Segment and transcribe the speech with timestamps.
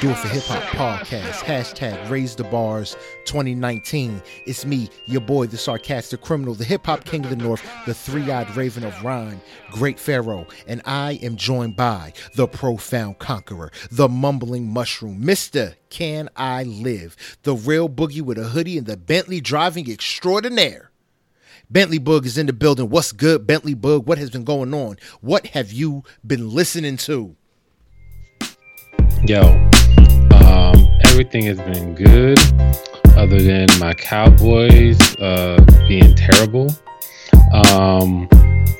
[0.00, 0.62] Do It for Hip Hop
[1.02, 1.42] podcast.
[1.42, 4.22] Hashtag Raise the Bars 2019.
[4.46, 7.94] It's me, your boy, the sarcastic criminal, the hip hop king of the north, the
[7.94, 9.40] three eyed raven of rhyme,
[9.72, 10.46] Great Pharaoh.
[10.68, 15.74] And I am joined by the profound conqueror, the mumbling mushroom, Mr.
[15.90, 20.92] Can I Live, the real boogie with a hoodie and the Bentley driving extraordinaire.
[21.70, 22.88] Bentley Boog is in the building.
[22.88, 24.04] What's good, Bentley Boog?
[24.04, 24.96] What has been going on?
[25.22, 27.34] What have you been listening to?
[29.26, 29.42] Yo,
[30.44, 32.38] um, everything has been good,
[33.16, 36.68] other than my Cowboys uh, being terrible.
[37.52, 38.28] Um,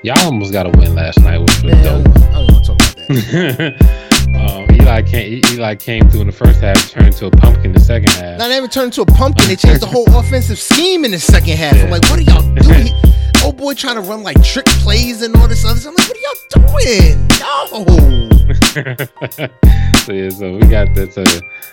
[0.02, 2.16] y'all almost got a win last night, which was Man, dope.
[2.16, 4.68] I don't want to talk about that.
[4.68, 5.42] um, Eli came.
[5.52, 8.38] Eli came through in the first half, turned into a pumpkin in the second half.
[8.38, 9.48] They even turned into a pumpkin.
[9.48, 11.74] They changed the whole offensive scheme in the second half.
[11.74, 12.92] I'm like, what are y'all doing?
[13.44, 15.90] Old boy trying to run like trick plays and all this other stuff.
[15.90, 16.34] I'm like, what are y'all
[16.68, 17.28] doing?
[17.38, 18.57] No.
[18.74, 21.10] so yeah, so we got that.
[21.12, 21.24] So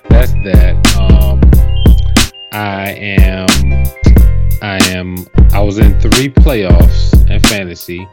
[0.10, 0.76] that's that.
[0.98, 1.42] Um,
[2.54, 3.48] I am.
[4.62, 5.28] I am.
[5.52, 8.08] I was in three playoffs in fantasy.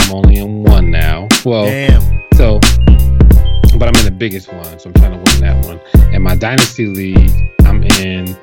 [0.00, 1.28] I'm only in one now.
[1.44, 2.24] Well, Damn.
[2.34, 2.58] so,
[3.78, 5.80] but I'm in the biggest one, so I'm trying to win that one.
[6.12, 8.36] And my dynasty league, I'm in.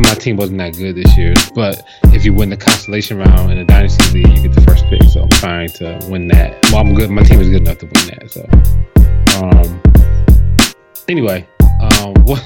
[0.00, 3.58] My team wasn't that good this year, but if you win the constellation round in
[3.58, 5.02] the dynasty league, you get the first pick.
[5.04, 6.58] So I'm trying to win that.
[6.72, 7.10] Well, I'm good.
[7.10, 8.30] My team is good enough to win that.
[8.30, 8.48] So,
[9.38, 9.82] um,
[11.06, 11.46] anyway,
[11.82, 12.40] um, one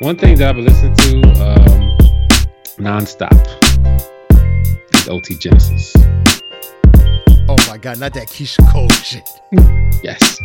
[0.00, 1.96] one thing that I've been listening to um,
[2.76, 3.32] nonstop
[4.94, 5.94] is OT Genasis.
[7.48, 9.28] Oh my God, not that Keyshia Cole shit.
[10.02, 10.38] Yes.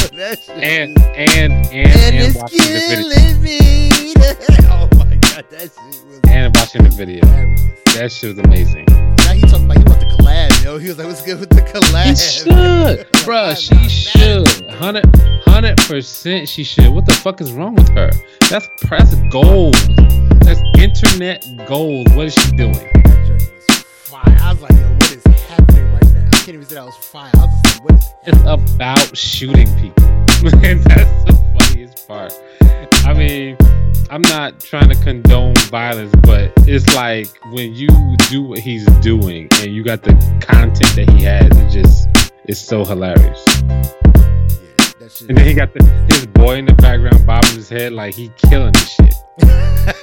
[0.14, 4.14] That shit and and and and and, watching the video me.
[4.70, 7.26] Oh my God, that shit was and watching the video.
[7.26, 7.94] hilarious.
[7.94, 8.84] That shit was amazing.
[8.86, 10.78] Now he talking about he want the collab, yo.
[10.78, 13.56] He was like, "What's good with the collab?" She should, bruh.
[13.58, 14.70] She should.
[14.70, 15.04] Hundred
[15.46, 16.48] hundred percent.
[16.48, 16.90] She should.
[16.94, 18.10] What the fuck is wrong with her?
[18.48, 19.74] That's that's gold.
[20.42, 22.14] That's internet gold.
[22.14, 22.72] What is she doing?
[22.72, 24.22] That joint was fire.
[24.40, 25.73] I was like, "Yo, what is happening right now?" I
[26.44, 27.30] can't even say that was fire.
[27.36, 30.04] I was just like, "What is?" It's about shooting people.
[30.62, 32.34] and that's the funniest part.
[33.06, 33.56] I mean,
[34.10, 37.88] I'm not trying to condone violence, but it's like when you
[38.28, 40.12] do what he's doing and you got the
[40.42, 42.08] content that he has, it just
[42.44, 43.42] it's so hilarious.
[43.62, 45.28] Yeah.
[45.28, 48.30] And then he got the, his boy in the background bobbing his head like he
[48.36, 49.14] killing the shit.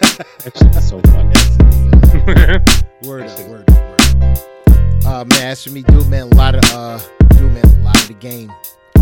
[0.41, 1.35] That so funny.
[3.07, 4.50] Word up, word up, word up.
[5.05, 7.99] Uh, man, as for me, dude, man, a lot of, uh, dude, man, a lot
[8.01, 8.51] of the game.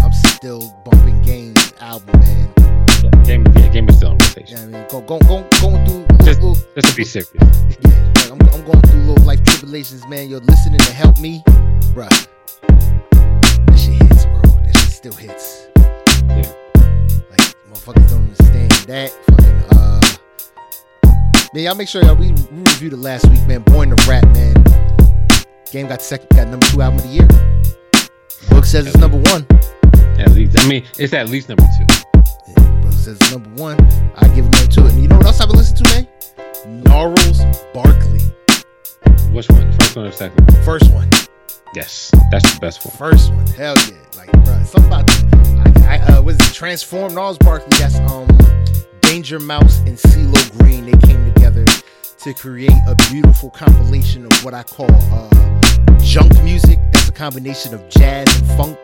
[0.02, 3.24] I'm still bumping game album, man.
[3.26, 4.72] game, yeah, game is still You rotation.
[4.72, 4.90] know I mean?
[4.90, 7.30] Go, go, go, going through, Just- little, Just to be serious.
[7.36, 10.30] yeah, like, I'm, I'm going through little life tribulations, man.
[10.30, 11.44] You're listening to help me,
[11.94, 12.10] bruh.
[12.62, 14.42] That shit hits, bro.
[14.42, 15.68] That shit still hits.
[15.78, 16.52] Yeah.
[17.30, 19.12] Like, motherfuckers don't understand that.
[19.28, 20.02] Fucking, uh,
[21.54, 23.62] man, y'all make sure y'all we, we reviewed it last week, man.
[23.64, 24.59] Born to Rap, man.
[25.72, 27.28] Game got second, got number two album of the year.
[28.50, 29.46] Book says it's number one.
[30.20, 31.86] At least, I mean, it's at least number two.
[32.48, 33.80] Yeah, Book says it's number one.
[34.16, 34.86] I give it number two.
[34.86, 36.08] And you know what else I've been listening to,
[36.66, 36.84] man?
[36.84, 37.42] Gnarls
[37.74, 38.20] Barkley.
[39.32, 39.70] Which one?
[39.70, 40.64] The first one or second one?
[40.64, 41.10] First one.
[41.76, 42.96] Yes, that's the best one.
[42.98, 43.46] First one.
[43.48, 43.98] Hell yeah.
[44.18, 45.10] Like, bro, something about
[45.88, 47.78] I, I uh, was it Transform Gnarls Barkley.
[47.78, 48.28] That's um
[49.02, 50.86] Danger Mouse and CeeLo Green.
[50.86, 51.66] They came together
[52.20, 55.30] to create a beautiful compilation of what I call uh
[56.02, 56.80] junk music.
[56.92, 58.78] That's a combination of jazz and funk.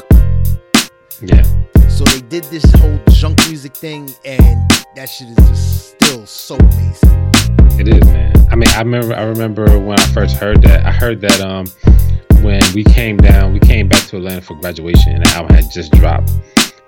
[1.21, 1.43] Yeah,
[1.87, 6.55] So they did this whole junk music thing, and that shit is just still so
[6.57, 7.31] amazing.
[7.79, 8.33] it is, man.
[8.51, 10.85] I mean, I remember, I remember when I first heard that.
[10.85, 11.65] I heard that um
[12.43, 15.71] when we came down, we came back to Atlanta for graduation, and the album had
[15.71, 16.31] just dropped.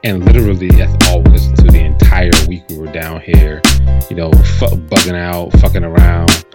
[0.07, 3.61] And literally, that's all we listened to the entire week we were down here.
[4.09, 6.45] You know, fu- bugging out, fucking around.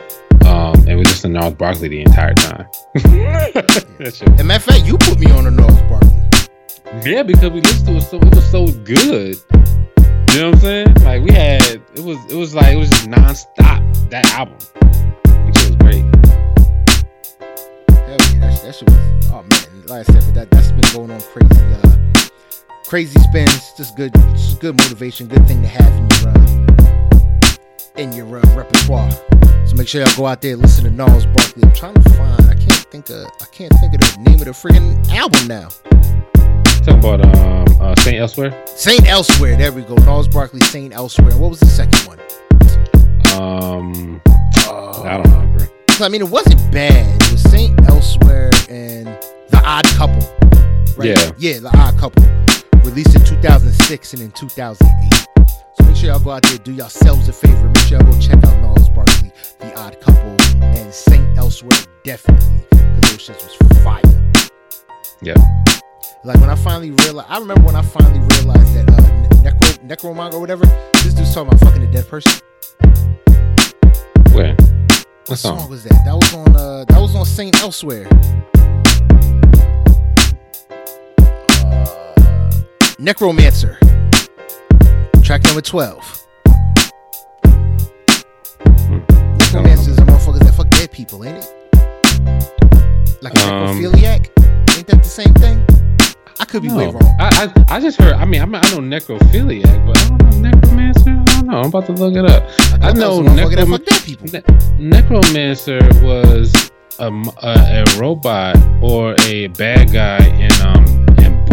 [0.46, 2.66] Um, and we listened to Gnarls Barkley the entire time.
[4.38, 7.10] And matter of fact, you put me on the Gnarls Barkley.
[7.12, 9.37] Yeah, because we listened to it so it was so good.
[10.32, 10.94] You know what I'm saying?
[11.04, 11.62] Like we had
[11.94, 14.56] it was it was like it was just nonstop that album.
[15.44, 16.04] Which was great.
[17.90, 19.26] Hell yeah, that, that shit was.
[19.28, 21.62] Oh man, like I said, but that that's been going on crazy.
[21.84, 21.93] Uh,
[22.93, 28.12] crazy spins, just good, just good motivation, good thing to have in your uh, in
[28.12, 29.11] your uh, repertoire.
[29.67, 31.62] So make sure y'all go out there and listen to Gnarls Barkley.
[31.62, 32.50] I'm trying to find.
[32.50, 33.25] I can't think of.
[33.41, 35.71] I can't think of the name of the friggin' album now.
[36.85, 38.53] Talking about um uh Saint Elsewhere.
[38.67, 39.56] Saint Elsewhere.
[39.56, 39.95] There we go.
[39.95, 41.35] Gnarls Barkley, Saint Elsewhere.
[41.38, 42.19] What was the second one?
[43.41, 44.21] Um
[44.69, 45.67] Uh, I don't remember.
[45.99, 47.23] I mean, it wasn't bad.
[47.23, 49.06] It was Saint Elsewhere and
[49.49, 50.21] The Odd Couple.
[50.99, 51.09] right?
[51.09, 51.33] Yeah.
[51.38, 52.23] Yeah, The Odd Couple.
[52.84, 55.26] Released in 2006 and in 2008.
[55.75, 57.67] So make sure y'all go out there, do yourselves a favor.
[57.69, 62.64] Make sure y'all go check out Gnarls Barkley, The Odd Couple, and Saint Elsewhere, definitely.
[62.70, 64.02] Because those shits was fire.
[65.23, 65.34] Yeah.
[66.25, 70.35] Like when I finally realized, I remember when I finally realized that uh, Necro Necromonger
[70.35, 70.64] or whatever,
[71.02, 72.32] this dude's talking about fucking a dead person.
[74.32, 74.55] Where?
[74.55, 75.70] What What song song?
[75.70, 76.02] was that?
[76.05, 78.06] That was on uh that was on Saint Elsewhere.
[83.02, 83.78] Necromancer.
[85.25, 86.25] Track number 12.
[89.40, 93.19] Necromancers are motherfuckers that fuck dead people, ain't it?
[93.20, 94.28] Like a Um, necrophiliac?
[94.76, 95.64] Ain't that the same thing?
[96.38, 97.02] I could be way wrong.
[97.19, 98.14] I, I I just heard.
[98.14, 101.10] I mean, I, I know necrophiliac, but I don't know necromancer.
[101.10, 101.60] I don't know.
[101.60, 102.44] I'm about to look it up.
[102.82, 106.70] I that know was a motherfucker that necrom- ne- necromancer was
[107.00, 107.08] a,
[107.43, 111.01] a, a robot or a bad guy in um in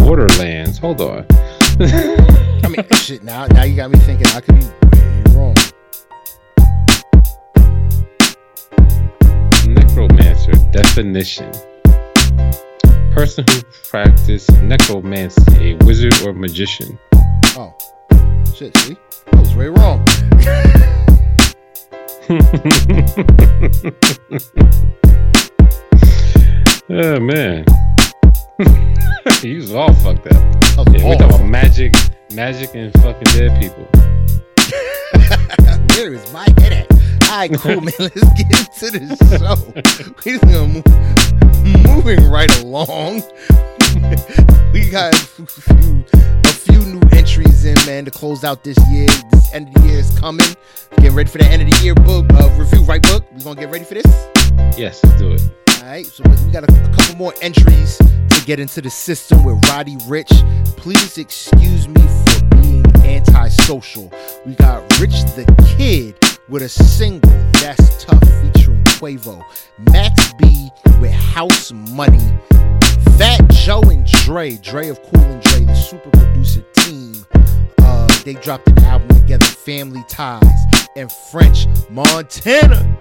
[0.09, 0.79] Borderlands.
[0.79, 1.23] Hold on.
[1.79, 3.21] I mean, shit.
[3.21, 4.25] Now, now you got me thinking.
[4.33, 5.53] I could be way wrong.
[9.67, 11.51] Necromancer definition:
[13.13, 13.61] person who
[13.91, 16.97] practices necromancy, a wizard or magician.
[17.56, 17.75] Oh,
[18.57, 18.75] shit.
[18.77, 18.97] See,
[19.31, 20.03] I was way wrong.
[26.89, 27.63] oh man,
[28.59, 30.33] was all fucked up.
[30.33, 31.94] Yeah, we talking about magic,
[32.33, 33.85] magic, and fucking dead people.
[35.95, 36.91] Where is my head at?
[37.29, 37.94] All right, cool, man.
[38.00, 39.56] Let's get into the show.
[40.25, 40.83] We just gonna move,
[41.88, 43.23] moving right along.
[44.73, 46.03] we got a few,
[46.44, 49.07] a few new entries in, man, to close out this year.
[49.31, 50.53] This end of the year is coming.
[50.97, 53.01] Getting ready for the end of the year book uh, review, right?
[53.03, 53.23] Book.
[53.33, 54.06] We gonna get ready for this.
[54.77, 55.39] Yes, let's do it.
[55.81, 58.89] All right, so we we got a, a couple more entries to get into the
[58.89, 60.33] system with Roddy Ricch.
[60.75, 64.11] Please excuse me for being antisocial.
[64.45, 65.45] We got Rich the
[65.77, 66.15] Kid
[66.49, 69.41] with a single that's tough featuring Quavo,
[69.93, 72.27] Max B with House Money,
[73.17, 77.25] Fat Joe and Dre, Dre of Cool and Dre, the super producer team.
[77.77, 80.43] Uh, they dropped an album together, Family Ties,
[80.97, 82.99] and French Montana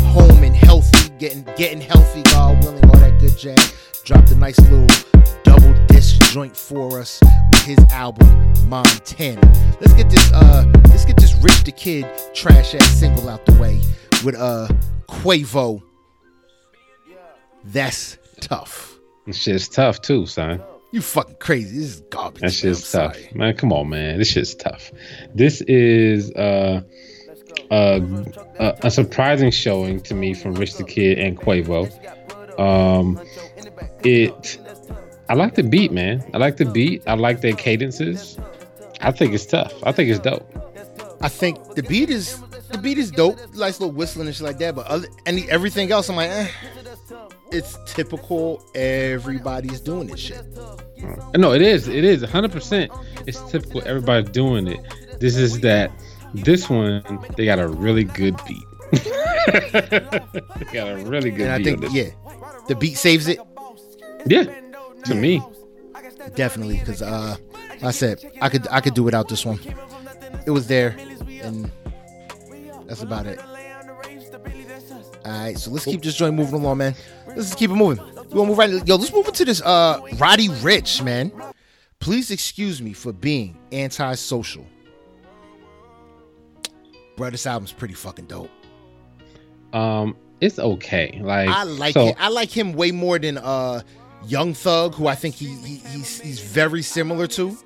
[0.00, 3.74] home and healthy, getting getting healthy, God willing, all that good jazz.
[4.04, 4.86] Dropped a nice little
[5.44, 7.20] double disc joint for us
[7.52, 9.40] with his album Montana.
[9.80, 13.54] Let's get this uh let's get this Rich the Kid trash ass single out the
[13.54, 13.80] way
[14.24, 14.68] with uh
[15.08, 15.82] Quavo.
[17.64, 18.98] That's tough.
[19.26, 20.62] This shit's tough too, son.
[20.92, 21.78] You fucking crazy.
[21.78, 22.42] This is garbage.
[22.42, 23.56] That shit's tough, man.
[23.56, 24.18] Come on, man.
[24.18, 24.92] This shit's tough.
[25.34, 26.82] This is uh,
[27.74, 31.90] a, a surprising showing to me from Rich the Kid and Quavo.
[32.58, 33.20] Um,
[34.02, 34.58] it,
[35.28, 36.24] I like the beat, man.
[36.34, 37.02] I like the beat.
[37.06, 38.38] I like their cadences.
[39.00, 39.72] I think it's tough.
[39.82, 40.48] I think it's dope.
[41.20, 42.40] I think the beat is
[42.70, 44.74] the beat is dope, nice little whistling and shit like that.
[44.74, 46.48] But other any everything else, I'm like, eh,
[47.50, 48.62] it's typical.
[48.74, 50.44] Everybody's doing this shit.
[51.36, 51.88] No, it is.
[51.88, 53.26] It is 100%.
[53.26, 53.82] It's typical.
[53.86, 54.80] Everybody's doing it.
[55.20, 55.90] This is that.
[56.34, 57.02] This one,
[57.36, 58.64] they got a really good beat.
[58.92, 61.80] they got a really good And I beat.
[61.80, 62.10] think yeah,
[62.68, 63.38] the beat saves it
[64.26, 64.44] Yeah.
[65.04, 65.42] To me.
[66.34, 67.36] definitely because uh,
[67.82, 69.58] I said I could I could do without this one.
[70.46, 70.96] It was there,
[71.42, 71.70] and
[72.86, 73.38] that's about it.
[75.24, 76.94] All right, so let's keep this joint moving along, man.
[77.28, 78.04] Let's just keep it moving.
[78.28, 78.86] We gonna move right.
[78.86, 79.60] Yo, let's move into this.
[79.62, 81.32] Uh, Roddy Ricch, man.
[81.98, 84.66] Please excuse me for being antisocial.
[87.16, 88.50] Bro, this album's pretty fucking dope.
[89.72, 91.20] Um, it's okay.
[91.22, 92.16] Like I like so, it.
[92.18, 93.82] I like him way more than uh
[94.26, 97.56] Young Thug, who I think he, he he's he's very similar to.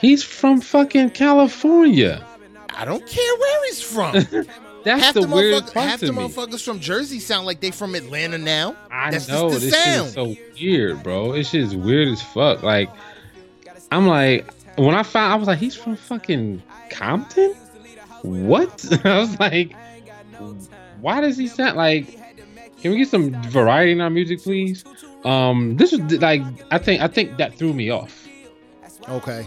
[0.00, 2.24] He's from fucking California.
[2.70, 4.14] I don't care where he's from.
[4.84, 6.18] That's half the, the, weird part half the me.
[6.18, 8.76] motherfuckers from Jersey sound like they from Atlanta now.
[8.90, 10.06] I That's know just the this shit sound.
[10.08, 11.32] is so weird, bro.
[11.32, 12.62] It's just weird as fuck.
[12.62, 12.90] Like,
[13.90, 17.54] I'm like, when I found, I was like, he's from fucking Compton.
[18.24, 18.84] What?
[19.04, 19.74] I was like,
[21.00, 22.18] why does he sound like?
[22.80, 24.84] Can we get some variety in our music, please?
[25.24, 28.28] Um, this was like, I think, I think that threw me off.
[29.08, 29.46] Okay.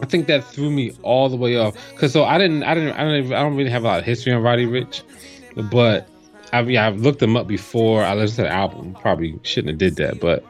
[0.00, 1.76] I think that threw me all the way off.
[1.96, 3.98] Cause so I didn't, I didn't, I don't, even, I don't really have a lot
[3.98, 5.02] of history on Roddy Ricch,
[5.70, 6.08] but
[6.52, 8.94] I mean, I've looked him up before I listened to the album.
[8.94, 10.44] Probably shouldn't have did that, but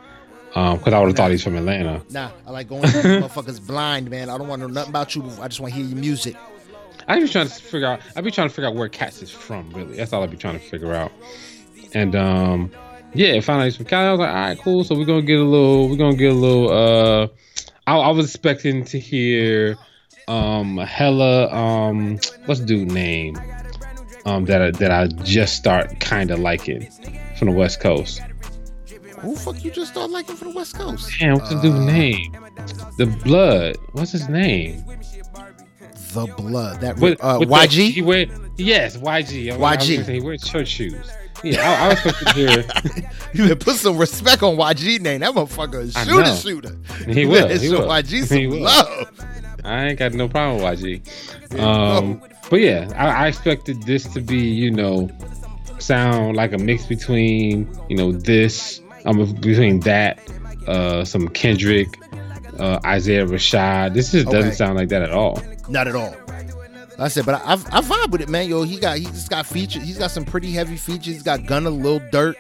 [0.55, 2.03] um, cause I would have thought he's from Atlanta.
[2.11, 4.29] Nah, I like going motherfuckers blind, man.
[4.29, 5.25] I don't want to know nothing about you.
[5.41, 6.37] I just want to hear your music.
[7.09, 8.01] I be trying to figure out.
[8.17, 9.71] I be trying to figure out where Cats is from.
[9.71, 11.13] Really, that's all I be trying to figure out.
[11.95, 12.71] And um,
[13.15, 14.07] Yeah, finally from Cali.
[14.07, 14.85] I was like, all right, cool.
[14.85, 15.89] So we're gonna get a little.
[15.89, 16.71] We're gonna get a little.
[16.71, 17.29] uh
[17.87, 19.77] I, I was expecting to hear
[20.27, 23.37] um hella um what's the dude name
[24.25, 26.91] um that I, that I just start kind of liking
[27.37, 28.21] from the West Coast.
[29.21, 31.11] Who fuck you just start liking from the West Coast?
[31.19, 32.33] Damn, what's the dude's Uh, name?
[32.99, 33.77] The Blood.
[33.93, 34.83] What's his name?
[36.15, 36.81] The blood.
[36.81, 37.91] That With- uh, with the- YG.
[37.91, 39.53] he wear yes, YG.
[39.53, 40.05] I- was YG.
[40.05, 40.95] say He wears church shoes.
[41.43, 43.11] Yeah, I, I was supposed to hear.
[43.35, 45.21] you better put some respect on YG name.
[45.21, 46.77] That motherfucker is shooter shooter.
[47.13, 47.49] He will.
[47.49, 47.81] He will.
[47.89, 48.61] YG some He will.
[48.63, 49.11] love.
[49.65, 51.59] I ain't got no problem with YG.
[51.61, 55.11] Um, but yeah, I, I expected this to be, you know,
[55.79, 60.19] sound like a mix between, you know, this, um, between that,
[60.67, 61.89] uh, some Kendrick,
[62.59, 63.93] uh, Isaiah Rashad.
[63.95, 65.43] This just doesn't sound like that at all.
[65.69, 66.15] Not at all.
[66.99, 68.49] I said, but I, I, I vibe with it, man.
[68.49, 69.83] Yo, he got he just got features.
[69.83, 71.07] He's got some pretty heavy features.
[71.07, 72.37] He's got Gunna, Lil Durk,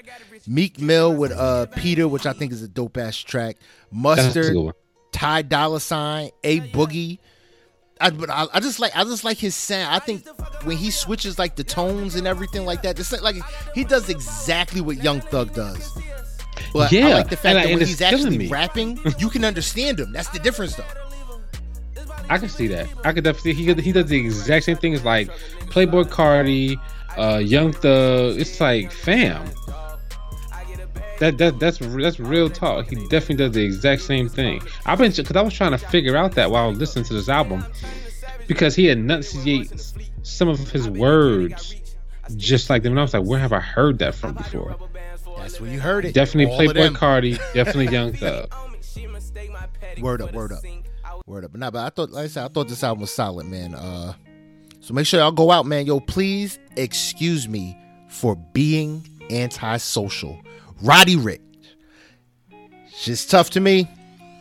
[0.46, 3.56] Meek Mill with uh Peter, which I think is a dope ass track.
[3.90, 4.56] Mustard.
[5.12, 7.18] Ty Dolla Sign, A Boogie.
[8.00, 9.94] I, but I, I just like I just like his sound.
[9.94, 10.26] I think
[10.64, 13.36] when he switches like the tones and everything like that, just like, like
[13.74, 15.92] he does exactly what Young Thug does.
[16.72, 18.48] But I Yeah, like the fact and that and when he's actually me.
[18.48, 20.12] rapping, you can understand him.
[20.12, 20.84] That's the difference, though.
[22.28, 22.88] I can see that.
[23.04, 23.54] I could definitely.
[23.54, 25.28] He he does the exact same thing as like
[25.66, 26.80] Playboi Carti,
[27.16, 28.38] uh, Young Thug.
[28.38, 29.44] It's like fam.
[31.20, 32.88] That that that's that's real talk.
[32.88, 34.62] He definitely does the exact same thing.
[34.86, 37.64] I've been because I was trying to figure out that while listening to this album,
[38.46, 41.76] because he enunciates some of his words
[42.36, 42.92] just like them.
[42.94, 44.76] And I was like, where have I heard that from before?
[45.38, 46.14] That's where you heard it.
[46.14, 46.96] Definitely All Playboi.
[46.96, 47.36] Carti.
[47.52, 48.52] Definitely Young Thug.
[50.00, 50.62] Word up, word up,
[51.26, 51.52] word up.
[51.52, 53.74] But nah, but I thought, like I said, I thought this album was solid, man.
[53.74, 54.14] Uh,
[54.80, 55.86] so make sure y'all go out, man.
[55.86, 57.76] Yo, please excuse me
[58.08, 60.38] for being antisocial.
[60.82, 61.40] Roddy Ricch.
[62.92, 63.88] Shit's tough to me.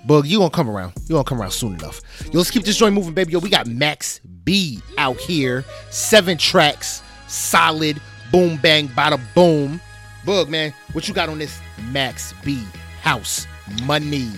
[0.05, 0.93] Bug, you gonna come around.
[1.03, 2.01] You gonna come around soon enough.
[2.25, 3.31] Yo, let's keep this joint moving, baby.
[3.31, 5.63] Yo, we got Max B out here.
[5.89, 9.79] Seven tracks, solid, boom bang, bada boom.
[10.25, 11.59] Bug, man, what you got on this
[11.91, 12.61] Max B
[13.01, 13.47] house
[13.85, 14.29] money?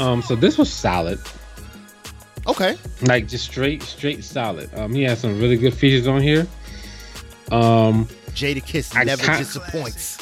[0.00, 1.18] Um, so this was solid.
[2.46, 2.76] Okay.
[3.02, 6.46] like just straight straight solid um he has some really good features on here
[7.52, 10.16] um Jadakiss I never can't- disappoints.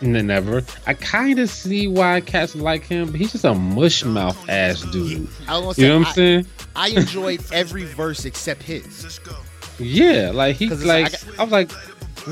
[0.00, 4.36] never i kind of see why cats like him but he's just a mush mouth
[4.48, 8.24] ass dude I was you know what i'm say, saying I, I enjoyed every verse
[8.24, 9.20] except his.
[9.78, 11.70] yeah like he's like like- i was like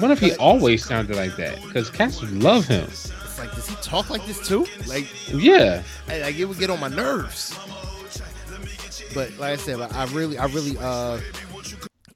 [0.01, 2.89] what if he always sounded like that because cats love him
[3.41, 4.67] like, does he talk like this too?
[4.87, 7.57] Like, yeah I- like it would get on my nerves.
[9.15, 11.21] But like I said, I really, I really uh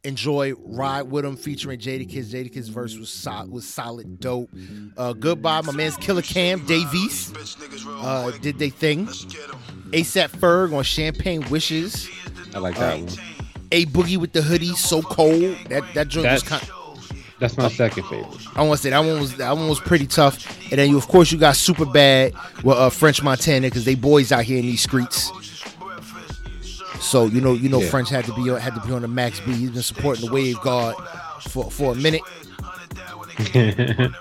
[0.04, 2.26] enjoy Ride With Him featuring Jadakiss.
[2.31, 4.50] Jada Kiss verse was solid, was solid, dope.
[4.97, 7.33] Uh, goodbye, my man's Killer Cam Davies.
[7.88, 9.07] Uh, did they thing?
[9.07, 12.09] ASAP Ferg on Champagne Wishes.
[12.54, 13.09] i like that Uh, one
[13.73, 15.57] A Boogie with the hoodie, so cold.
[15.71, 16.71] That that joint was That's- kind.
[17.45, 20.07] That's my second favorite I want to say that one was that one was pretty
[20.07, 20.37] tough.
[20.71, 22.33] And then you, of course, you got super bad
[22.63, 25.31] with uh, French Montana because they boys out here in these streets.
[27.01, 27.89] So you know, you know, Yeah.
[27.91, 29.53] French had to be on, had to be on the Max B.
[29.53, 30.97] He's been supporting the Wave Guard
[31.43, 32.23] for for a minute.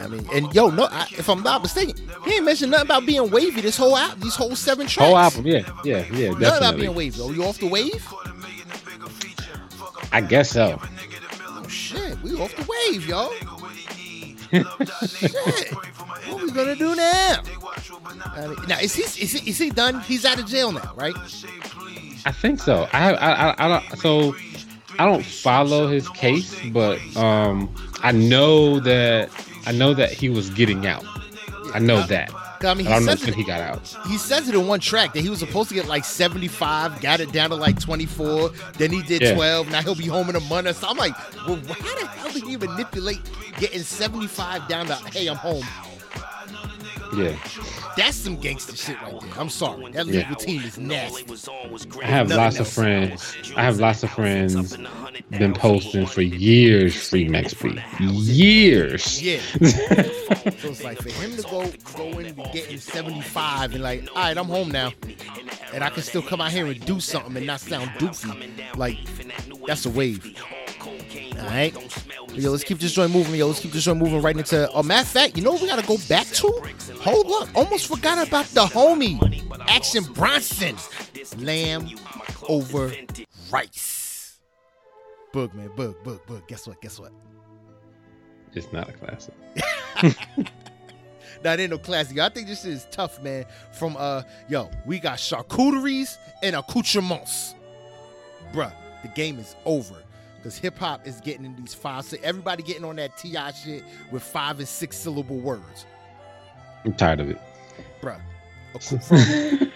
[0.00, 3.06] I mean, and yo, no, I, if I'm not mistaken, he ain't mentioned nothing about
[3.06, 5.08] being wavy this whole album, these whole seven tracks.
[5.08, 7.22] whole album yeah yeah yeah Nothing about definitely being wavy.
[7.22, 8.06] Are you off the wave?
[10.12, 10.80] i guess so
[11.76, 13.32] shit, we off the wave, y'all.
[14.50, 17.42] shit, what we gonna do now?
[18.24, 20.00] I mean, now is he is he is he done?
[20.00, 21.14] He's out of jail now, right?
[22.24, 22.88] I think so.
[22.92, 24.34] I have I, I, I don't so
[24.98, 29.30] I don't follow his case, but um I know that
[29.66, 31.04] I know that he was getting out.
[31.74, 32.30] I know that.
[32.64, 33.96] I mean, I he don't says it, he got out.
[34.08, 37.20] he says it in one track that he was supposed to get like 75, got
[37.20, 39.34] it down to like 24, then he did Yeah.
[39.34, 40.74] 12, now he'll be home in a month.
[40.76, 41.14] So I'm like,
[41.46, 43.20] well, how the hell did he manipulate
[43.58, 45.64] getting 75 down to hey, I'm home?
[47.16, 47.36] Yeah.
[47.96, 49.30] That's some gangster shit right there.
[49.38, 49.90] I'm sorry.
[49.92, 50.20] That Yeah.
[50.28, 51.24] legal team is nasty.
[52.02, 53.34] I have Nothing lots of friends.
[53.56, 54.76] I have lots of friends
[55.30, 57.78] been posting for years free Max B.
[58.00, 59.22] Years.
[59.22, 59.40] Yeah.
[59.62, 64.08] so it's like for him to go go in and be getting 75 and like,
[64.10, 64.92] all right, I'm home now.
[65.72, 68.76] And I can still come out here and do something and not sound doofy.
[68.76, 68.98] Like,
[69.66, 70.24] that's a wave.
[71.38, 71.74] All right.
[72.32, 73.34] Yo, let's keep this joint moving.
[73.34, 74.70] Yo, let's keep this joint moving right into.
[74.72, 76.48] Oh, matter of fact, you know what we gotta go back to?
[77.00, 79.18] Hold up, almost forgot about the homie,
[79.68, 80.76] Action Bronson,
[81.38, 81.88] lamb
[82.48, 82.92] over
[83.50, 84.38] rice.
[85.32, 86.46] Boog, man, boog, boog, boog.
[86.48, 86.80] Guess what?
[86.80, 87.12] Guess what?
[88.52, 89.34] It's not a classic.
[91.42, 92.18] That ain't no classic.
[92.18, 93.44] I think this shit is tough, man.
[93.72, 97.54] From uh, yo, we got charcuteries and accoutrements,
[98.52, 98.72] bruh.
[99.02, 99.94] The game is over
[100.46, 102.04] because hip hop is getting in these five.
[102.04, 105.86] So Everybody getting on that Ti shit with five and six syllable words.
[106.84, 107.40] I'm tired of it,
[108.00, 108.20] bruh.
[108.80, 109.00] From,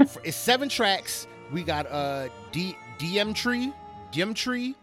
[0.06, 1.26] for, it's seven tracks.
[1.50, 3.72] We got uh D DM Tree,
[4.12, 4.76] DM Tree,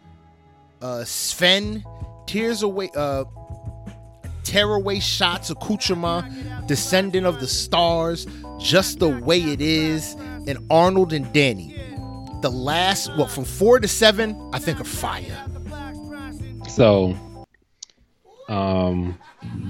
[0.81, 1.85] uh Sven,
[2.25, 3.23] Tears Away, uh
[4.43, 8.27] tearaway shots, accoutrement, descendant of the stars,
[8.59, 10.15] just the way it is,
[10.47, 11.75] and Arnold and Danny.
[12.41, 15.47] The last, well, from four to seven, I think are fire.
[16.77, 17.15] So,
[18.49, 19.17] um,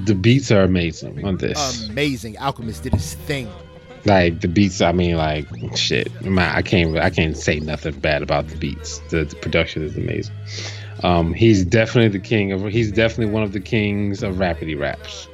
[0.03, 1.87] the beats are amazing on this.
[1.87, 2.37] Amazing.
[2.37, 3.49] Alchemist did his thing.
[4.03, 5.47] Like the beats, I mean, like
[5.77, 6.09] shit.
[6.25, 8.99] My, I can't, I can't say nothing bad about the beats.
[9.09, 10.35] The, the production is amazing.
[11.01, 12.65] Um, he's definitely the king of.
[12.65, 15.29] He's definitely one of the kings of rapidy raps.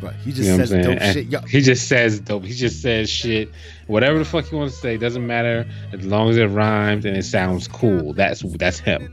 [0.00, 0.14] Right.
[0.24, 1.26] He just you know says dope shit.
[1.26, 1.40] Yo.
[1.40, 2.44] He just says dope.
[2.44, 3.50] He just says shit.
[3.88, 7.16] Whatever the fuck he wants to say doesn't matter as long as it rhymes and
[7.16, 8.12] it sounds cool.
[8.12, 9.12] That's that's him.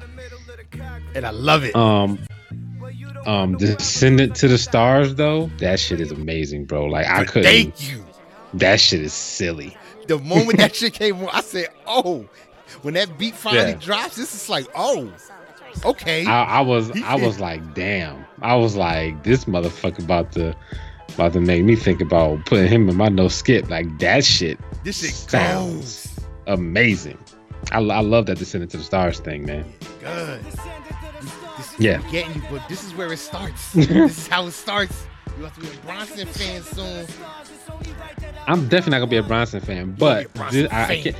[1.13, 1.75] And I love it.
[1.75, 2.20] Um,
[3.25, 6.86] um, Descendant to the Stars though, that shit is amazing, bro.
[6.86, 7.44] Like I couldn't.
[7.44, 8.05] Thank you.
[8.53, 9.77] That shit is silly.
[10.08, 12.27] The moment that shit came on, I said, "Oh."
[12.82, 13.77] When that beat finally yeah.
[13.77, 15.12] drops, this is like, "Oh."
[15.84, 16.25] Okay.
[16.25, 18.25] I, I was I was like, damn.
[18.42, 20.55] I was like, this motherfucker about to
[21.14, 23.70] about to make me think about putting him in my no skip.
[23.70, 24.59] Like that shit.
[24.83, 26.25] This shit sounds goes.
[26.48, 27.18] amazing.
[27.71, 29.65] I, I love that Descendant to the Stars thing, man.
[29.99, 30.41] Good.
[31.79, 32.01] yeah.
[32.11, 33.73] Getting you, but this is where it starts.
[33.73, 35.05] this is how it starts.
[35.37, 37.05] You have to be a Bronson fan soon.
[38.47, 40.91] I'm definitely not gonna be a Bronson fan, but Bronson I, fan.
[40.91, 41.17] I, can't.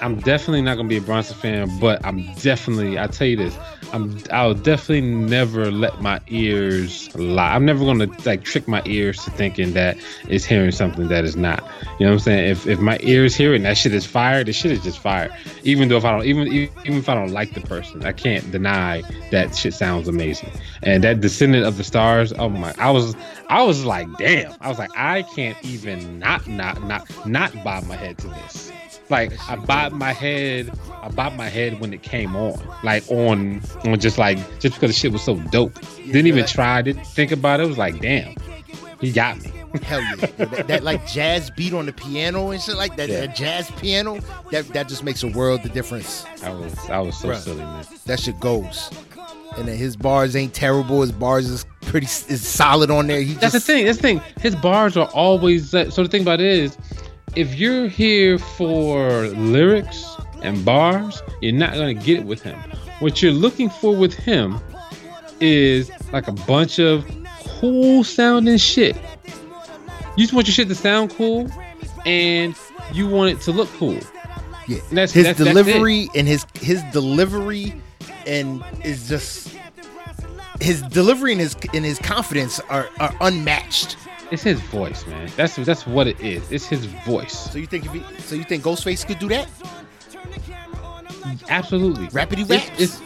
[0.00, 2.98] I'm definitely not gonna be a Bronson fan, but I'm definitely.
[2.98, 3.56] I tell you this,
[3.92, 4.18] I'm.
[4.30, 7.54] I'll definitely never let my ears lie.
[7.54, 9.96] I'm never gonna like trick my ears to thinking that
[10.28, 11.64] it's hearing something that is not.
[11.98, 12.50] You know what I'm saying?
[12.50, 14.98] If if my ears hear it and that shit is fire, the shit is just
[14.98, 15.34] fire.
[15.62, 18.50] Even though if I don't, even even if I don't like the person, I can't
[18.52, 20.50] deny that shit sounds amazing.
[20.82, 23.16] And that Descendant of the Stars, oh my, I was
[23.48, 24.54] I was like, damn.
[24.60, 28.72] I was like, I can't even not not not not bob my head to this.
[29.08, 30.70] Like I bobbed my head,
[31.02, 34.90] I bobbed my head when it came on, like on on just like just because
[34.90, 35.78] the shit was so dope.
[35.96, 37.64] Didn't even try to think about it.
[37.64, 38.34] It was like, damn,
[39.00, 39.52] he got me.
[39.82, 43.08] Hell yeah, that, that, like jazz beat on the piano and shit like that.
[43.08, 43.26] Yeah.
[43.26, 46.24] That jazz piano that that just makes a world of difference.
[46.42, 47.84] I was I was so Bruh, silly, man.
[48.06, 48.90] That shit goes.
[49.56, 51.00] And then his bars ain't terrible.
[51.00, 53.20] His bars is pretty is solid on there.
[53.20, 53.86] He That's just, the thing.
[53.86, 54.20] That's the thing.
[54.40, 55.84] His bars are always so.
[55.84, 56.76] The thing about it is
[57.36, 62.58] if you're here for lyrics and bars, you're not gonna get it with him.
[62.98, 64.58] What you're looking for with him
[65.40, 67.04] is like a bunch of
[67.60, 68.96] cool sounding shit.
[70.16, 71.50] You just want your shit to sound cool,
[72.06, 72.56] and
[72.92, 73.98] you want it to look cool.
[74.66, 77.74] Yeah, that's, his that's, delivery that's and his his delivery
[78.26, 79.54] and is just
[80.60, 83.96] his delivery and his and his confidence are, are unmatched.
[84.30, 85.30] It's his voice, man.
[85.36, 86.50] That's that's what it is.
[86.50, 87.50] It's his voice.
[87.50, 89.48] So you think he, so you think Ghostface could do that?
[91.48, 92.06] Absolutely.
[92.08, 92.70] Rapidy raps.
[92.78, 93.00] It's,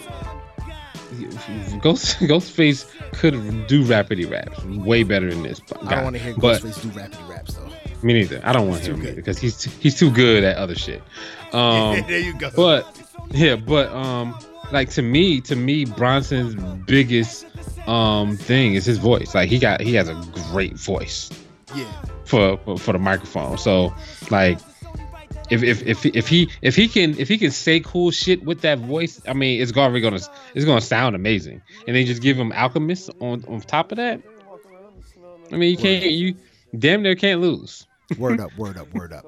[1.13, 5.61] it's, Ghost Ghostface could do rapidy raps way better than this.
[5.61, 5.77] Guy.
[5.83, 7.69] I don't want to hear Ghostface do rapidy raps though.
[8.03, 8.41] Me neither.
[8.43, 11.03] I don't want to hear him because he's he's too good at other shit.
[11.53, 12.49] Um, there you go.
[12.55, 12.87] But
[13.33, 14.39] yeah, but um,
[14.73, 16.55] like to me, to me, Bronson's
[16.85, 17.47] biggest
[17.87, 19.35] um thing is his voice.
[19.35, 20.15] Like he got he has a
[20.51, 21.31] great voice.
[21.75, 21.91] Yeah.
[22.25, 23.59] For for, for the microphone.
[23.59, 23.95] So
[24.31, 24.59] like
[25.51, 28.61] if, if if if he if he can if he can say cool shit with
[28.61, 30.21] that voice, I mean it's already gonna
[30.55, 31.61] it's gonna sound amazing.
[31.87, 34.23] And they just give him Alchemist on on top of that.
[35.53, 36.37] I mean you can't you
[36.79, 37.87] damn near can't lose.
[38.19, 39.25] word up, word up, word up.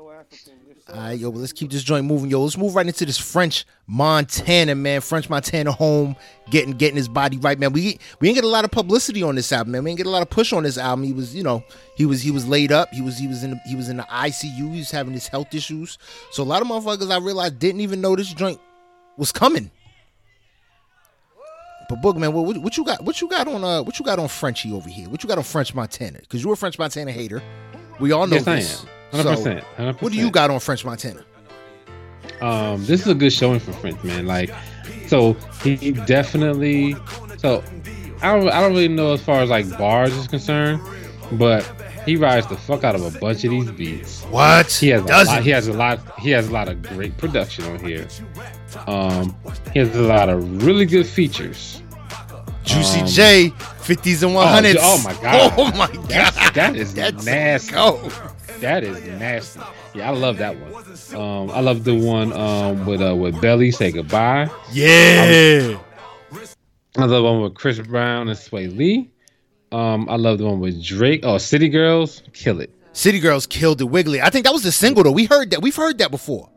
[0.92, 2.42] All right, yo, but let's keep this joint moving, yo.
[2.42, 5.00] Let's move right into this French Montana, man.
[5.00, 6.16] French Montana home,
[6.50, 7.72] getting getting his body right, man.
[7.72, 9.84] We we didn't get a lot of publicity on this album, man.
[9.84, 11.06] We didn't get a lot of push on this album.
[11.06, 11.64] He was, you know,
[11.96, 12.90] he was he was laid up.
[12.92, 14.70] He was he was in the, he was in the ICU.
[14.70, 15.96] He was having his health issues.
[16.30, 18.60] So a lot of motherfuckers I realized didn't even know this joint
[19.16, 19.70] was coming.
[21.88, 23.02] But Boogman, what, what you got?
[23.02, 23.82] What you got on uh?
[23.82, 25.08] What you got on Frenchy over here?
[25.08, 26.18] What you got on French Montana?
[26.20, 27.42] Because you're a French Montana hater.
[27.98, 28.86] We all know yes, this.
[29.12, 30.02] 100%, 100%.
[30.02, 31.24] What do you got on French Montana?
[32.40, 34.26] Um, this is a good showing for French, man.
[34.26, 34.50] Like,
[35.06, 36.96] so he definitely.
[37.38, 37.62] So
[38.22, 40.80] I don't, I don't really know as far as like bars is concerned,
[41.32, 41.62] but
[42.04, 44.22] he rides the fuck out of a bunch of these beats.
[44.24, 44.70] What?
[44.72, 47.16] He has Does a lot, he has a lot he has a lot of great
[47.18, 48.08] production on here.
[48.86, 49.36] Um,
[49.72, 51.80] he has a lot of really good features.
[52.64, 54.76] Juicy Um, J, 50s and 100s.
[54.80, 55.52] oh my God.
[55.58, 56.08] Oh my god.
[56.08, 57.72] That's, that is That's nasty.
[57.72, 58.10] go.
[58.62, 59.60] That is nasty.
[59.94, 60.72] Yeah, I love that one.
[61.20, 64.48] Um, I love the one um with uh with Belly say goodbye.
[64.72, 65.78] Yeah.
[66.96, 69.10] I love the one with Chris Brown and Swae Lee.
[69.72, 71.20] Um, I love the one with Drake.
[71.24, 72.70] Oh, City Girls, kill it.
[72.92, 74.20] City Girls killed it Wiggly.
[74.20, 75.10] I think that was the single though.
[75.12, 75.62] We heard that.
[75.62, 76.48] We've heard that before.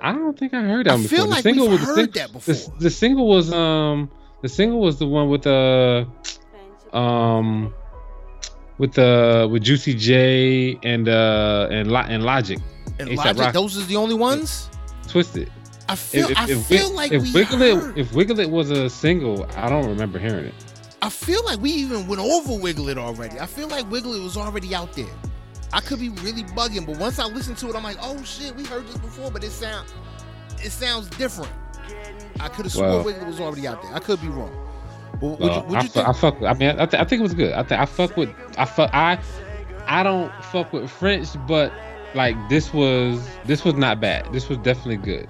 [0.00, 1.08] I don't think I heard that I before.
[1.08, 2.54] feel the like single we've was the heard sing- that before.
[2.54, 4.10] The, the single was um
[4.42, 6.04] the single was the one with uh
[6.92, 7.72] um
[8.78, 12.58] with the with Juicy J and uh and Lo- and Logic
[12.98, 13.52] And Logic, Rocky.
[13.52, 14.68] those is the only ones.
[15.08, 15.50] Twisted.
[15.88, 16.26] I feel.
[16.36, 19.68] I Wi- feel like if we Wiggle It if Wiggle It was a single, I
[19.68, 20.54] don't remember hearing it.
[21.00, 23.38] I feel like we even went over Wiggle It already.
[23.40, 25.06] I feel like Wiggle It was already out there.
[25.72, 28.54] I could be really bugging, but once I listen to it, I'm like, oh shit,
[28.56, 29.86] we heard this before, but it sound
[30.62, 31.50] it sounds different.
[32.40, 33.94] I could have sworn Well- Wiggle It was already out there.
[33.94, 34.52] I could be wrong.
[35.20, 36.08] Well, you, what I, you think?
[36.08, 36.42] I fuck.
[36.42, 37.52] I mean, I, th- I think it was good.
[37.52, 38.30] I think I fuck with.
[38.56, 38.90] I fuck.
[38.92, 39.18] I.
[39.86, 41.72] I don't fuck with French, but
[42.14, 44.30] like this was this was not bad.
[44.32, 45.28] This was definitely good.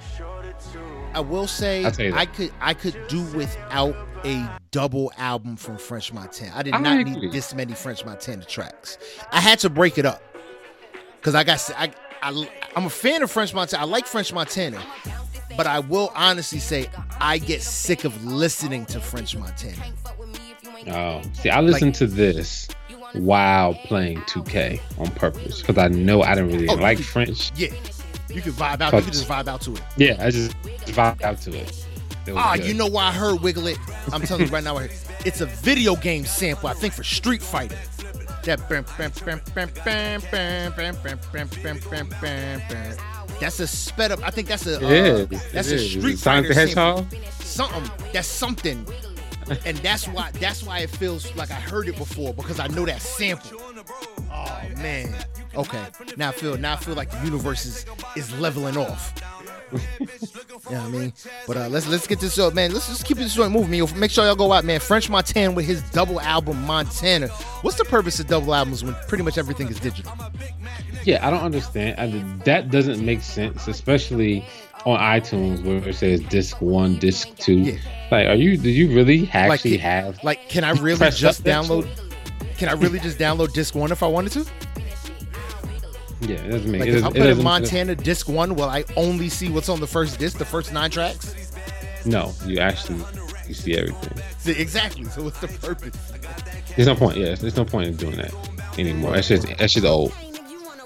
[1.14, 2.18] I will say I'll tell you that.
[2.18, 6.52] I could I could do without a double album from French Montana.
[6.54, 7.14] I did I not agree.
[7.14, 8.98] need this many French Montana tracks.
[9.32, 10.22] I had to break it up
[11.16, 13.82] because I got I, I I'm a fan of French Montana.
[13.82, 14.82] I like French Montana,
[15.56, 16.88] but I will honestly say
[17.20, 19.82] I get sick of listening to French Montana.
[20.90, 22.68] Oh, see, I listened to this
[23.14, 27.50] while playing 2K on purpose because I know I didn't really Oh, like French.
[27.56, 27.72] Yeah,
[28.28, 28.92] you can vibe out.
[28.92, 29.82] You can just vibe out to it.
[29.96, 30.56] Yeah, I just
[30.86, 31.84] vibe out to it.
[32.26, 32.66] It Ah, good.
[32.66, 33.78] you know why I heard Wiggle It?
[34.12, 34.78] I'm telling you right now,
[35.24, 36.68] it's a video game sample.
[36.68, 37.78] I think for Street Fighter.
[38.44, 38.66] That
[43.40, 44.20] that's a sped up.
[44.22, 47.06] I think that's a uh, that's a street is Sonic the Hedgehog.
[47.40, 48.86] Something that's something,
[49.64, 52.84] and that's why that's why it feels like I heard it before because I know
[52.86, 53.60] that sample.
[54.32, 55.14] Oh man.
[55.54, 55.84] Okay.
[56.16, 59.12] Now I feel now I feel like the universe is is leveling off
[59.70, 61.12] what I mean?
[61.46, 62.72] But uh, let's let's get this up, man.
[62.72, 63.74] Let's just keep this joint moving.
[63.74, 64.80] Yo, make sure y'all go out, man.
[64.80, 67.28] French Montana with his double album Montana.
[67.62, 70.12] What's the purpose of double albums when pretty much everything is digital?
[71.04, 71.98] Yeah, I don't understand.
[71.98, 74.44] I, that doesn't make sense, especially
[74.84, 77.54] on iTunes where it says disc one, disc two.
[77.58, 77.78] Yeah.
[78.10, 78.56] Like, are you?
[78.56, 80.22] Do you really actually it- have?
[80.24, 81.88] Like, can I really just download?
[82.56, 84.46] Can I really just download disc one if I wanted to?
[86.20, 86.80] Yeah, it doesn't make.
[86.80, 89.48] Like it if I doesn't- put it in Montana disc one, will I only see
[89.50, 91.34] what's on the first disc, the first nine tracks?
[92.04, 93.00] No, you actually
[93.46, 94.22] you see everything.
[94.38, 95.04] See, exactly.
[95.04, 95.96] So what's the purpose?
[96.76, 97.16] There's no point.
[97.16, 98.32] Yeah, there's no point in doing that
[98.78, 99.12] anymore.
[99.12, 100.12] That's just that's just old.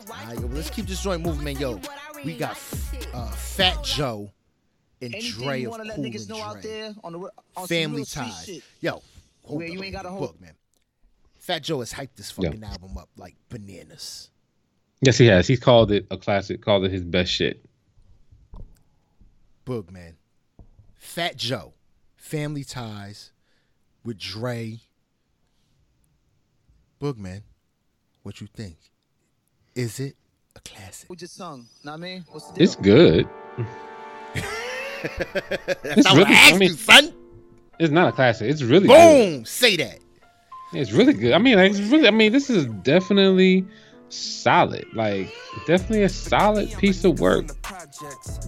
[0.09, 1.57] Alright, yo, let's keep this joint moving, man.
[1.59, 1.81] Yo,
[2.25, 2.57] we got
[3.14, 4.31] uh, Fat Joe
[5.01, 6.71] and Anything Dre you of Cool niggas know out and Dre.
[6.73, 8.45] there on the on Family ties.
[8.45, 8.62] shit.
[8.81, 9.03] Yo,
[9.45, 10.55] hold Where up, you ain't got a hold- book, man.
[11.38, 12.49] Fat Joe has hyped this Yeah.
[12.51, 14.31] fucking album up like bananas.
[15.05, 15.49] Yes, he has.
[15.49, 16.62] He's called it a classic.
[16.62, 17.65] Called it his best shit.
[19.67, 20.15] Boog, man.
[20.95, 21.75] Fat Joe,
[22.17, 23.33] Family Ties
[24.05, 24.79] with Dre.
[27.01, 27.43] Boog, man.
[28.23, 28.77] What you think?
[29.75, 30.15] Is it
[30.55, 31.09] a classic?
[31.09, 31.67] Who just sung?
[31.85, 32.25] Know what I mean?
[32.31, 32.62] What's the deal?
[32.62, 33.29] It's good.
[35.83, 37.12] That's not what really- I asked I mean- you, son.
[37.81, 38.49] It's not a classic.
[38.49, 39.35] It's really good.
[39.35, 39.45] Boom!
[39.45, 39.99] Say that.
[40.73, 41.33] It's really good.
[41.33, 42.07] I mean, like, it's really.
[42.07, 43.67] I mean, this is definitely
[44.12, 44.87] solid.
[44.94, 45.33] Like,
[45.66, 47.46] definitely a solid piece of work.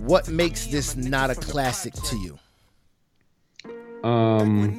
[0.00, 2.38] What makes this not a classic to you?
[4.04, 4.76] Um,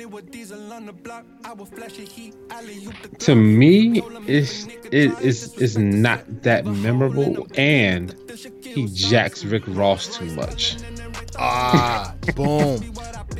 [3.17, 8.15] to me, it's it is is not that memorable, and
[8.61, 10.77] he jacks Rick Ross too much.
[11.39, 12.93] Ah, boom.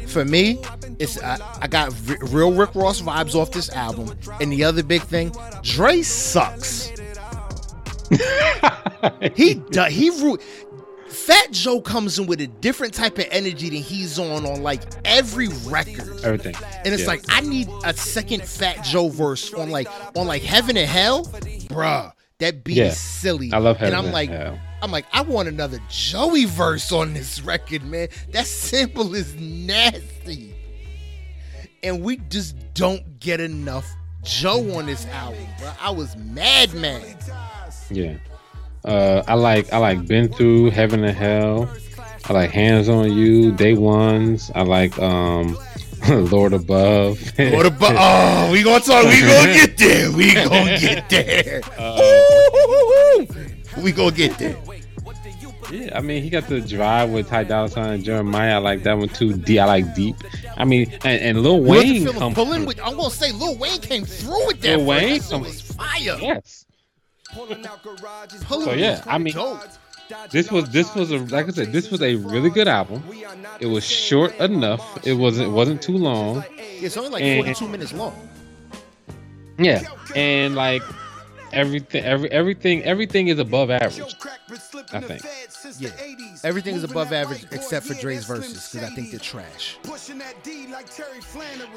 [0.08, 0.60] For me,
[0.97, 4.81] it's I, I got r- real Rick Ross vibes off this album, and the other
[4.81, 5.31] big thing,
[5.62, 6.91] Dre sucks.
[9.36, 9.91] He does.
[9.94, 10.39] He ru-
[11.08, 14.82] Fat Joe comes in with a different type of energy than he's on on like
[15.06, 16.24] every record.
[16.24, 17.08] Everything, And it's Yeah.
[17.08, 19.88] like I need a second Fat Joe verse on like
[20.18, 22.12] on like Heaven and Hell, bruh.
[22.39, 22.86] That beat Yeah.
[22.88, 23.54] is silly.
[23.54, 24.60] I love Heaven And I'm and like, Hell.
[24.82, 28.10] I'm like, I want another Joey verse on this record, man.
[28.34, 30.54] That sample is nasty,
[31.82, 33.88] and we just don't get enough
[34.24, 35.72] Joe on this album, bro.
[35.80, 37.18] I was mad, mad.
[37.89, 38.15] Yeah.
[38.84, 41.69] Uh, I like I like been through heaven and hell.
[42.26, 44.52] I like hands on you, day ones.
[44.56, 45.58] I like um,
[46.10, 47.19] Lord above.
[47.38, 47.95] What about?
[47.98, 49.06] Oh, we gonna talk.
[49.06, 50.12] We gonna get there.
[50.12, 51.62] We gonna get there.
[51.78, 53.26] Uh,
[53.82, 54.58] we gonna get there.
[55.71, 58.56] Yeah, I mean, he got the drive with Ty Dolla Sign and Jeremiah.
[58.56, 59.34] I like that one too.
[59.34, 60.15] D, I like deep.
[60.58, 62.80] I mean, and, and Lil Wayne comes pulling with.
[62.84, 64.78] I'm gonna say Lil Wayne came through with that.
[64.78, 64.86] Lil.
[64.86, 66.17] Wayne was fire.
[66.21, 66.64] Yes.
[67.36, 69.36] Pulling So yeah, I mean,
[70.32, 73.04] this was this was a like I said, this was a really good album.
[73.60, 75.06] It was short enough.
[75.06, 76.43] It wasn't it wasn't too long.
[76.58, 78.30] It's only like And- 42 minutes long.
[79.58, 79.84] Yeah,
[80.15, 80.84] and like
[81.56, 84.15] everything, every everything, everything is above average.
[84.94, 85.22] I think.
[85.80, 85.89] Yeah.
[86.44, 89.78] Everything is above average except for Dre's verses because I think they're trash.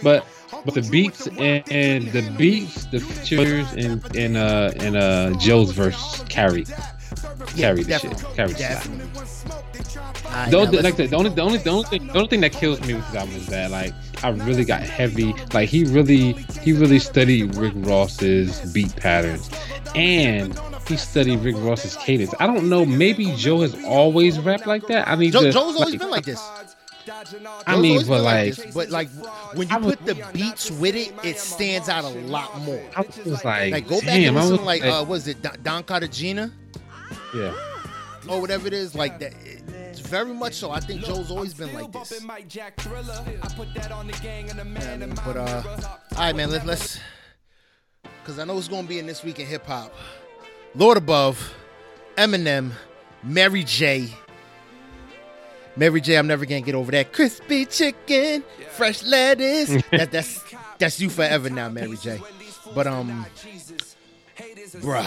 [0.02, 0.26] But
[0.64, 5.70] but the beats and, and the beats, the features and and uh and uh Joe's
[5.72, 6.64] verse carry
[7.56, 9.94] carry the shit, carry the shit.
[9.94, 10.30] definitely.
[10.30, 12.40] Alright, The, only- like the, the only the only the only thing the only thing
[12.42, 15.34] that kills me with this album is that like I really got heavy.
[15.52, 19.48] Like he really he really studied Rick Ross's beat patterns,
[19.94, 22.34] and he studied Rick Ross's cadence.
[22.40, 22.84] I don't know.
[22.84, 25.06] Maybe Joe has always rapped like that.
[25.08, 25.52] I need Joe, to.
[25.52, 26.40] Joe's always like, been like this.
[27.66, 29.08] I Joe's mean, but like, this, but like
[29.54, 32.82] when you I was- put the beats with it, it stands out a lot more.
[32.96, 35.40] I was like, Like go back damn, and listen was like like, uh, was it
[35.42, 36.50] Don, Don Cartagena
[37.34, 37.54] yeah.
[38.28, 38.94] Or whatever it is?
[38.94, 39.34] Like that.
[39.90, 40.70] It's very much so.
[40.70, 42.22] I think Joe's always been like this.
[44.64, 45.62] Man, but uh,
[46.12, 46.50] all right, man.
[46.50, 47.00] Let, let's,
[48.24, 49.92] cause I know it's gonna be in this week in hip hop.
[50.74, 51.54] Lord above,
[52.16, 52.72] Eminem,
[53.22, 54.08] Mary J.
[55.76, 56.16] Mary J.
[56.18, 59.68] I'm never gonna get over that crispy chicken, fresh lettuce.
[59.92, 60.44] that, that's
[60.78, 62.20] that's you forever now, Mary J.
[62.74, 63.24] But um,
[64.36, 65.06] bruh,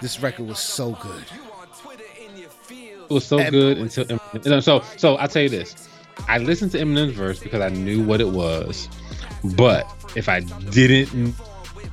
[0.00, 1.24] this record was so good.
[2.70, 5.74] It was so And- good until Eminem- you uh, so so I tell you this.
[6.28, 8.88] I listened to Eminem's verse because I knew what it was,
[9.56, 9.86] but
[10.16, 11.34] if I didn't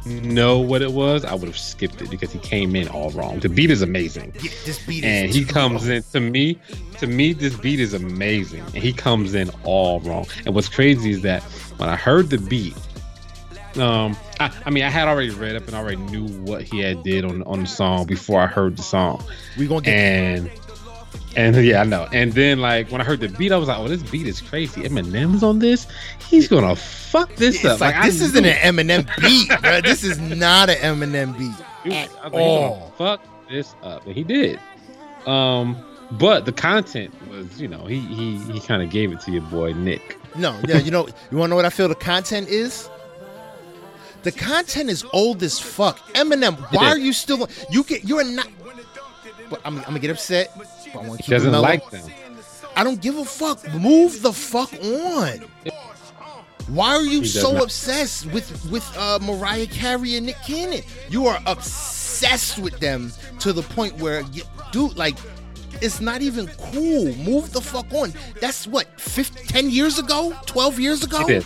[0.06, 3.40] know what it was, I would have skipped it because he came in all wrong.
[3.40, 6.60] The beat is amazing, Yeah, this beat and he comes in to me.
[7.00, 10.28] To me, this beat is amazing, and he comes in all wrong.
[10.46, 11.42] And what's crazy is that
[11.78, 12.76] when I heard the beat,
[13.80, 17.04] um, I, I mean, I had already read up and already knew what he had
[17.04, 19.24] did on on the song before I heard the song
[19.58, 20.52] We gonna get and
[21.36, 22.08] and yeah, I know.
[22.12, 24.42] And then like when I heard the beat, I was like, "Oh, this beat is
[24.42, 25.88] crazy." Eminem's on this.
[26.30, 27.80] He's gonna fuck this It's up.
[27.82, 29.82] like, I this isn't an Eminem beat, bro.
[29.82, 31.94] This is not an Eminem beat.
[31.94, 32.94] at like, "He's all.
[32.98, 34.60] fuck this up, and he did.
[35.26, 35.78] Um,
[36.12, 39.42] but the content was, you know, he he he kind of gave it to your
[39.44, 40.18] boy Nick.
[40.36, 42.90] No, yeah, you know, you wanna know what I feel the content is?
[44.24, 46.00] The content is old as fuck.
[46.14, 48.48] Eminem, why are you still you get you're not
[49.50, 50.52] but I'm, I'm gonna get upset.
[50.58, 51.64] But I want to He keep doesn't mellow.
[51.64, 52.10] like them.
[52.76, 53.64] I don't give a fuck.
[53.76, 55.46] Move the fuck on.
[56.68, 57.64] Why are you He does so not.
[57.64, 60.82] obsessed with with uh, Mariah Carey and Nick Cannon?
[61.10, 65.16] You are obsessed with them to the point where, you, dude, like,
[65.82, 67.14] it's not even cool.
[67.16, 68.14] Move the fuck on.
[68.40, 71.26] That's what, 15, 10 years ago, twelve years ago.
[71.26, 71.46] He did.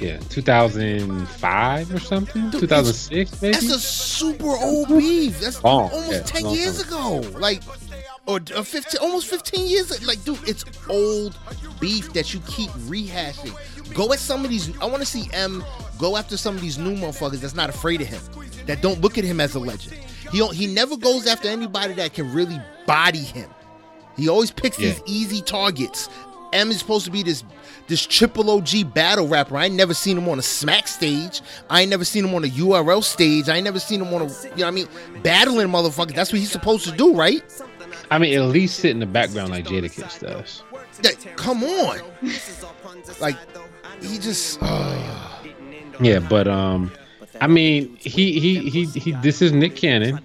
[0.00, 3.52] Yeah, 2005 or something, Dude, 2006 maybe.
[3.52, 5.40] That's a super old beef.
[5.40, 7.20] That's Long, almost yeah, 10 long years ago.
[7.38, 7.62] Like,
[8.26, 10.06] or uh, 15, almost 15 years.
[10.06, 11.36] Like, dude, it's old
[11.80, 13.54] beef that you keep rehashing.
[13.94, 14.76] Go at some of these.
[14.80, 15.64] I want to see M
[15.98, 18.20] go after some of these new motherfuckers that's not afraid of him,
[18.66, 19.96] that don't look at him as a legend.
[20.32, 23.50] He he never goes after anybody that can really body him.
[24.20, 24.90] He always picks Yeah.
[24.90, 26.08] these easy targets.
[26.52, 27.44] M is supposed to be this
[27.86, 29.56] this triple OG battle rapper.
[29.56, 31.40] I ain't never seen him on a smack stage.
[31.68, 33.48] I ain't never seen him on a URL stage.
[33.48, 34.88] I ain't never seen him on a you know what I mean
[35.22, 36.14] battling motherfuckers.
[36.14, 37.42] That's what he's supposed to do, right?
[38.10, 40.62] I mean, at least sit in the background like Jadakiss does.
[41.02, 42.00] That- come on,
[43.20, 43.36] like
[44.02, 44.58] he just.
[44.60, 45.38] uh,
[46.00, 46.90] Yeah, but um,
[47.40, 49.12] I mean, he he he he.
[49.22, 50.18] This is Nick Cannon.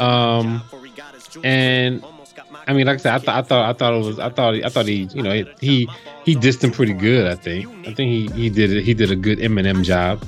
[0.00, 0.62] Um,
[1.42, 2.02] and
[2.66, 4.54] I mean, like I said, I thought I thought I thought it was I thought
[4.54, 5.88] I thought he you know he
[6.24, 7.30] he dissed him pretty good.
[7.30, 8.82] I think I think he he did it.
[8.84, 10.22] He did a good Eminem job.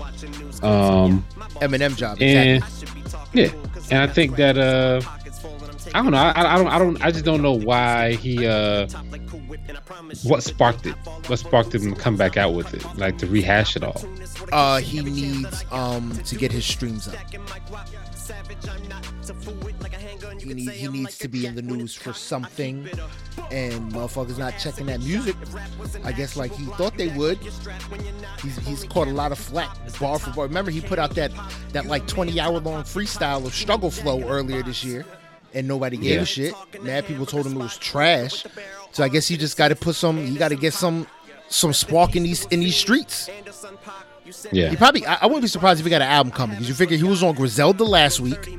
[0.63, 1.25] Um,
[1.61, 2.19] Eminem job.
[2.21, 3.45] and Exactly.
[3.45, 3.51] yeah,
[3.91, 5.01] and I think that uh,
[5.95, 6.19] I don't know.
[6.19, 8.87] I, I don't I don't I just don't know why he uh
[10.25, 10.95] what sparked it.
[11.27, 14.03] What sparked him to come back out with it, like to rehash it all.
[14.53, 17.15] Uh, he needs um to get his streams up.
[20.41, 22.89] He, need, he needs to be in the news for something,
[23.51, 25.35] and motherfuckers not checking that music.
[26.05, 27.39] I guess like he thought they would.
[28.43, 30.47] He's, he's caught a lot of flack bar for bar.
[30.47, 31.33] Remember he put out that
[31.73, 35.05] that like 20 hour long freestyle of Struggle Flow earlier this year,
[35.55, 36.21] and nobody gave Yeah.
[36.23, 36.55] a shit.
[36.83, 38.45] Mad people told him it was trash.
[38.93, 40.19] So I guess you just got to put some.
[40.25, 41.07] You got to get some
[41.49, 43.29] some spark in these in these streets.
[44.53, 45.07] Yeah, He probably.
[45.07, 47.05] I, I wouldn't be surprised if he got an album coming because you figure he
[47.05, 48.59] was on Griselda last week.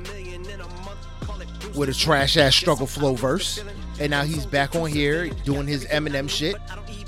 [1.76, 3.64] with a trash ass struggle flow verse,
[4.00, 6.56] and now he's back on here doing his Eminem shit.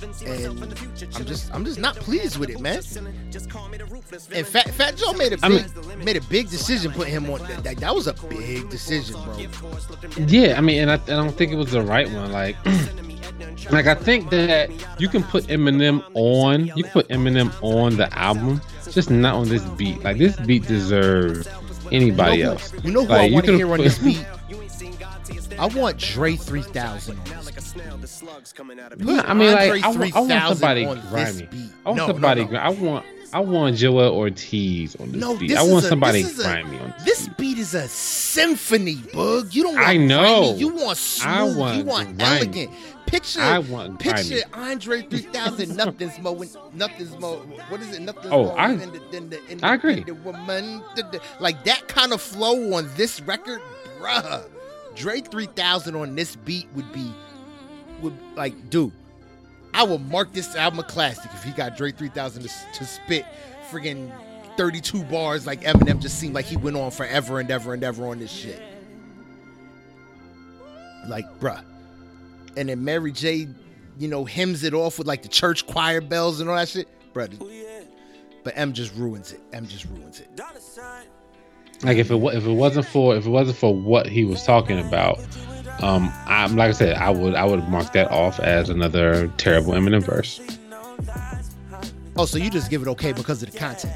[0.02, 0.64] And
[1.16, 2.82] I'm just I'm just not pleased with it, man.
[4.34, 7.30] And Fat Fat Joe made a big I mean- made a big decision putting him
[7.30, 7.40] on.
[7.64, 9.38] That, that was a big decision, bro.
[10.28, 12.32] Yeah, I mean, and I, I don't think it was the right one.
[12.32, 12.56] Like,
[13.72, 18.12] like I think that you can put Eminem on, you can put Eminem on the
[18.18, 20.02] album, just not on this beat.
[20.04, 21.48] Like this beat deserves
[21.92, 22.74] anybody you know else.
[22.84, 24.26] You know who Like, I you want to could've hear on put- this beat?
[25.60, 27.18] I want Dre 3000
[27.92, 29.10] on this beat.
[29.10, 31.50] I mean, Andre like, I, want- I want somebody grimy.
[31.86, 32.42] I want No, no, somebody.
[32.44, 32.48] no.
[32.48, 33.06] gr- I want.
[33.32, 35.50] I want Joel Ortiz on this No, beat.
[35.50, 36.98] this I want a- somebody this is a- grimy on this.
[36.98, 37.06] Beat.
[37.06, 37.38] This beat.
[37.38, 39.54] beat is a symphony, bug.
[39.54, 40.40] You don't want I know.
[40.54, 41.28] grimy, You want smooth.
[41.36, 42.36] I you want want grimy.
[42.38, 42.72] elegant.
[43.06, 43.42] Picture.
[43.42, 44.72] I want Picture grimy.
[44.72, 45.76] Andre 3000.
[45.76, 46.44] Nothing's more.
[46.74, 47.38] Nothing's more.
[47.70, 48.02] What is it?
[48.02, 50.04] Nothing's Oh, more I- than the, than the, than I agree.
[50.04, 50.82] the woman.
[51.40, 53.62] Like that kind of flow on this record,
[54.00, 54.44] bruh.
[55.00, 57.12] Dre 3000 on this beat would be,
[58.02, 58.92] would like, dude.
[59.74, 63.26] I will mark this album a classic if he got Dre 3000 to, to spit
[63.72, 64.12] friggin'
[64.58, 68.08] 32 bars like Eminem just seemed like he went on forever and ever and ever
[68.08, 68.62] on this shit.
[71.08, 71.64] Like, bruh.
[72.58, 73.48] And then Mary J,
[73.98, 76.90] you know, hymns it off with like the church choir bells and all that shit.
[77.14, 77.30] Bruh.
[78.44, 79.40] But M just ruins it.
[79.54, 80.30] M just ruins it.
[81.84, 84.80] Like if it if it wasn't for if it wasn't for what he was talking
[84.80, 85.20] about,
[85.82, 89.74] um, I'm like I said, I would I would mark that off as another terrible
[89.74, 90.42] Eminem verse.
[92.18, 93.94] Oh, so you just give it okay because of the content.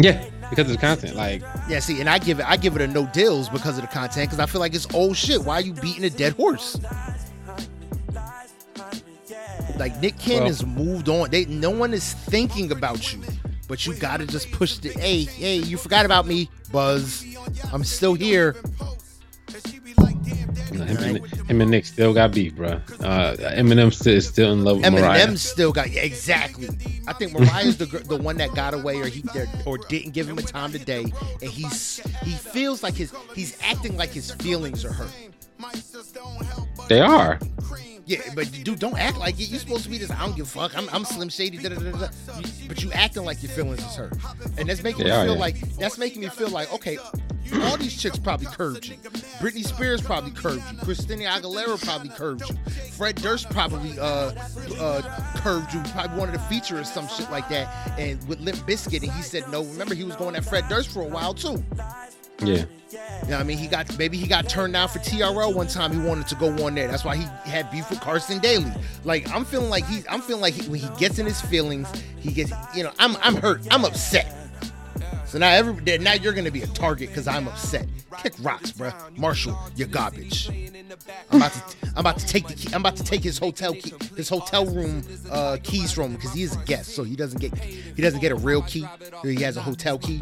[0.00, 1.14] Yeah, because of the content.
[1.14, 3.82] Like, Yeah, see, and I give it I give it a no deals because of
[3.82, 5.44] the content because I feel like it's old shit.
[5.44, 6.80] Why are you beating a dead horse?
[9.78, 11.30] Like Nick Cannon Well- has moved on.
[11.30, 13.22] They no one is thinking about you,
[13.68, 14.90] but you gotta just push the.
[14.90, 17.24] Hey, hey, you forgot about me, Buzz.
[17.72, 18.56] I'm still here.
[20.72, 22.80] him, and, Nick still got beef, bro.
[23.00, 25.26] Uh, Eminem still is still in love with Mariah.
[25.26, 26.68] Eminem still got yeah, exactly.
[27.06, 29.22] I think Mariah's the the one that got away, or he
[29.66, 31.04] or didn't give him a time of day,
[31.40, 35.12] and he's he feels like his he's acting like his feelings are hurt.
[36.88, 37.38] They are.
[38.04, 39.48] Yeah, but dude, don't act like it.
[39.48, 40.10] You're supposed to be this.
[40.10, 40.76] I don't give a fuck.
[40.76, 41.58] I'm, I'm Slim Shady.
[41.58, 42.08] Da, da, da.
[42.66, 44.12] But you acting like your feelings is hurt,
[44.58, 45.40] and that's making They me feel yeah.
[45.40, 46.98] like that's making me feel like okay,
[47.62, 48.96] all these chicks probably curved you.
[49.40, 50.78] Britney Spears probably curved you.
[50.78, 52.56] Christina Aguilera probably curved you.
[52.92, 54.32] Fred Durst probably uh
[54.80, 55.02] uh
[55.36, 55.80] curved you.
[55.92, 57.98] Probably wanted to feature or some shit like that.
[57.98, 59.62] And with Limp Bizkit, and he said no.
[59.64, 61.62] Remember, he was going at Fred Durst for a while too.
[62.44, 62.64] Yeah.
[63.24, 63.56] You know I mean?
[63.56, 65.92] He got maybe he got turned down for TRL one time.
[65.92, 66.88] He wanted to go on there.
[66.88, 68.70] That's why he had beef with Carson Daly.
[69.04, 71.90] Like I'm feeling like he I'm feeling like he, when he gets in his feelings,
[72.18, 73.66] he gets you know I'm I'm hurt.
[73.70, 74.41] I'm upset.
[75.32, 77.88] So now every now you're gonna be a target because I'm upset.
[78.18, 78.92] Kick rocks, bruh.
[79.16, 80.50] Marshall, you're garbage.
[81.30, 83.72] I'm about to I'm about to take the key, I'm about to take his hotel
[83.72, 87.16] key his hotel room uh, keys from him because he is a guest, so he
[87.16, 88.86] doesn't get he doesn't get a real key.
[89.22, 90.20] He has a hotel key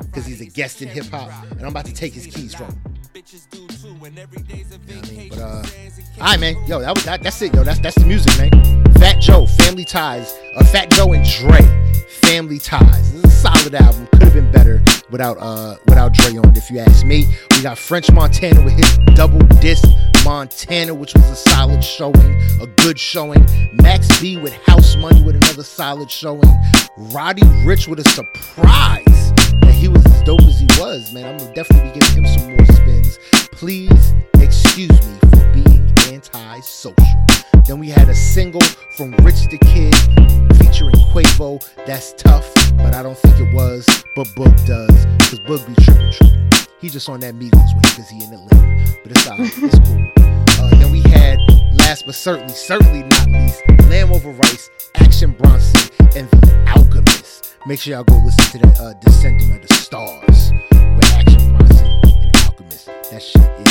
[0.00, 2.66] because he's a guest in hip hop, and I'm about to take his keys from
[2.66, 2.94] him.
[5.14, 5.30] You?
[5.30, 5.62] But uh,
[6.20, 6.54] all right, man.
[6.66, 7.54] Yo, that was that, that's it.
[7.54, 8.84] Yo, that's that's the music, man.
[8.96, 10.38] Fat Joe, Family Ties.
[10.54, 11.62] Uh, Fat Joe and Dre,
[12.20, 13.07] Family Ties.
[13.68, 14.06] Solid album.
[14.12, 17.26] Could have been better without uh without Dre on it, if you ask me.
[17.50, 19.86] We got French Montana with his double disc
[20.24, 23.46] Montana, which was a solid showing, a good showing.
[23.82, 26.50] Max B with House Money with another solid showing.
[26.96, 29.04] Roddy Ricch with a surprise
[29.60, 31.26] that he was as dope as he was, man.
[31.26, 33.18] I'm gonna definitely be giving him some more spins.
[33.52, 35.27] Please excuse me
[36.12, 37.26] anti-social.
[37.66, 38.62] Then we had a single
[38.96, 39.94] from Rich the Kid
[40.58, 41.62] featuring Quavo.
[41.86, 43.86] That's tough, but I don't think it was.
[44.16, 46.48] But Boog does, cause Boog be tripping, tripping.
[46.80, 48.98] He just on that Migos way because he in Atlanta.
[49.02, 50.10] But it's alright, it's cool.
[50.64, 51.38] Uh, then we had,
[51.74, 57.56] last but certainly, certainly not least, Lamb Over Rice, Action Bronson, and The Alchemist.
[57.66, 61.86] Make sure y'all go listen to that uh, Descendant of the Stars with Action Bronson
[61.86, 62.86] and Alchemist.
[62.86, 63.67] That shit is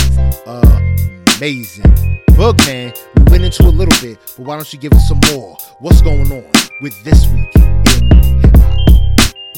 [1.38, 1.84] amazing.
[2.32, 5.58] Boogman, we went into a little bit, but why don't you give us some more?
[5.80, 6.44] What's going on
[6.82, 8.80] with this week in hip hop?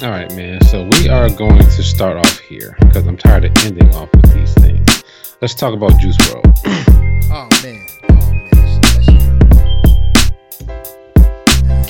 [0.03, 0.61] All right, man.
[0.65, 4.33] So we are going to start off here because I'm tired of ending off with
[4.33, 5.03] these things.
[5.41, 6.95] Let's talk about Juice WRLD.
[7.31, 8.49] Oh man, oh man,
[8.81, 9.43] that shit, hurt.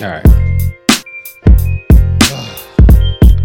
[0.03, 0.26] All right.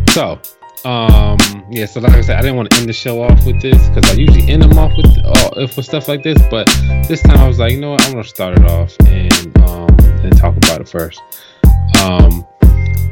[0.10, 0.38] So,
[0.84, 1.38] um,
[1.70, 1.86] yeah.
[1.86, 4.10] So, like I said, I didn't want to end the show off with this because
[4.10, 6.40] I usually end them off with uh, for stuff like this.
[6.50, 6.66] But
[7.08, 8.02] this time, I was like, you know what?
[8.02, 9.88] I'm gonna start it off and um
[10.24, 11.20] and talk about it first.
[12.02, 12.46] Um,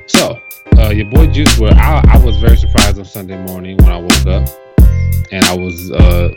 [0.07, 0.39] so
[0.79, 1.75] uh, your boy Juice WRLD.
[1.75, 4.49] I, I was very surprised on Sunday morning when I woke up
[5.31, 6.29] and I was uh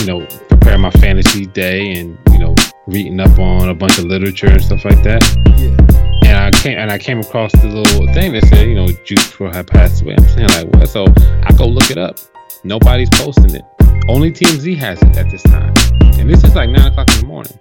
[0.00, 2.54] you know, preparing my fantasy day and you know,
[2.86, 5.22] reading up on a bunch of literature and stuff like that.
[5.56, 6.01] Yeah.
[6.32, 9.30] And I came and I came across the little thing that said, you know, Juice
[9.32, 10.14] WRLD had passed away.
[10.16, 10.88] I'm saying like, what?
[10.88, 11.04] So
[11.44, 12.18] I go look it up.
[12.64, 13.64] Nobody's posting it.
[14.08, 15.74] Only TMZ has it at this time,
[16.18, 17.52] and this is like nine o'clock in the morning,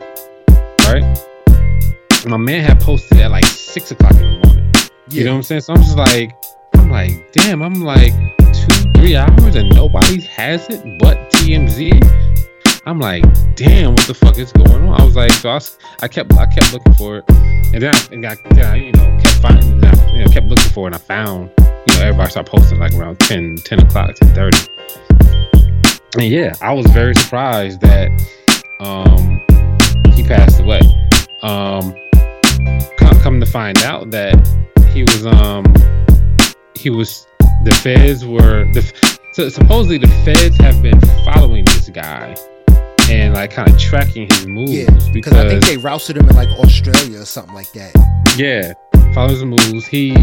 [0.87, 1.03] right?
[2.25, 4.71] My man had posted at like six o'clock in the morning.
[4.73, 4.89] Yeah.
[5.09, 5.61] You know what I'm saying?
[5.61, 6.31] So I'm just like,
[6.75, 11.91] I'm like, damn, I'm like two, three hours and nobody has it but TMZ.
[12.85, 13.23] I'm like,
[13.55, 14.99] damn, what the fuck is going on?
[14.99, 17.93] I was like, so I, was- I kept, I kept looking for it, and then
[17.93, 20.87] I, and I, then I you know, kept finding, I, you know, kept looking for
[20.87, 24.67] it, and I found, you know, everybody started posting like around 10, 10 o'clock, 10:30.
[26.15, 28.09] And yeah, I was very surprised that
[28.81, 29.39] um
[30.13, 30.81] he passed away.
[31.43, 31.95] Um,
[32.97, 34.35] come, come to find out that
[34.91, 35.63] he was um
[36.75, 37.25] he was
[37.63, 38.81] the feds were the
[39.33, 42.35] so supposedly the feds have been following this guy
[43.11, 46.35] and like kind of tracking his moves Yeah, because I think they rousted him in
[46.35, 47.91] like Australia or something like that.
[48.37, 48.73] yeah,
[49.13, 49.85] follows the moves.
[49.85, 50.13] He,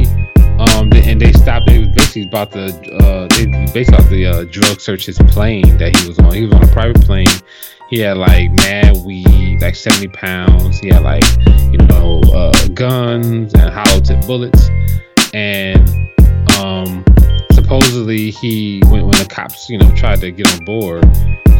[0.59, 1.67] um, they, and they stopped.
[1.69, 2.67] They was basically about the,
[3.03, 6.33] uh, they based off the uh, drug search his plane that he was on.
[6.35, 7.27] He was on a private plane.
[7.91, 10.79] He had like mad weed, like seventy pounds.
[10.81, 11.25] He had like,
[11.73, 14.69] you know, uh, guns and hollow tip bullets,
[15.33, 15.89] and
[16.59, 17.05] um,
[17.69, 21.05] supposedly he, when when the cops, you know, tried to get on board,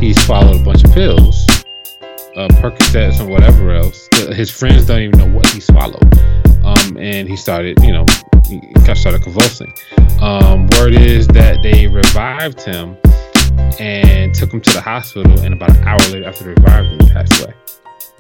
[0.01, 1.47] he swallowed a bunch of pills
[2.35, 4.09] uh, Percocets and whatever else.
[4.33, 6.03] His friends don't even know what he swallowed.
[6.65, 8.07] Um, and he started, you know,
[8.47, 8.63] he
[8.95, 9.71] started convulsing.
[10.23, 12.97] Um, word is that they revived him
[13.79, 15.39] and took him to the hospital.
[15.41, 17.53] And about an hour later, after they revived him, he passed away.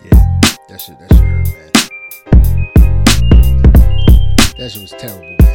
[0.04, 1.72] Yeah, that shit, that shit hurt, man.
[4.58, 5.47] That shit was terrible, man.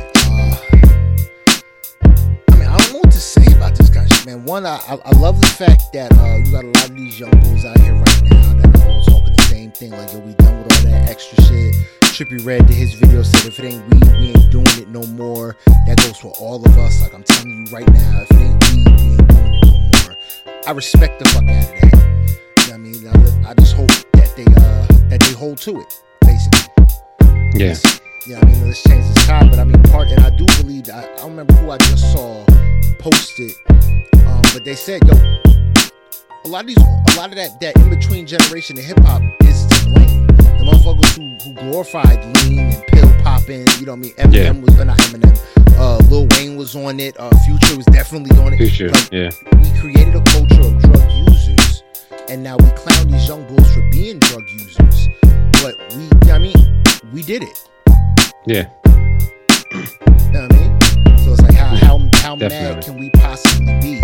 [2.94, 4.46] I don't know what to say about this kind of shit, man.
[4.46, 7.20] One, I, I, I love the fact that uh, you got a lot of these
[7.20, 9.90] young bulls out here right now that are all talking the same thing.
[9.90, 11.74] Like, yo, we done with all that extra shit.
[12.02, 15.02] Trippie Redd did his video said, if it ain't weed, we ain't doing it no
[15.08, 15.58] more.
[15.88, 17.02] That goes for all of us.
[17.02, 20.06] Like, I'm telling you right now, if it ain't weed, we ain't doing it no
[20.06, 20.16] more.
[20.68, 21.84] I respect the fuck out of that.
[21.88, 21.98] You know
[22.60, 23.44] what I mean?
[23.44, 27.60] I, I just hope that they uh that they hold to it, basically.
[27.60, 27.74] Yeah.
[28.26, 30.90] Yeah, I mean, let's change this time, but I mean, part, and I do believe,
[30.90, 32.46] I, I don't remember who I just saw
[33.00, 35.14] posted, um, but they said, yo,
[36.46, 39.22] a lot of these, a lot of that, that in between generation of hip hop
[39.42, 40.28] is to blame.
[40.38, 44.14] The motherfuckers who, who glorified lean and pill popping, you know what I mean?
[44.14, 44.52] Eminem Yeah.
[44.62, 48.54] was, uh, not Eminem, uh, Lil Wayne was on it, uh, Future was definitely on
[48.54, 48.58] it.
[48.58, 48.90] Future.
[48.90, 49.32] Like, Yeah.
[49.62, 51.84] we created a culture of drug users,
[52.30, 55.10] and now we clown these young bulls for being drug users.
[55.62, 56.56] But we, I mean,
[57.12, 57.70] we did it.
[58.46, 58.70] Yeah.
[59.72, 59.80] You
[60.32, 61.18] know what I mean?
[61.20, 64.02] So it's like, how how how mad can we possibly be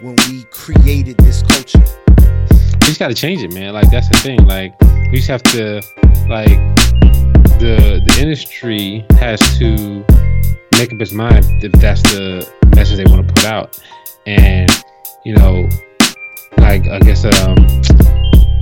[0.00, 1.84] when we created this culture?
[2.50, 3.74] We just gotta change it, man.
[3.74, 4.46] Like that's the thing.
[4.46, 4.80] Like
[5.10, 5.82] we just have to,
[6.30, 6.48] like
[7.60, 10.02] the the industry has to
[10.78, 13.78] make up its mind if that's the message they want to put out,
[14.26, 14.70] and
[15.26, 15.68] you know,
[16.56, 17.56] like I guess um,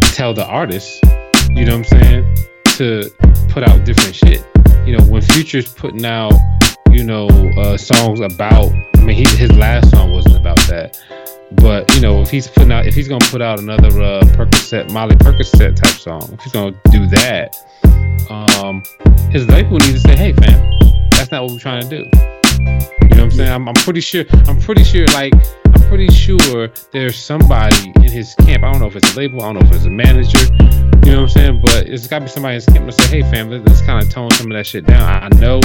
[0.00, 1.00] tell the artists,
[1.50, 2.36] you know what I'm saying,
[2.76, 3.10] to
[3.50, 4.44] put out different shit.
[4.86, 6.32] You know, when Future's putting out,
[6.90, 8.72] you know, uh, songs about.
[8.96, 11.00] I mean, he, his last song wasn't about that.
[11.56, 14.90] But you know, if he's putting out, if he's gonna put out another uh, Percocet,
[14.90, 17.56] Molly Percocet type song, if he's gonna do that,
[18.30, 18.82] um,
[19.30, 20.78] his label needs to say, "Hey, fam,
[21.10, 22.76] that's not what we're trying to do." You know
[23.08, 23.52] what I'm saying?
[23.52, 24.24] I'm, I'm pretty sure.
[24.46, 25.06] I'm pretty sure.
[25.08, 25.32] Like,
[25.66, 28.64] I'm pretty sure there's somebody in his camp.
[28.64, 29.42] I don't know if it's a label.
[29.42, 30.38] I don't know if it's a manager.
[31.04, 31.60] You know what I'm saying?
[31.64, 33.82] But it's got to be somebody in his camp to say, "Hey, fam, let's, let's
[33.82, 35.60] kind of tone some of that shit down." I know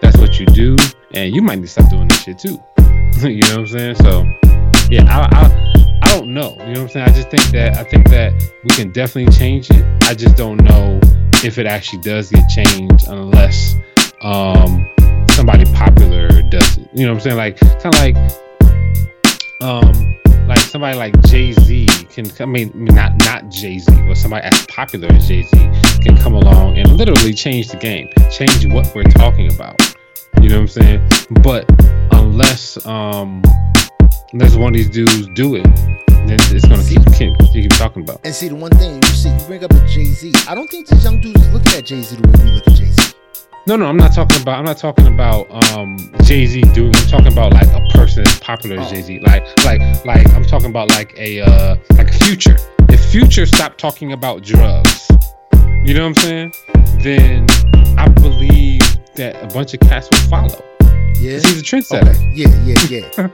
[0.00, 0.76] that's what you do,
[1.12, 2.62] and you might need to stop doing this shit too.
[3.28, 3.94] you know what I'm saying?
[3.96, 4.22] So,
[4.88, 6.50] yeah, I, I, I don't know.
[6.50, 7.08] You know what I'm saying?
[7.08, 8.32] I just think that I think that
[8.62, 9.84] we can definitely change it.
[10.02, 11.00] I just don't know
[11.44, 13.74] if it actually does get changed unless
[14.22, 14.88] um
[15.30, 16.88] somebody popular does it.
[16.92, 17.36] You know what I'm saying?
[17.36, 18.16] Like kind of like
[19.60, 20.16] um
[20.46, 24.66] like somebody like Jay Z can I mean not not Jay Z, but somebody as
[24.66, 25.56] popular as Jay Z
[26.02, 29.80] can come along and literally change the game, change what we're talking about.
[30.40, 31.08] You know what I'm saying?
[31.42, 31.64] But
[32.12, 33.42] unless um
[34.32, 35.64] unless one of these dudes do it,
[36.06, 38.20] then it's gonna keep keep, keep talking about.
[38.24, 40.32] And see, the one thing you see, you bring up a Jay Z.
[40.48, 42.74] I don't think these young dudes looking at Jay Z the way we look at
[42.74, 43.12] Jay Z.
[43.66, 44.58] No, no, I'm not talking about.
[44.60, 46.94] I'm not talking about um Jay Z doing.
[46.94, 48.94] I'm talking about like a person as popular as Oh.
[48.94, 49.20] Jay Z.
[49.20, 50.28] Like, like, like.
[50.34, 52.56] I'm talking about like a uh like a Future.
[52.88, 55.08] If Future stopped talking about drugs,
[55.84, 56.52] you know what I'm saying?
[57.00, 57.46] Then
[57.98, 58.80] I believe
[59.16, 60.62] that a bunch of cats will follow.
[61.18, 62.10] Yeah, He's a trendsetter.
[62.14, 62.32] Okay.
[62.34, 63.28] Yeah, yeah, yeah.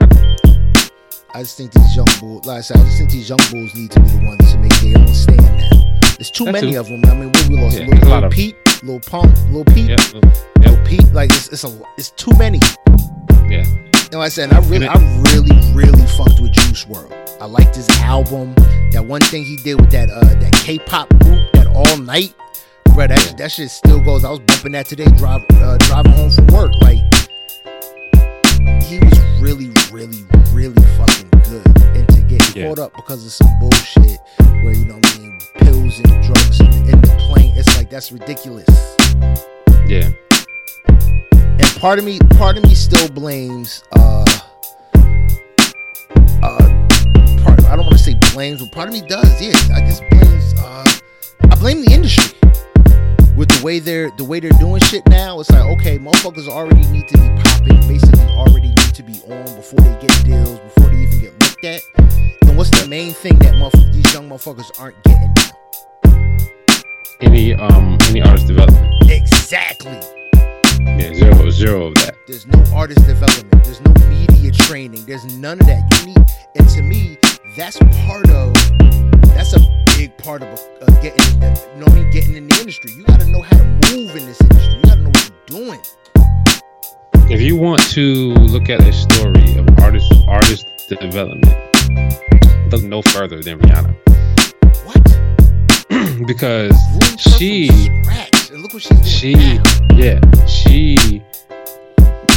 [1.35, 3.73] I just think these young bulls, like I said, I just think these young bulls
[3.75, 5.69] need to be the ones to make their own stand now.
[6.17, 6.79] There's too That many too.
[6.79, 7.01] of them.
[7.05, 7.77] I mean, we lost?
[7.77, 8.29] Yeah, a lot Lil of 'em.
[8.31, 9.99] Peep, Lil Pump, Lil Peep, Yep.
[10.59, 11.13] Lil Peep.
[11.13, 12.59] Like it's it's a it's too many.
[13.49, 13.63] Yeah.
[14.11, 14.53] Know what I said?
[14.53, 14.93] I really, I
[15.33, 17.41] really, really fucked with Juice WRLD.
[17.41, 18.53] I liked his album.
[18.91, 22.35] That one thing he did with that uh that K-pop group, that all night,
[22.93, 23.07] bro.
[23.07, 23.33] That Yeah.
[23.37, 24.23] that shit still goes.
[24.23, 26.71] I was bumping that today, drive uh, driving home from work.
[26.81, 26.99] Like
[28.83, 30.23] he was really, really,
[30.53, 31.65] really fucking good.
[31.97, 32.67] And to get Yeah.
[32.67, 34.19] caught up because of some bullshit
[34.63, 37.72] where you know what I mean pills and drugs in, in the plane, it's like
[37.93, 38.67] that's ridiculous.
[39.85, 40.09] Yeah.
[40.87, 43.83] And part of me, part of me still blames.
[43.95, 44.25] uh
[46.41, 46.87] uh
[47.43, 49.39] part, I don't want to say blames, but part of me does.
[49.39, 50.55] Yeah, I guess blames.
[50.57, 50.85] Uh,
[51.51, 52.35] I blame the industry
[53.37, 55.39] with the way they're the way they're doing shit now.
[55.39, 59.55] It's like okay, motherfuckers already need to be popping, basically already need to be on
[59.55, 61.81] before they get deals, before they even get looked at.
[62.47, 65.51] And what's the main thing that motherf- these young motherfuckers aren't getting now?
[67.23, 69.09] Any um any artist development.
[69.09, 69.97] Exactly.
[70.81, 72.15] Yeah, zero zero of that.
[72.27, 73.63] There's no artist development.
[73.63, 75.05] There's no media training.
[75.05, 75.83] There's none of that.
[75.99, 76.17] You need,
[76.57, 77.17] and to me,
[77.55, 78.53] that's part of.
[79.35, 79.59] That's a
[79.95, 81.41] big part of uh, getting.
[81.41, 82.11] Uh, you know what I mean?
[82.11, 82.91] Getting in the industry.
[82.91, 84.75] You got to know how to move in this industry.
[84.75, 85.79] You got to know what you're doing.
[87.31, 91.55] If you want to look at a story of artist artist development,
[92.69, 93.95] look no further than Rihanna.
[94.85, 95.32] What?
[96.27, 96.75] because
[97.17, 97.67] she
[99.03, 99.63] she now.
[99.95, 101.21] yeah she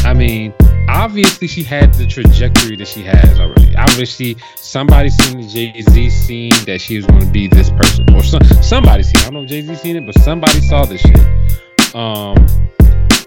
[0.05, 0.53] i mean
[0.89, 6.53] obviously she had the trajectory that she has already obviously somebody seen the jay-z scene
[6.67, 9.43] that she was going to be this person or some somebody seen i don't know
[9.43, 12.37] if jay-z seen it but somebody saw this shit um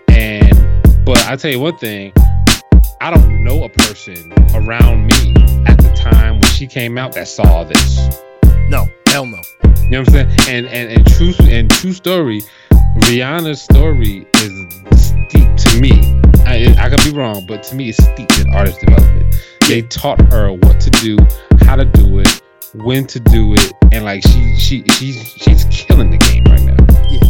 [0.09, 2.13] and but i tell you one thing
[3.01, 5.34] i don't know a person around me
[5.65, 8.19] at the time when she came out that saw this
[8.70, 9.41] No, hell no.
[9.84, 10.30] you know what I'm saying?
[10.47, 12.41] And and and true and true story,
[12.99, 14.51] Rihanna's story is
[15.01, 15.91] steep to me.
[16.45, 19.36] I I could be wrong, but to me, it's steeped in artist development.
[19.67, 21.17] They taught her what to do,
[21.61, 22.41] how to do it,
[22.76, 26.78] when to do it, and like she she she's she's killing the game right now.
[27.09, 27.26] Yeah,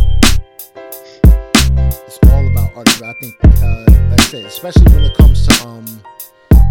[2.05, 2.89] it's all about art.
[3.01, 5.85] I think, uh, like I said, especially when it comes to um,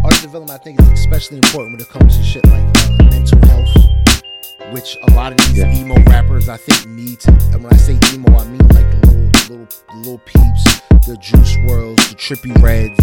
[0.04, 3.38] art development, I think it's especially important when it comes to shit like uh, mental
[3.48, 4.24] health,
[4.70, 5.74] which a lot of these Yeah.
[5.74, 7.30] emo rappers I think need to.
[7.52, 10.64] And when I say emo, I mean like the little, the little, the little peeps,
[11.06, 12.98] the Juice WRLDs, the Trippie Redds.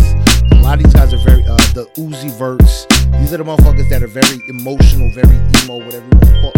[0.51, 2.85] A lot of these guys are very uh, the Uzi Verts.
[3.19, 6.53] These are the motherfuckers that are very emotional, very emo, whatever you want to call.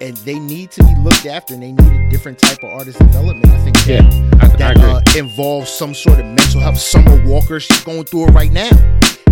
[0.00, 2.98] And they need to be looked after, and they need a different type of artist
[3.00, 3.46] development.
[3.52, 4.90] I think that Yeah, I, I that agree.
[4.90, 6.78] uh, involves some sort of mental health.
[6.78, 8.70] Summer Walker, she's going through it right now.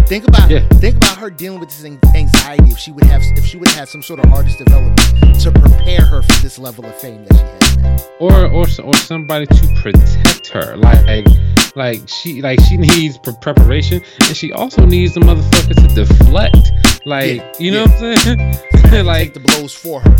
[0.06, 0.66] Think about Yeah.
[0.78, 2.64] think about her dealing with this anxiety.
[2.70, 4.98] If she would have if she would have had some sort of artist development
[5.40, 7.96] to prepare her for this level of fame that she has now.
[8.20, 11.26] or or or somebody to protect her like
[11.74, 16.70] like she like she needs pre- preparation and she also needs the motherfucker to deflect
[17.04, 18.14] like Yeah, you know yeah.
[18.14, 18.54] what i'm saying
[18.92, 20.16] Like like take the blows for her.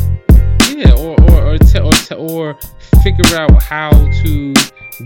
[0.70, 2.58] Yeah or or or, te- or, te- or
[3.02, 4.52] figure out how to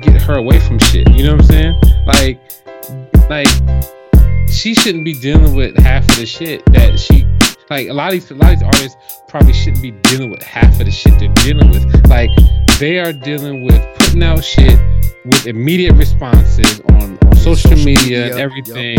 [0.00, 1.80] get her away from shit you know what i'm saying?
[2.06, 2.40] Like
[3.28, 3.48] like
[4.48, 7.24] she shouldn't be dealing with half of the shit that she
[7.70, 8.96] like a lot of these a lot of these artists
[9.28, 12.06] probably shouldn't be dealing with half of the shit they're dealing with.
[12.08, 12.30] Like
[12.78, 14.78] they are dealing with putting out shit
[15.24, 18.98] with immediate responses on, on social, social media, and media, everything.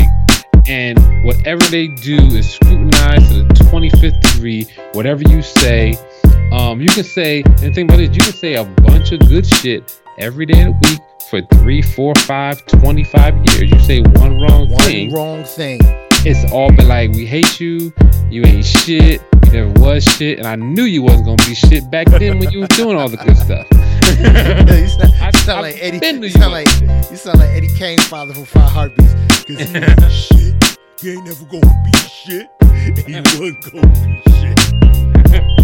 [0.67, 5.97] And whatever they do is scrutinized to the 25th degree whatever you say
[6.51, 9.19] um you can say and the thing about it you can say a bunch of
[9.27, 10.99] good shit every day of the week
[11.29, 15.79] for three four five 25 years you say one wrong One thing wrong thing.
[16.25, 17.93] it's all been like we hate you
[18.29, 21.89] you ain't shit you never was shit and i knew you wasn't gonna be shit
[21.89, 25.59] back then when you was doing all the good stuff you sound, I- you sound
[25.59, 26.05] I like Eddie.
[26.05, 26.67] You you sound like
[27.09, 29.13] you sound like Eddie Kane's father from Five Heartbeats.
[29.45, 30.79] Cause he was shit.
[31.01, 32.47] He ain't never gonna be shit.
[32.61, 35.60] And he wasn't gonna be shit.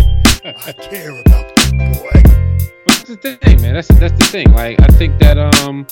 [0.47, 2.21] I care about that boy.
[2.87, 3.73] That's the thing, man.
[3.73, 4.49] That's that's the thing.
[4.53, 5.85] Like I think that um,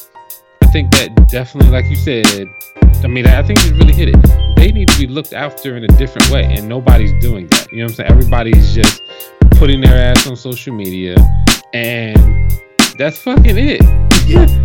[0.62, 2.26] I think that definitely, like you said,
[3.03, 4.56] I mean, I think you really hit it.
[4.56, 7.70] They need to be looked after in a different way, and nobody's doing that.
[7.70, 8.12] You know what I'm saying?
[8.12, 9.01] Everybody's just
[9.58, 11.18] putting their ass on social media,
[11.74, 12.49] and
[12.97, 13.82] that's fucking it.
[14.26, 14.47] Yeah.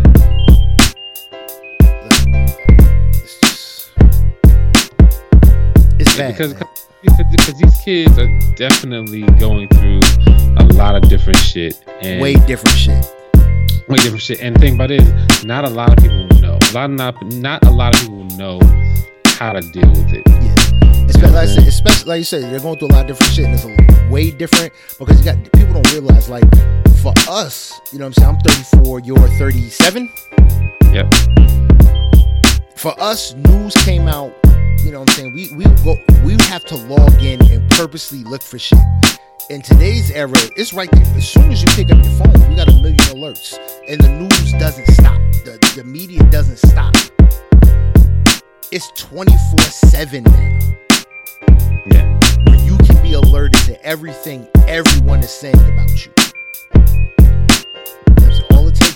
[3.13, 3.91] It's just
[5.99, 6.31] it's bad.
[6.31, 6.63] because man.
[7.03, 9.99] Because these kids are definitely going through
[10.57, 13.05] a lot of different shit and way different shit.
[13.87, 14.41] way different shit.
[14.41, 16.57] And the thing about it is, not a lot of people know.
[16.61, 18.59] A lot of not not a lot of people know
[19.37, 20.23] how to deal with it.
[20.27, 21.05] Yeah.
[21.07, 23.33] Especially, like, I said, especially like you said, they're going through a lot of different
[23.33, 26.43] shit, and it's a, way different because you got people don't realize like
[27.01, 28.55] for us, you know what I'm saying?
[28.55, 30.09] I'm 34, you're 37.
[30.93, 31.13] Yep.
[32.75, 34.33] For us, news came out.
[34.79, 35.33] You know what I'm saying?
[35.33, 38.79] We we go we have to log in and purposely look for shit.
[39.49, 41.15] In today's era, it's right there.
[41.15, 43.57] As soon as you pick up your phone, you got a million alerts,
[43.87, 45.19] and the news doesn't stop.
[45.45, 46.95] The the media doesn't stop.
[48.71, 50.59] It's 24 seven now.
[51.91, 52.19] Yeah.
[52.45, 57.20] where you can be alerted to everything everyone is saying about you.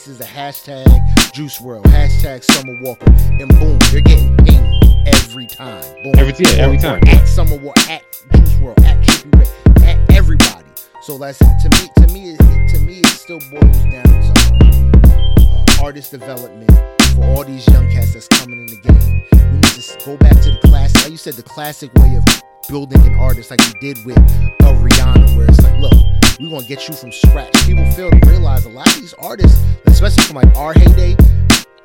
[0.06, 4.02] So all it takes is a hashtag Juice WRLD, hashtag Summer Walker, and boom, you're
[4.02, 5.82] getting pinged every time.
[6.04, 6.14] Boom.
[6.18, 7.02] Every- yeah, every time.
[7.08, 8.04] At Summer Walker, at
[8.36, 10.66] Juice WRLD, at Trippie Redd, at everybody.
[11.02, 11.90] So that's to me.
[12.08, 16.70] To me, it, it- to me, it still boils down to uh, artist development
[17.16, 19.24] for all these young cats that's coming in the game.
[19.34, 22.24] We need to go back to the classic, like you said, the classic way of
[22.70, 25.94] building an artist, like we did with uh, Rihanna, where it's like, look,
[26.40, 27.54] we're gonna get you from scratch.
[27.66, 31.16] People fail to realize a lot of these artists, especially from like our heyday,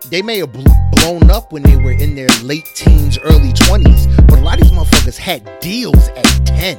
[0.08, 4.26] they may have bl- blown up when they were in their late teens, early 20s,
[4.26, 6.76] but a lot of these motherfuckers had deals at 10,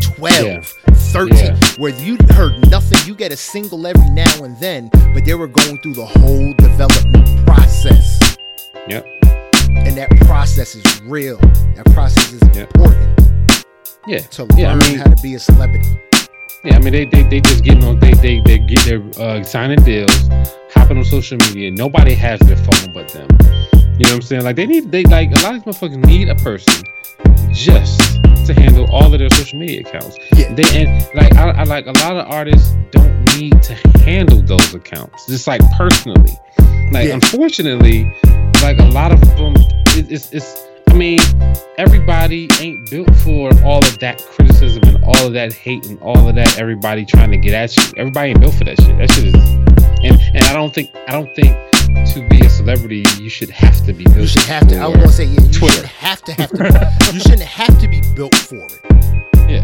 [0.00, 0.60] 12, Yeah.
[0.94, 1.56] 13, Yeah.
[1.78, 2.98] where you heard nothing.
[3.06, 6.52] You get a single every now and then, but they were going through the whole
[6.58, 8.36] development process.
[8.88, 9.06] Yep.
[9.68, 11.38] And that process is real.
[11.76, 12.62] That process is Yeah.
[12.62, 13.20] important
[14.06, 14.18] Yeah.
[14.20, 15.88] to Yeah, I mean- how to be a celebrity.
[16.64, 19.42] Yeah, I mean they they, they just getting on they they they get their uh,
[19.42, 20.28] signing deals,
[20.72, 21.70] hopping on social media.
[21.70, 23.28] Nobody has their phone but them.
[23.98, 24.44] You know what I'm saying?
[24.44, 26.82] Like they need they like a lot of these motherfuckers need a person
[27.52, 28.00] just
[28.46, 30.16] to handle all of their social media accounts.
[30.36, 30.54] Yeah.
[30.54, 34.74] They and like I, I like a lot of artists don't need to handle those
[34.74, 36.32] accounts just like personally.
[36.92, 37.14] Like Yeah.
[37.14, 38.04] unfortunately,
[38.62, 39.52] like a lot of them,
[39.98, 40.64] it, it's it's.
[40.94, 41.18] I mean,
[41.76, 46.28] everybody ain't built for all of that criticism and all of that hate and all
[46.28, 46.56] of that.
[46.56, 47.82] Everybody trying to get at you.
[47.96, 48.96] Everybody ain't built for that shit.
[48.98, 49.34] That shit is.
[49.34, 51.50] And and I don't think I don't think
[52.14, 54.18] to be a celebrity you should have to be built.
[54.18, 54.78] You should have to.
[54.78, 55.74] I was gonna say, yeah, you Twitter.
[55.78, 57.10] should have to have to.
[57.12, 58.80] you shouldn't have to be built for it.
[59.50, 59.62] Yeah.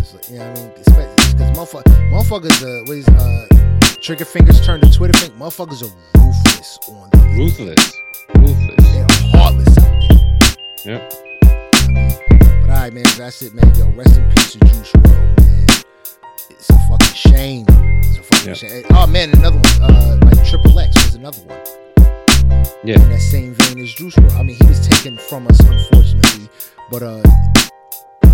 [0.00, 4.80] It's like, yeah, I mean, because motherfuckers, motherfuckers, uh, what is uh, trigger fingers turn
[4.80, 7.18] to Twitter think Motherfuckers are ruthless on the.
[7.36, 7.92] Ruthless.
[8.36, 8.83] Ruthless.
[10.84, 11.12] Yep.
[11.40, 13.72] But all right, man, that's it, man.
[13.74, 15.66] Yo, rest in peace to Juice WRLD, man.
[16.50, 17.64] It's a fucking shame.
[17.68, 18.54] It's a fucking Yeah.
[18.54, 18.84] shame.
[18.90, 19.82] Oh man, another one.
[19.82, 21.58] Uh, like Triple X was another one.
[22.84, 23.00] Yeah.
[23.00, 24.34] in that same vein as Juice WRLD.
[24.38, 26.48] I mean, he was taken from us, unfortunately,
[26.90, 27.22] but uh,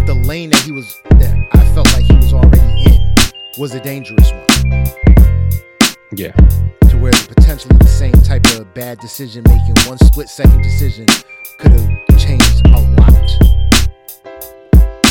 [0.07, 3.14] the lane that he was, that I felt like he was already in,
[3.59, 4.86] was a dangerous one.
[6.16, 6.32] Yeah.
[6.88, 11.07] To where potentially the same type of bad decision making, one split second decision,
[11.59, 12.39] could have changed
[12.75, 13.12] a lot.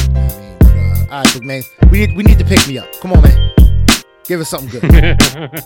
[0.03, 2.45] You know I mean, but uh, all right, big man, we need we need to
[2.45, 2.91] pick me up.
[3.01, 3.53] Come on, man,
[4.25, 4.83] give us something good.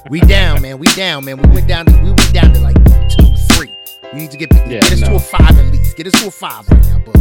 [0.10, 0.80] We down, man.
[0.80, 1.38] We down, man.
[1.38, 1.86] We went down.
[1.86, 2.76] To, we went down to like
[3.10, 3.76] two, three.
[4.14, 5.98] We need to get Yeah, get us to a five at least.
[5.98, 7.16] Get us to a five right now, bud.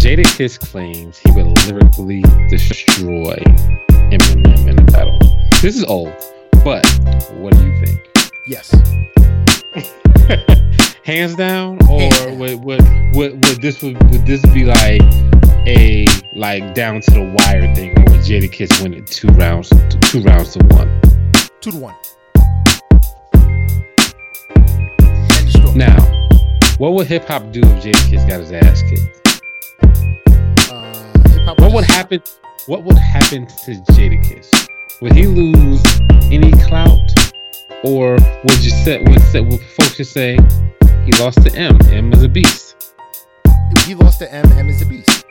[0.00, 3.36] Jada Kiss claims he would lyrically destroy
[4.10, 5.18] Eminem in a battle.
[5.60, 6.14] This is old,
[6.64, 6.86] but
[7.34, 8.00] what do you think?
[8.46, 8.74] Yes.
[11.04, 12.82] Hands down, or Would, would
[13.14, 15.00] would would this would, would this be like
[15.66, 19.70] a like down to the wire thing, or would Jadakiss win it two rounds,
[20.02, 21.00] two rounds to one?
[21.60, 21.94] Two to one.
[23.34, 25.74] End of story.
[25.74, 25.96] Now,
[26.76, 29.42] what would hip hop do if Jadakiss got his ass kicked?
[30.70, 32.22] Uh, What would happen?
[32.66, 34.68] What would happen to Jadakiss?
[35.00, 35.82] Would he lose
[36.30, 37.10] any clout,
[37.84, 38.12] or
[38.44, 40.38] would you say would, say, would folks just say
[41.10, 41.78] he lost to M?
[41.90, 42.94] M is a beast.
[43.86, 44.44] He lost to M.
[44.52, 45.24] M is a beast.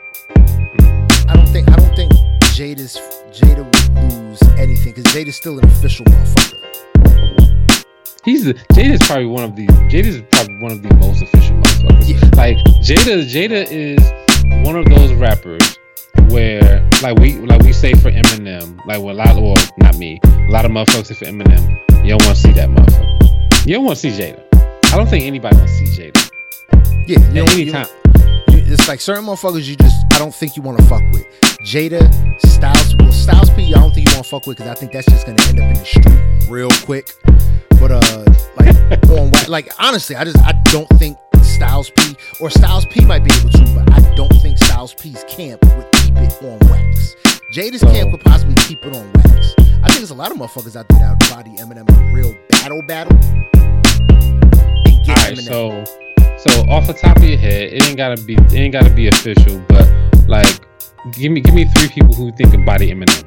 [1.28, 1.68] I don't think.
[1.70, 2.12] I don't think
[2.56, 2.96] Jada's
[3.32, 7.84] Jada would lose anything because Jada's still an official motherfucker.
[8.24, 11.56] He's the, Jada's probably one of the Jada's is probably one of the most official
[11.56, 12.08] motherfuckers.
[12.08, 12.30] Yeah.
[12.36, 15.78] Like Jada, Jada is one of those rappers
[16.28, 20.20] where like we like we say for Eminem, like when a lot well not me,
[20.24, 23.66] a lot of motherfuckers say for Eminem, you don't want to see that motherfucker.
[23.66, 24.49] You don't want to see Jada.
[24.92, 26.30] I don't think anybody wants to see Jada.
[27.06, 27.18] Yeah.
[27.18, 27.86] You At know, any you- time.
[28.48, 31.26] you- it's like certain motherfuckers you just I don't think you want to fuck with.
[31.62, 32.00] Jada,
[32.46, 34.92] Styles, well Styles P, I don't think you want to fuck with because I think
[34.92, 37.14] that's just gonna end up in the street real quick.
[37.78, 38.24] But uh,
[38.58, 43.24] like on like honestly, I just I don't think Styles P or Styles P might
[43.24, 47.14] be able to, but I don't think Styles P's camp would keep it on wax.
[47.54, 49.54] Jada's So- camp could possibly keep it on wax.
[49.82, 52.12] I think there's a lot of motherfuckers out there that would body Eminem in a
[52.14, 53.16] real battle battle.
[55.06, 55.42] And get All right, Eminem.
[55.48, 55.84] so
[56.38, 59.08] So off the top of your head, it ain't gotta be it ain't gotta be
[59.08, 59.88] official, but
[60.28, 60.46] like
[61.12, 63.24] give me give me three people who think can body Eminem.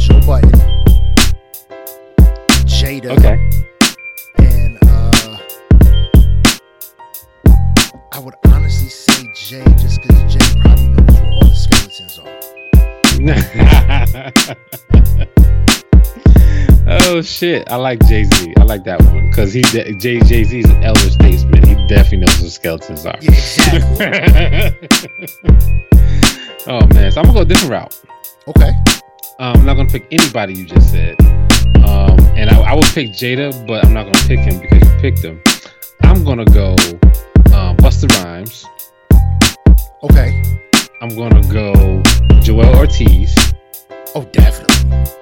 [0.00, 0.50] Joe Budden,
[2.66, 3.36] Jada, Okay.
[4.38, 5.38] and uh,
[8.12, 12.32] I would honestly say Jay, just because Jay probably knows where all the skeletons are.
[16.86, 17.70] oh shit!
[17.70, 18.54] I like Jay Z.
[18.58, 21.66] I like that one because he de- Jay Jay Z's an elder statesman.
[21.66, 23.18] He definitely knows what skeletons are.
[23.20, 24.88] Yeah, exactly.
[26.66, 28.00] oh man, so I'm gonna go a different route.
[28.48, 28.72] okay.
[29.38, 31.14] Um, I'm not gonna pick anybody you just said.
[31.84, 34.98] Um, and I, I would pick Jada, but I'm not gonna pick him because you
[34.98, 35.42] picked him.
[36.02, 36.70] I'm gonna go
[37.52, 38.64] um, Busta Rhymes.
[40.02, 40.42] Okay.
[41.02, 42.02] I'm gonna go
[42.40, 43.36] Joel Ortiz.
[44.14, 45.12] Oh, definitely.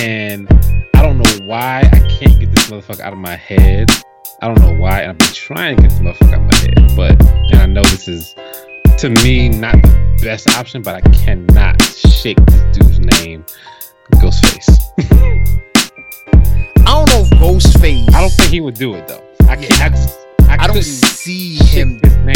[0.00, 0.46] And
[0.94, 3.90] I don't know why I can't get this motherfucker out of my head.
[4.40, 6.56] I don't know why, and I've been trying to get this motherfucker out of my
[6.56, 6.96] head.
[6.96, 7.22] But
[7.52, 8.34] and I know this is
[8.98, 13.44] to me not the best option, but I cannot shake this dude's name.
[14.12, 14.68] Ghostface.
[16.78, 18.14] I don't know if Ghostface.
[18.14, 19.22] I don't think he would do it though.
[19.48, 19.80] I can't.
[19.80, 22.00] I, just, I, I don't see him.
[22.02, 22.34] his name.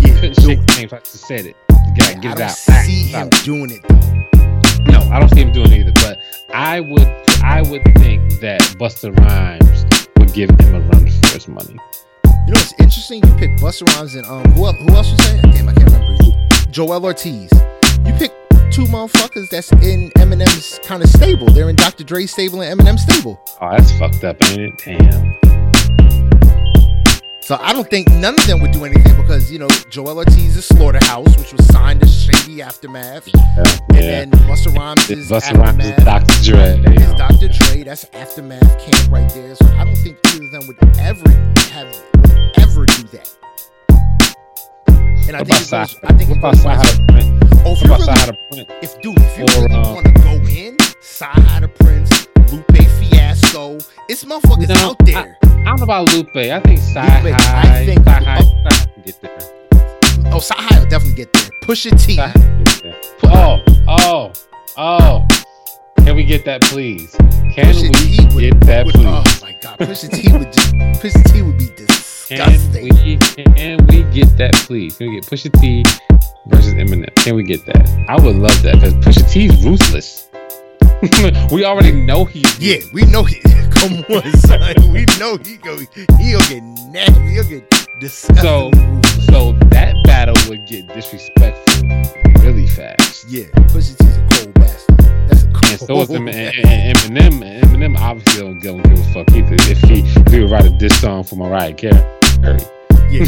[0.00, 0.88] Yeah, couldn't shake the name.
[0.90, 1.56] So I just said it.
[1.70, 2.50] You gotta I get it don't out.
[2.50, 3.22] see Stop.
[3.34, 4.39] him doing it though.
[4.86, 5.92] No, I don't see him doing it either.
[5.94, 6.18] But
[6.54, 7.06] I would,
[7.42, 11.76] I would think that Busta Rhymes would give him a run for his money.
[12.24, 13.22] You know what's interesting?
[13.24, 15.40] You pick Busta Rhymes and um who, who else you say?
[15.42, 16.16] Damn, I can't remember.
[16.70, 17.50] Joel Ortiz.
[18.06, 18.32] You pick
[18.70, 21.46] two motherfuckers that's in Eminem's kind of stable.
[21.46, 22.04] They're in Dr.
[22.04, 23.40] Dre's stable and Eminem's stable.
[23.60, 24.78] Oh, that's fucked up, ain't it?
[24.84, 25.36] Damn.
[27.42, 30.56] So I don't think none of them would do anything because you know Joel Ortiz
[30.56, 33.64] is Slaughterhouse, which was signed to Shady Aftermath, Yeah.
[33.94, 36.44] and then Busta Rhymes is Busta Rhymes is Dr.
[36.44, 36.94] Dre.
[36.94, 37.48] Is Dr.
[37.48, 37.82] Dre?
[37.82, 39.54] That's Aftermath camp right there.
[39.56, 41.30] So I don't think either of them would ever
[41.72, 43.36] have would ever do that.
[45.28, 45.72] And I think it goes.
[45.72, 46.62] I think What it about goes.
[46.62, 47.44] Side vice of Print?
[47.66, 48.68] Oh, if really, Print?
[48.82, 52.76] if dude, if you Or, really um, want to go in, Side of Prince, Lupe
[52.76, 53.78] Fiasco,
[54.08, 55.36] it's motherfuckers No, out there.
[55.42, 56.36] I don't know about Lupe.
[56.36, 60.32] I think Sci Lupe, I think- Sci High Sci can get there.
[60.32, 61.50] oh, Side will definitely get there.
[61.62, 62.16] Pusha T.
[62.16, 62.96] Sci can get there.
[63.24, 64.32] Oh, oh,
[64.76, 65.26] oh.
[66.04, 67.14] Can we get that, please?
[67.54, 69.06] Can Pusha we T would, get that, would- please?
[69.06, 72.88] Oh my god, Pusha T would just Pusha T would be disgusting.
[72.88, 73.16] Can we,
[73.54, 74.96] can we get that, please?
[74.96, 75.84] Can we get Pusha T
[76.46, 77.14] versus Eminem?
[77.16, 77.88] Can we get that?
[78.08, 80.28] I would love that because Pusha T's ruthless.
[81.52, 83.40] we already know he's Yeah, we know he.
[83.70, 84.60] Come on, son.
[84.92, 85.78] We know he go.
[86.18, 87.20] He'll get nasty.
[87.32, 87.70] He'll get
[88.00, 88.36] disgusting.
[88.42, 88.70] So-
[89.32, 91.88] So that battle would get disrespectful
[92.42, 93.26] really fast.
[93.28, 94.98] yeah, Pusha T's a cold bastard.
[95.28, 95.70] That's a cold.
[95.72, 97.60] And so is Eminem, and, Eminem.
[97.62, 99.54] Eminem obviously don't, don't give a fuck either.
[99.70, 102.02] If he if he would write a diss song for Mariah Carey,
[103.10, 103.26] Yeah.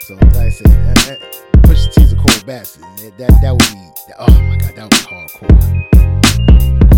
[0.00, 2.82] So like I said, that, that, Pusha T's a cold bastard.
[2.98, 4.12] That, that that would be.
[4.18, 6.89] Oh my god, that would be hardcore.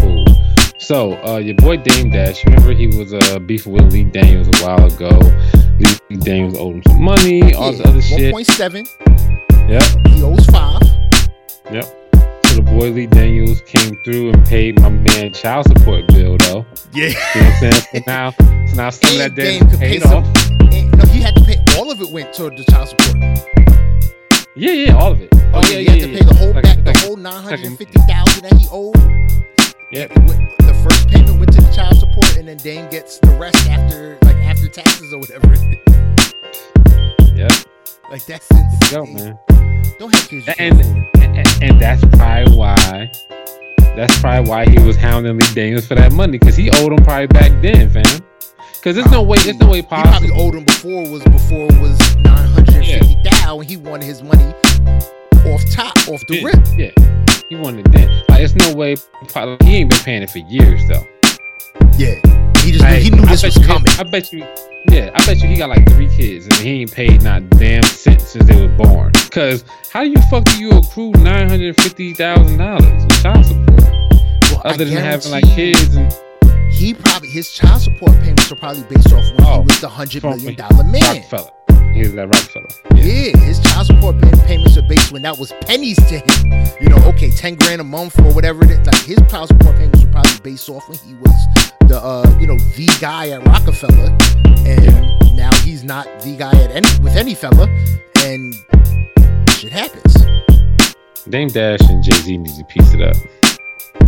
[0.82, 4.64] So uh, your boy Dame Dash, remember he was uh, beefing with Lee Daniels a
[4.66, 5.10] while ago.
[6.10, 8.32] Lee Daniels owed him some money, all this other One shit.
[8.32, 8.84] point seven.
[9.68, 9.82] Yep.
[10.08, 10.82] He owes five.
[11.70, 11.84] Yep.
[12.46, 16.66] So the boy Lee Daniels came through and paid my man child support bill though.
[16.92, 17.06] Yeah.
[17.06, 17.72] You know what I'm saying?
[17.72, 20.24] So now, so now some of that debt Dame is could pay paid some-
[20.72, 21.58] And, no, he had to pay.
[21.78, 23.16] All of it went toward the child support.
[24.56, 25.28] Yeah, yeah, all of it.
[25.32, 26.06] Oh, Oh yeah, yeah, he yeah, had yeah.
[26.06, 28.66] to pay the whole Like- back, the whole nine hundred and fifty thousand that he
[28.72, 28.96] owed.
[29.92, 33.68] Went- the first payment went to the child support, and then Dame gets the rest
[33.68, 35.48] after, like after taxes or whatever.
[37.34, 37.50] Yep.
[38.10, 38.46] like that's
[38.90, 39.14] Go, insane.
[39.48, 39.82] man.
[39.98, 40.46] Don't have kids.
[40.58, 40.80] And-
[41.16, 43.10] And, and that's probably why.
[43.96, 47.02] That's probably why he was hounding Lee Daniels for that money, because he owed him
[47.04, 48.04] probably back then, fam.
[48.74, 50.26] Because there's no way, there's no way possible.
[50.26, 53.60] He probably owed him before was before it was nine hundred and fifty thousand.
[53.60, 54.52] and He wanted his money
[55.46, 56.66] off top, off the Yeah, rip.
[56.76, 57.21] Yeah,
[57.52, 58.08] he wanted it then.
[58.28, 58.96] Like, there's no way.
[59.28, 61.06] probably- He ain't been paying it for years though.
[61.98, 62.14] Yeah,
[62.62, 63.92] he just Like, he knew this was coming.
[63.98, 64.46] I bet you.
[64.90, 67.82] Yeah, I bet you he got like three kids and he ain't paid not damn
[67.82, 69.12] cent since they were born.
[69.30, 73.80] Cause how you fuck do you accrue nine hundred fifty thousand dollars in child support
[74.50, 76.12] Well, I other than having like kids and
[76.82, 79.88] He probably his child support payments are probably based off when Oh, he was the
[79.88, 81.00] hundred million dollar man.
[81.00, 81.50] Rockefeller?
[81.94, 82.66] He's that Rockefeller.
[82.96, 86.74] Yeah, his child support pay- payments are based when that was pennies to him.
[86.80, 88.64] You know, okay, ten grand a month or whatever.
[88.64, 88.78] It is.
[88.84, 91.46] Like his child support payments were probably based off when he was
[91.86, 94.18] the uh, you know, the guy at Roc-A-Fella,
[94.66, 97.68] and now he's not the guy at any with any fella,
[98.24, 98.54] and
[99.50, 100.16] shit happens.
[101.28, 103.14] Dame Dash and Jay Z need to piece it up.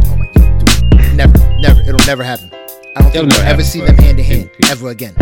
[0.07, 2.51] Oh my god, dude, never, never, it'll never happen.
[2.97, 5.15] I don't think we'll ever see them hand to in hand ever again.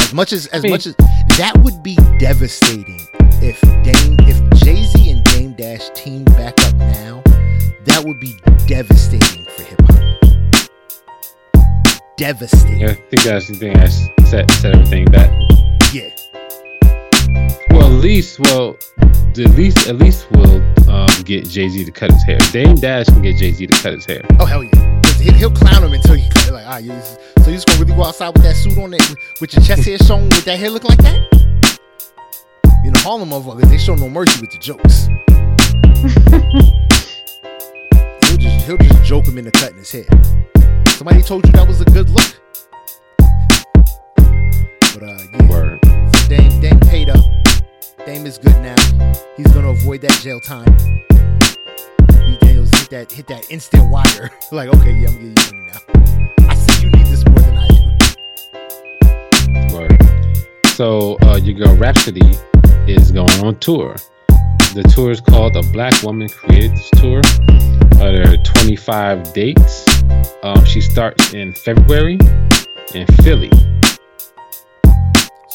[0.00, 0.94] As much as as mean- much as
[1.38, 3.00] that would be devastating
[3.42, 7.22] if Dame if Jay Z and Dame Dash team back up now.
[7.84, 8.36] That would be
[8.66, 10.70] devastating for hip hop.
[12.16, 12.80] Devastating.
[12.80, 13.90] Yeah, I think that's the thing that
[14.26, 15.30] said set everything back.
[15.92, 16.10] Yeah.
[17.70, 18.76] Well, at least, well,
[19.36, 22.38] the least, at least we'll um, get Jay Z to cut his hair.
[22.52, 24.22] Dame Dash can get Jay Z to cut his hair.
[24.40, 25.00] Oh hell yeah!
[25.20, 26.52] He'll, he'll clown him until you cut it.
[26.52, 28.92] Like, ah, you just- so you just gonna really go outside with that suit on
[28.94, 29.02] it,
[29.40, 31.78] with your chest hair showing, with that hair looking like that?
[32.84, 35.06] You know, Harlem motherfuckers, they show no mercy with the jokes.
[38.28, 40.06] he'll just he'll just joke him into cutting his hair.
[40.88, 42.40] Somebody told you that was a good look.
[44.16, 45.48] But uh, yeah.
[45.50, 45.78] Word.
[46.16, 47.24] So Dame, Dame paid up.
[48.06, 48.76] Dame is good now.
[49.36, 50.64] He's gonna avoid that jail time.
[52.24, 54.30] Lee Daniels hit that hit that instant wire.
[54.52, 55.72] like, okay, yeah, I'm gonna give you money
[56.38, 56.48] now.
[56.48, 57.66] I see you need this more than I
[59.68, 59.74] do.
[59.74, 59.98] Word.
[60.68, 62.36] So uh, your girl Rapsody
[62.86, 63.96] is going on tour.
[64.74, 67.22] The tour is called a Black Woman Creates Tour.
[67.98, 69.84] Uh, there are 25 dates.
[70.44, 72.20] Um, she starts in February
[72.94, 73.50] in Philly,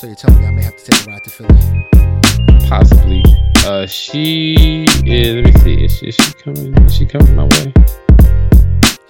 [0.01, 1.85] So you're telling me I may have to take a ride to Philly?
[2.67, 3.23] possibly.
[3.57, 5.35] Uh, she is.
[5.35, 5.85] Let me see.
[5.85, 6.75] Is she, is she coming?
[6.85, 7.71] Is she coming my way?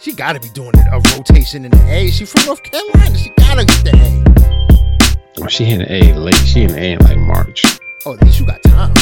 [0.02, 2.12] She gotta be doing it, a rotation in the A.
[2.12, 3.18] She from North Carolina.
[3.18, 5.42] She gotta get the A.
[5.42, 6.36] Oh, she in the A late.
[6.36, 7.64] She in the A in like March.
[8.06, 8.94] Oh, at least you got time.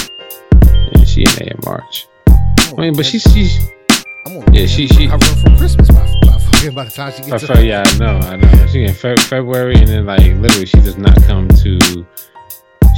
[0.94, 2.08] Yeah, she in the A in March.
[2.28, 3.58] I'm I mean, but she's she's.
[4.26, 7.12] I'm on yeah, she- she- I run from Christmas by, by fucking by the time
[7.14, 8.68] she gets to yeah, I know, I know.
[8.68, 12.06] She in Fe- February, and then like literally, she does not come to.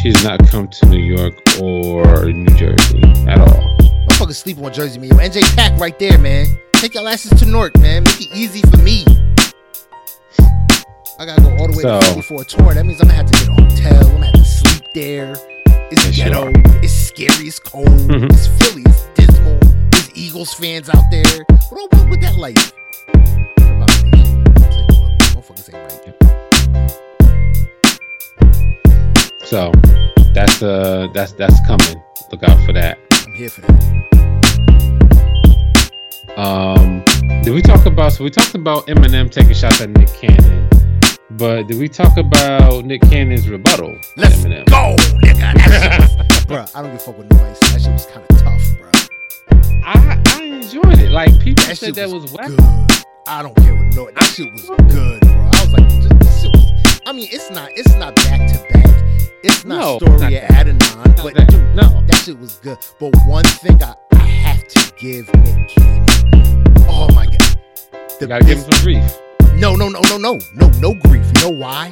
[0.02, 3.78] She does not come to New York or New Jersey at all.
[4.10, 5.10] Motherfuckers sleep on Jersey, man.
[5.10, 6.48] Yo, NJPAC right there, man.
[6.74, 8.04] Take your asses to Newark, man.
[8.04, 9.06] Make it easy for me.
[11.20, 12.74] I gotta go all the way So- to Philly for a tour.
[12.74, 14.06] That means I'm gonna have to get a hotel.
[14.08, 15.36] I'm gonna have to sleep there.
[15.92, 16.48] It's you ghetto.
[16.48, 16.52] are.
[16.84, 17.46] It's scary.
[17.48, 17.88] It's cold.
[17.88, 18.26] Mhm.
[18.32, 18.84] It's Philly.
[18.88, 19.60] It's dismal.
[20.16, 21.46] Eagles fans out there.
[21.70, 22.72] What about with that life?
[23.08, 24.44] What about nation?
[24.48, 25.92] I'll tell you what, motherfuckers ain't right.
[29.46, 29.72] So
[30.34, 32.02] that's uh that's that's coming.
[32.32, 32.98] Look out for that.
[33.28, 33.82] I'm here for that.
[36.38, 37.04] Um,
[37.44, 38.14] did we talk about?
[38.14, 40.70] So we talked about Eminem taking shots at Nick Cannon,
[41.32, 43.94] but did we talk about Nick Cannon's rebuttal?
[44.16, 44.66] Let's Eminem?
[44.68, 45.54] go, nigga.
[45.54, 47.54] That shit was, bruh, I don't give a fuck with nobody.
[47.60, 49.01] That shit was kind of tough, bruh.
[49.84, 51.12] I I enjoyed it.
[51.12, 52.48] Like people That said that was, was whack.
[52.48, 52.60] good.
[53.28, 54.10] I don't care what no.
[54.12, 55.32] That shit was good, bro.
[55.32, 57.02] I was like, this, this shit was.
[57.06, 57.70] I mean, it's not.
[57.76, 58.88] It's not back to back.
[59.44, 60.34] It's not No, story not.
[60.34, 62.04] Adonai, No, but that- dude, no.
[62.08, 62.78] that shit was good.
[63.00, 66.86] But one thing I, I have to give Nick Cannon.
[66.88, 67.58] Oh my god.
[67.92, 69.04] The You gotta give him some grief.
[69.56, 71.26] no, no, no, no, no, no, no grief.
[71.36, 71.90] You know why?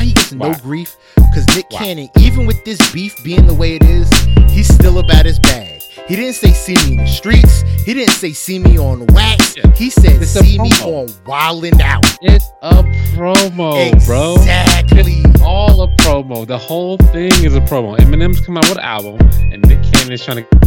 [0.00, 0.96] How he gets no grief?
[1.14, 1.78] Because Nick Why?
[1.78, 4.10] Cannon, even with this beef being the way it is,
[4.50, 5.82] he's still about his bag.
[6.08, 7.60] He didn't say see me in the streets.
[7.84, 9.58] He didn't say see me on wax.
[9.58, 9.70] Yeah.
[9.74, 12.06] He said It's see me on Wild 'N Out.
[12.22, 12.82] It's a
[13.12, 14.36] promo, bro.
[14.36, 15.22] exactly.
[15.44, 16.46] all a promo.
[16.46, 17.94] The whole thing is a promo.
[17.98, 19.18] Eminem's come out with an album,
[19.52, 20.59] and Nick Cannon is trying to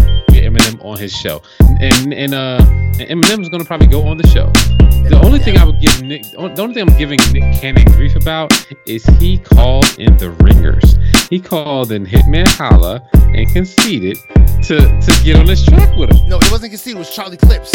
[0.53, 1.41] Eminem on his show.
[1.79, 2.57] And and uh,
[2.99, 4.51] and Eminem's gonna probably go on the show.
[5.09, 8.15] The only thing I would give Nick, the only thing I'm giving Nick Cannon grief
[8.15, 8.53] about
[8.85, 10.95] is he called in the ringers.
[11.29, 14.17] He called in Hitman Holla and Conceited
[14.63, 16.29] to to get on this track with him.
[16.29, 16.95] No, it wasn't Conceited.
[16.95, 17.71] It was Charlie Clips.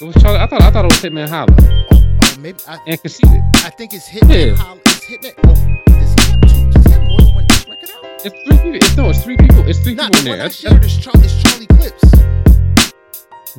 [0.00, 0.38] It was Charlie.
[0.38, 1.56] I thought I thought it was Hitman Holla
[1.92, 3.40] Oh, maybe I, and Conceited.
[3.56, 4.48] I think it's Hitman.
[4.50, 4.54] Yeah.
[4.56, 5.32] Holla- It's Hitman.
[5.46, 5.85] Oh,
[7.90, 8.04] out?
[8.24, 8.74] It's three people.
[8.76, 9.66] It's no, it's three people.
[9.68, 10.46] It's three Not people in there.
[10.46, 12.02] I shared is Charlie, is Charlie Clips.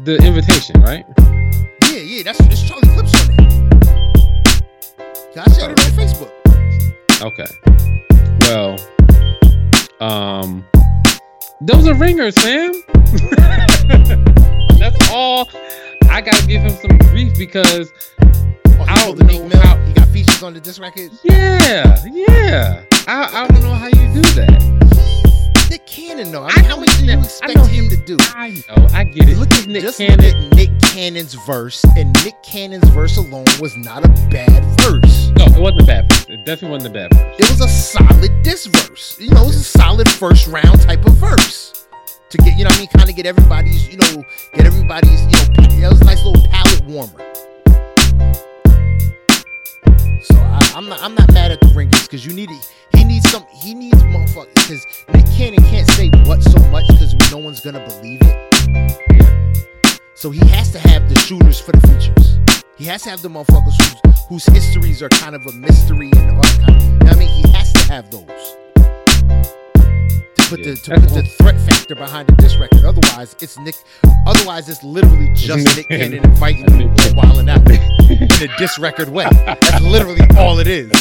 [0.04, 1.06] the invitation, right?
[1.92, 3.48] Yeah, yeah, that's it's Charlie Clips on there.
[5.38, 6.32] I shared it on Facebook.
[7.22, 7.46] Okay.
[8.42, 8.78] Well,
[10.00, 10.66] um,
[11.62, 12.72] those are ringers, fam.
[14.78, 15.50] That's all.
[16.10, 17.92] I gotta give him some grief because
[18.80, 19.60] Oh, I don't know Mill.
[19.62, 21.12] how- He got features on the disc record.
[21.24, 22.82] yeah, yeah.
[23.08, 24.64] I I don't know how you do that.
[25.70, 26.44] Nick Cannon, though.
[26.44, 28.18] I I mean, know how much do you I expect him to do?
[28.36, 28.88] I know.
[28.94, 29.38] I get it.
[29.38, 30.18] Look at Nick just Cannon.
[30.26, 35.30] look at Nick Cannon's verse, and Nick Cannon's verse alone was not a bad verse.
[35.38, 36.26] No, it wasn't a bad verse.
[36.30, 37.36] It definitely wasn't a bad verse.
[37.40, 39.18] It was a solid diss verse.
[39.20, 41.86] You know, it was a solid first round type of verse.
[42.30, 44.24] To get, you know what I mean, kind of get everybody's, you know,
[44.54, 47.20] get everybody's, you know, that was a nice little palate warmer.
[50.78, 52.72] I'm not, I'm not mad at the ringers because you need it.
[52.96, 57.16] He needs some, he needs motherfuckers because Nick Cannon can't say what so much because
[57.32, 59.98] no one's gonna believe it.
[60.14, 62.38] So he has to have the shooters for the features.
[62.78, 66.38] He has to have the motherfuckers who's whose histories are kind of a mystery and
[66.38, 68.67] all kind of, you know I mean, he has to have those
[70.48, 72.86] put Yeah, the to put the threat factor behind this record.
[72.86, 73.76] Otherwise, it's Nick.
[74.26, 76.24] Otherwise, it's literally just Nick Cannon.
[76.24, 79.28] Inviting Nick on wilding out in a diss record way.
[79.46, 80.92] That's literally all it is.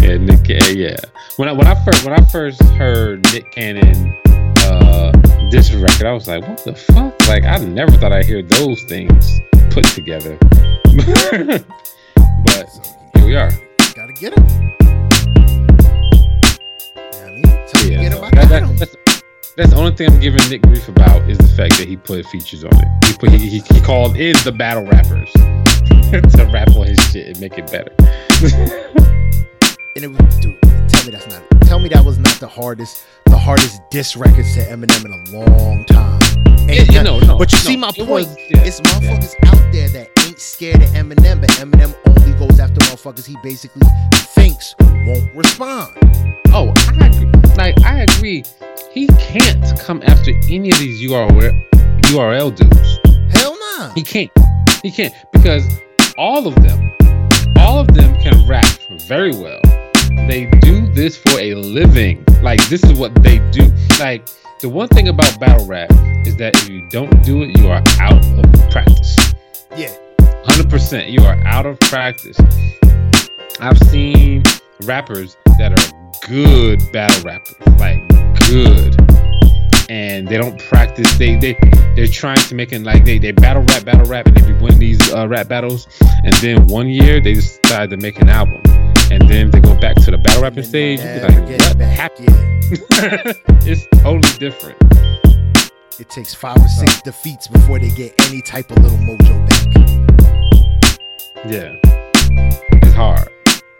[0.00, 0.48] Yeah, Nick.
[0.48, 0.96] Yeah, yeah.
[1.36, 4.16] When I when I first when I first heard Nick Cannon
[4.58, 5.12] uh
[5.50, 7.14] this record, I was like, what the fuck?
[7.28, 9.40] Like I never thought I'd hear those things
[9.70, 10.36] put together.
[10.84, 11.64] but
[13.14, 13.50] here we are.
[13.94, 14.76] gotta get him.
[17.72, 18.24] To Yeah, get so him.
[18.24, 18.96] I that- that- that's,
[19.56, 22.24] that's the only thing I'm giving Nick grief about is the fact that he put
[22.26, 22.88] features on it.
[23.06, 27.26] He put he, he, he called in the battle rappers to rap on his shit
[27.28, 27.92] and make it better.
[29.96, 31.42] And it was, dude, tell me that's not.
[31.62, 35.36] Tell me that was not the hardest, the hardest diss records to Eminem in a
[35.38, 36.20] long time.
[36.46, 38.08] And Yeah, that- no, no, but you no, see my point.
[38.08, 42.58] was- yeah, it's motherfuckers out there that ain't scared of Eminem, but Eminem only goes
[42.58, 45.94] after motherfuckers he basically thinks won't respond.
[46.48, 47.54] Oh, I agree.
[47.56, 48.44] Like I agree.
[48.90, 51.70] He can't come after any of these URL
[52.10, 52.98] URL dudes.
[53.34, 53.92] Hell nah.
[53.94, 54.30] He can't.
[54.82, 55.66] He can't because
[56.16, 56.92] all of them,
[57.58, 58.66] all of them can rap
[59.06, 59.60] very well.
[60.26, 62.24] They do this for a living.
[62.42, 63.70] Like this is what they do.
[63.98, 64.26] Like
[64.60, 65.90] the one thing about battle rap
[66.26, 69.16] is that if you don't do it, you are out of practice.
[69.76, 69.94] Yeah.
[70.60, 72.38] 100% you are out of practice.
[73.60, 74.42] I've seen
[74.82, 78.06] rappers that are good battle rappers like
[78.48, 78.94] good.
[79.88, 81.10] And they don't practice.
[81.18, 81.54] They they
[81.96, 84.58] they're trying to make it like they they battle rap battle rap and they be
[84.58, 85.88] winning these uh, rap battles.
[86.24, 88.60] And then one year they decide to make an album.
[89.10, 92.28] And then they go back to the battle rapping stage like what happened
[93.66, 94.80] it's totally different
[96.00, 99.66] It takes five or six defeats before they get any type of little mojo back.
[101.46, 101.76] yeah
[102.82, 103.28] it's hard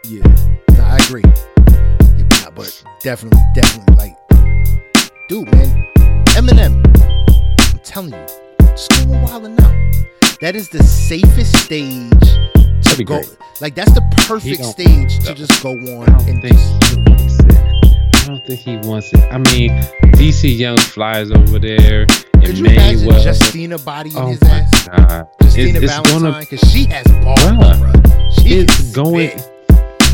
[0.05, 0.21] Yeah,
[0.77, 1.23] no, I agree.
[1.25, 4.15] Yeah, but, definitely, definitely, like,
[5.29, 5.87] dude, man,
[6.37, 6.83] Eminem.
[7.73, 8.27] I'm telling you,
[9.07, 9.73] go wilding out.
[10.41, 12.11] That is the safest stage
[12.95, 13.15] to go.
[13.15, 13.35] great.
[13.61, 17.70] Like, that's the perfect stage to just go on and think just do
[18.21, 19.19] I don't think he wants it.
[19.31, 19.71] I mean,
[20.13, 22.05] DC Young Fly's over there.
[22.05, 23.23] Could And you imagine Maywell.
[23.23, 24.87] Justina bodying Oh his my ass?
[24.87, 25.27] god!
[25.41, 28.29] Justina it's Valentine, gonna- because she has balls, Bruh, bro.
[28.43, 29.31] She It's is going.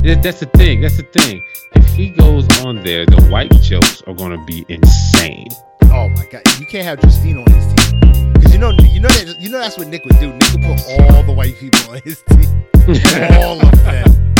[0.03, 0.81] That's the thing.
[0.81, 1.41] That's the thing.
[1.75, 5.47] If he goes on there, the white jokes are gonna be insane.
[5.91, 9.09] Oh my god, you can't have Justina on his team because you know, you know
[9.09, 10.31] that, you know that's what Nick would do.
[10.33, 12.45] Nick would put all the white people on his team,
[13.41, 14.35] all of them.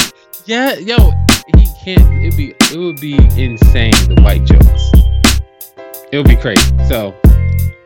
[0.46, 1.12] yeah, yo,
[1.56, 2.24] he can't.
[2.24, 2.54] It'd be.
[2.72, 3.94] It would be insane.
[4.08, 4.92] The white jokes.
[6.12, 6.62] It would be crazy.
[6.88, 7.16] So,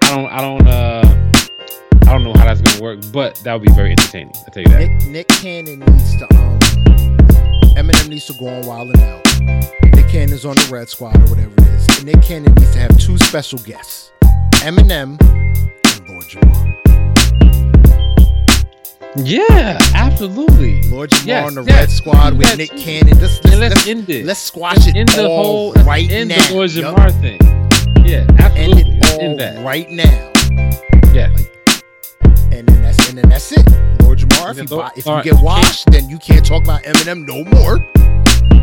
[0.03, 0.28] I don't.
[0.28, 0.68] I don't.
[0.68, 1.20] Uh.
[2.12, 4.34] I don't know how that's gonna work, but that would be very entertaining.
[4.45, 4.80] I tell you that.
[4.82, 6.59] Nick Nick Cannon needs to um,
[7.80, 9.41] Eminem needs to go on Wild 'N Out.
[9.95, 11.88] Nick Cannon's on the Red Squad or whatever it is.
[11.99, 14.12] And Nick Cannon needs to have two special guests,
[14.55, 16.78] Eminem and Lord Jamar.
[19.16, 20.82] Yeah, absolutely.
[20.89, 21.80] Lord Jamar Yes, on the yes.
[21.80, 23.20] Red Squad with Nick Cannon.
[23.22, 24.26] Let's, let's, let's let's, end it.
[24.26, 26.45] let's squash Let's it end the whole right end now.
[26.49, 26.70] the Lord.
[26.72, 27.39] Jamar thing.
[28.05, 28.82] Yeah, End absolutely.
[28.97, 29.64] it Let's all end that.
[29.66, 31.14] right now.
[31.14, 31.34] Yeah.
[32.53, 33.65] And then that's and then that's it.
[34.01, 37.25] Lord Jamar, if you, buy, if you get washed, then you can't talk about Eminem
[37.27, 37.79] no more.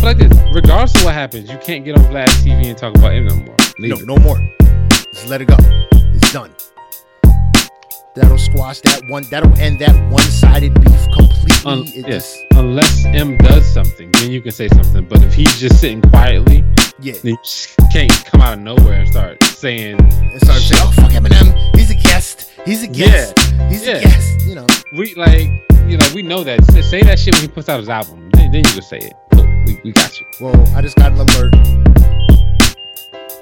[0.01, 2.95] But like this, regardless of what happens, you can't get on Vlad TV and talk
[2.97, 3.57] about him no more.
[3.79, 4.07] Leave No, it.
[4.07, 4.39] no more.
[5.13, 5.57] Just let it go.
[6.15, 6.53] It's done.
[8.15, 9.25] That'll squash that one.
[9.31, 11.71] That'll end that one-sided beef completely.
[11.71, 12.35] Un- it yes.
[12.35, 15.07] just Unless M does something, then you can say something.
[15.07, 16.65] But if he's just sitting quietly,
[17.01, 17.15] yeah.
[17.23, 17.39] then you
[17.93, 21.91] can't come out of nowhere and start saying And start saying, "Oh fuck Eminem, he's
[21.93, 22.51] a guest.
[22.65, 23.35] He's a guest.
[23.37, 23.69] Yeah.
[23.69, 23.95] He's yeah.
[23.95, 24.67] a guest." You know.
[24.93, 25.49] we like
[25.87, 26.65] you know we know that.
[26.85, 28.31] Say, that shit when he puts out his album.
[28.33, 29.15] Then, then you can say it.
[29.33, 29.47] Cool.
[29.67, 30.27] We, we got you.
[30.41, 31.55] Well, I just got an alert.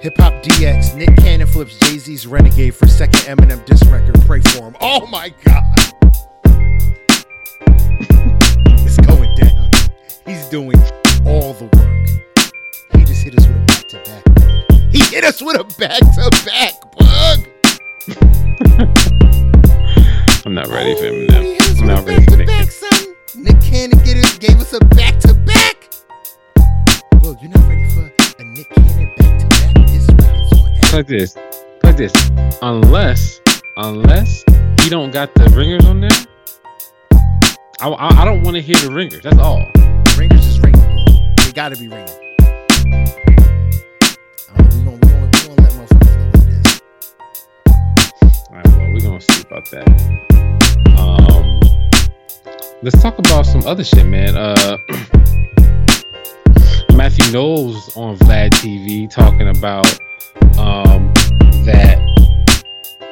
[0.03, 4.21] Hip Hop DX, Nick Cannon flips Jay Z's Renegade for second Eminem disc record.
[4.27, 4.77] Pray for him.
[4.81, 5.77] Oh my God.
[8.85, 9.71] it's going down.
[10.27, 10.79] He's doing
[11.25, 12.09] all the work.
[12.93, 14.93] He just hit us with a back to back.
[14.93, 18.33] He hit us with a back to back bug.
[20.47, 22.47] I'm not ready for hit us I'm not ready for back to Nick.
[22.47, 23.15] back, son.
[23.35, 25.91] Nick Cannon get us, gave us a back to back.
[27.17, 31.07] Boog, you're not ready for a Nick Cannon back to back diss record on like
[31.07, 31.37] this,
[31.83, 32.13] like this.
[32.63, 33.41] Unless,
[33.77, 34.45] unless
[34.81, 36.11] he don't got the ringers on there,
[37.81, 39.23] I, I, I don't want to hear the ringers.
[39.23, 39.71] That's all.
[40.17, 41.05] Ringers is ringing, bro.
[41.45, 43.26] They gotta be ringing.
[48.97, 49.87] We're gonna see about that.
[50.97, 51.61] Um,
[52.83, 54.35] let's talk about some other shit, man.
[54.37, 54.79] Uh,
[56.95, 59.87] Matthew Knowles on Vlad TV talking about
[60.59, 61.13] um,
[61.67, 61.99] that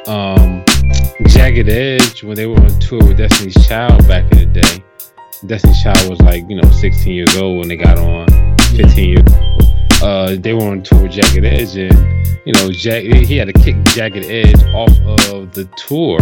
[0.07, 0.65] um,
[1.27, 4.83] Jagged Edge when they were on tour with Destiny's Child back in the day.
[5.47, 8.27] Destiny's Child was like you know 16 years old when they got on,
[8.77, 9.54] 15 years.
[10.05, 13.55] Uh, they were on tour with Jagged Edge, and you know, Jack, he had to
[13.55, 14.91] kick Jagged Edge off
[15.33, 16.19] of the tour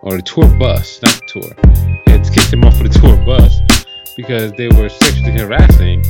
[0.00, 2.02] or the tour bus, not the tour.
[2.06, 3.60] He had to kick him off of the tour bus
[4.16, 6.02] because they were sexually harassing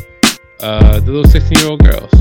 [0.60, 2.12] uh, the little 16 year old girls.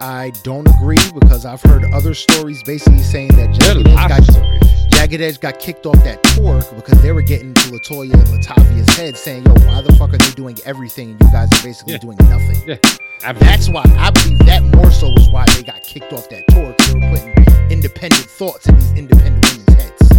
[0.00, 4.90] I don't agree because I've heard other stories basically saying that Jagged Edge, got.
[4.90, 8.94] Jagged Edge got kicked off that tour because they were getting to LeToya and LaTavia's
[8.96, 11.94] head saying, yo, why the fuck are they doing everything and you guys are basically
[11.94, 11.98] Yeah.
[12.00, 12.56] doing nothing?
[12.68, 16.46] Yeah, That's why I believe that more so was why they got kicked off that
[16.48, 20.12] tour because they were putting independent thoughts in these independent women's heads.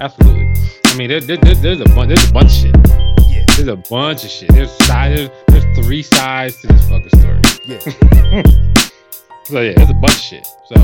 [0.00, 0.54] absolutely.
[0.84, 2.08] I mean, there, there- there's a bunch.
[2.08, 3.11] There's a bunch of shit.
[3.52, 4.48] Yeah, There's a bunch of shit.
[4.52, 5.16] There's side.
[5.16, 7.40] There's, there's three sides to this fucking story.
[7.66, 8.42] yeah.
[9.46, 10.46] So yeah, there's a bunch of shit.
[10.66, 10.76] So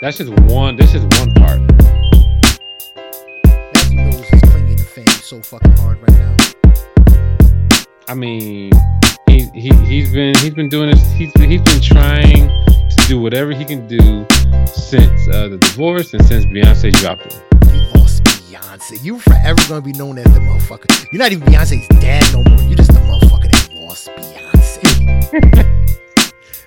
[0.00, 0.76] that's just one.
[0.76, 1.60] That's just one part.
[3.74, 6.36] Matthew Knowles is clinging to fame so fucking hard right now.
[8.08, 8.70] I mean,
[9.28, 11.02] he he he's been he's been doing this.
[11.12, 13.98] He's been, he's been trying to do whatever he can do
[14.66, 17.42] since uh, the divorce and since Beyonce dropped him.
[18.52, 18.98] You Beyonce.
[19.04, 21.06] You're forever gonna be known as the motherfucker.
[21.10, 22.60] You're not even Beyonce's dad no more.
[22.62, 24.82] You're just the motherfucker that lost Beyonce.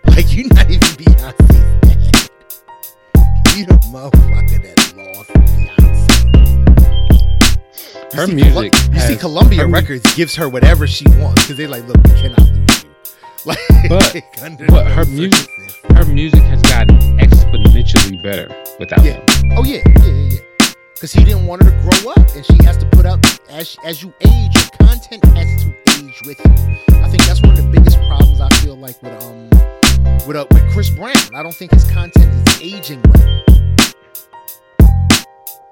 [0.15, 1.47] like you're not even Beyonce's
[1.81, 2.29] dad.
[3.55, 5.85] You the motherfucker that lost Beyonce.
[8.13, 11.57] You Her see music Colu- you see Columbia Records gives her whatever she wants because
[11.57, 12.89] they like, look, we cannot lose you.
[13.45, 13.59] Like,
[13.89, 15.47] But- under but her music-.
[15.95, 19.13] Her music has gotten exponentially better without Yeah.
[19.13, 19.23] him.
[19.55, 20.39] Oh yeah, yeah, yeah, yeah.
[20.95, 23.19] Because he didn't want her to grow up, and she has to put out
[23.49, 26.51] as as you age, your content has to age with you.
[27.03, 29.49] I think that's one of the biggest problems I feel like with um
[30.27, 31.13] with uh, with Chris Brown.
[31.35, 33.43] I don't think his content is aging well.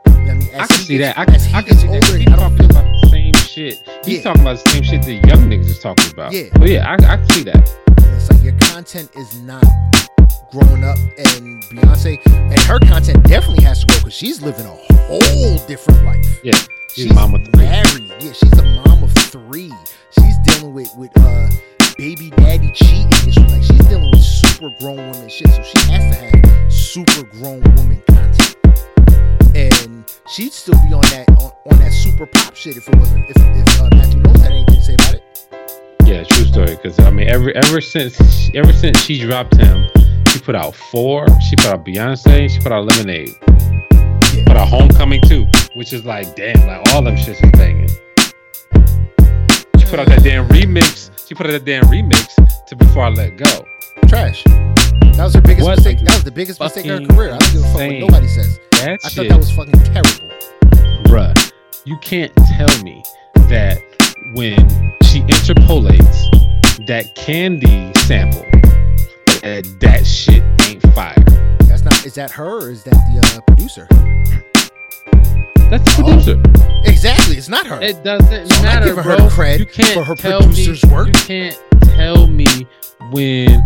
[0.08, 1.30] You know I mean, I can see gets- that.
[1.30, 1.94] I, he I can see that.
[2.04, 3.80] older, He's I don't talking feel about the same shit.
[4.06, 4.24] He's Yeah.
[4.24, 6.34] talking about the same shit the young niggas is talking about.
[6.34, 6.44] Yeah.
[6.54, 7.70] But yeah, I, I can see that.
[7.98, 9.64] It's like your content is not
[10.52, 14.94] growing up, and Beyonce and her content definitely has to grow because she's living a
[15.08, 16.26] whole different life.
[16.44, 16.58] Yeah.
[16.96, 17.64] She's a mom of three.
[17.64, 18.14] married.
[18.20, 19.74] Yeah, she's the mom of three.
[20.12, 21.50] She's dealing with with uh
[21.98, 23.38] baby daddy cheating issues.
[23.52, 25.48] Like she's dealing with super grown woman shit.
[25.50, 28.56] So she has to have super grown woman content.
[29.56, 33.26] And she'd still be on that on, on that super pop shit if it wasn't
[33.28, 35.24] if if uh, Matthew Knowles had anything to say about it.
[36.06, 36.76] Yeah, true story.
[36.76, 38.20] Because I mean, ever ever since
[38.54, 39.88] ever since she dropped him,
[40.34, 41.28] she put out four.
[41.42, 42.50] She put out Beyonce.
[42.50, 43.36] She put out Lemonade.
[44.34, 44.44] Yeah.
[44.48, 47.88] Put out Homecoming too, which is like damn, like all them shits is banging.
[49.78, 51.12] She put out that damn remix.
[51.28, 52.34] She put out that damn remix
[52.66, 53.66] to Before I Let Go.
[54.08, 54.44] Trash.
[54.44, 56.00] That was her biggest What mistake.
[56.00, 57.34] That was the biggest mistake of her career.
[57.34, 58.60] I don't give a fuck what nobody says.
[58.72, 60.30] That I thought that was fucking terrible.
[61.04, 61.52] bruh.
[61.86, 63.04] You can't tell me
[63.50, 63.78] that
[64.34, 64.58] when
[65.04, 66.28] she interpolates
[66.88, 68.44] that candy sample,
[69.44, 71.16] that that shit ain't fire.
[71.68, 72.06] That's not.
[72.06, 73.88] Is that her or is that the uh, producer?
[75.70, 76.06] That's the Oh.
[76.06, 76.42] producer.
[76.86, 77.38] Exactly.
[77.38, 77.82] It's not her.
[77.82, 79.28] It doesn't So I'm not matter, giving her bro.
[79.28, 81.08] cred you can't for her tell producer's me, work.
[81.08, 82.68] You can't tell me
[83.12, 83.60] when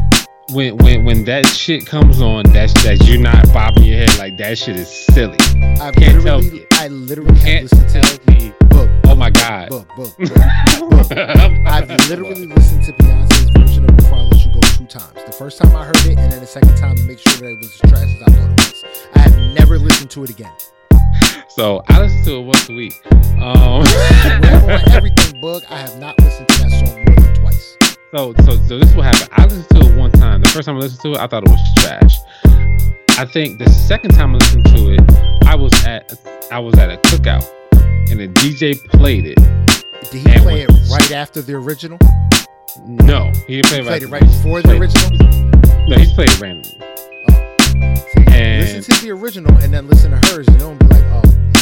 [0.52, 4.38] when when when that shit comes on that that you're not bobbing your head like
[4.38, 5.38] that shit is silly.
[5.82, 6.66] I can't tell literally, me.
[6.74, 8.54] I literally have Can't listened to tell me.
[8.70, 9.70] book, Oh my god.
[9.70, 11.12] book, book, book.
[11.12, 14.47] I've literally listened to Beyonce's version of Before I Let You Go
[14.78, 15.14] two times.
[15.26, 17.46] The first time I heard it, and then the second time to make sure that
[17.46, 18.84] it was as trash as I thought it was.
[19.16, 20.54] I have never listened to it again.
[21.50, 22.94] So I listen to it once a week.
[23.42, 23.82] Um,
[24.94, 27.78] everything, Boog, I have not listened to that song more than twice.
[28.12, 29.30] so so so this is what happened.
[29.32, 30.42] I listened to it one time.
[30.42, 32.16] The first time I listened to it, I thought it was trash.
[33.18, 36.14] I think the second time I listened to it, I was at
[36.52, 37.50] I was at a cookout
[38.12, 39.40] and the DJ played it.
[40.12, 41.98] Did he play it right after the original?
[42.86, 44.02] No, he didn't play He it played right.
[44.04, 45.88] it right before the original?
[45.88, 46.78] No, he's played it randomly.
[47.30, 50.48] Oh, and- listen to the original and then listen to hers.
[50.52, 51.22] You don't be like, oh,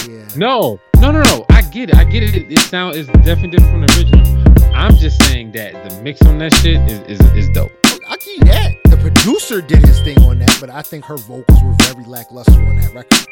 [0.10, 0.28] yeah.
[0.36, 1.46] No, no, no, no.
[1.50, 1.96] I get it.
[1.96, 2.36] I get it.
[2.36, 4.76] It, it sound is definitely different from the original.
[4.76, 7.72] I'm just saying that the mix on that shit is is, is dope.
[7.82, 8.72] Give you that.
[8.86, 12.54] The producer did his thing on that, but I think her vocals were very lackluster
[12.54, 13.28] on that record.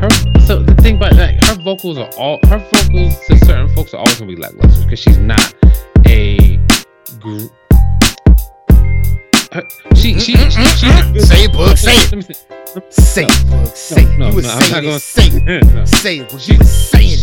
[0.00, 3.92] Her so the thing about like her vocals are all her vocals to certain folks
[3.94, 5.54] are always gonna be lackluster because she's not
[6.06, 6.58] a
[7.20, 7.48] gr-
[9.52, 9.62] her,
[9.94, 12.12] she, she, she, good- Say it, Boog, say it.
[12.12, 12.34] Let me see.
[12.90, 14.18] Say it, Boog, say it.
[14.18, 15.00] no, you no, I'm saying not it.
[15.00, 15.88] Say it.
[15.88, 16.48] Say it.
[16.48, 17.18] You was saying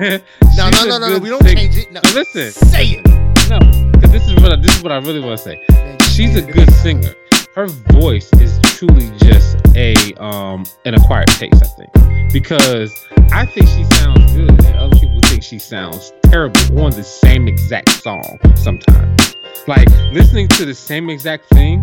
[0.00, 0.22] it.
[0.56, 1.18] No, no, no, no, no.
[1.18, 1.92] We don't change it.
[1.92, 2.50] No, listen.
[2.52, 3.06] Say it.
[3.50, 3.58] No,
[3.92, 5.62] because this is what I, this is what I really want to say.
[6.10, 7.14] She's a good singer.
[7.54, 12.92] Her voice is truly just a um an acquired taste, I think, because
[13.32, 17.48] I think she sounds good, and other people think she sounds terrible on the same
[17.48, 18.38] exact song.
[18.54, 19.34] Sometimes,
[19.66, 21.80] like listening to the same exact thing,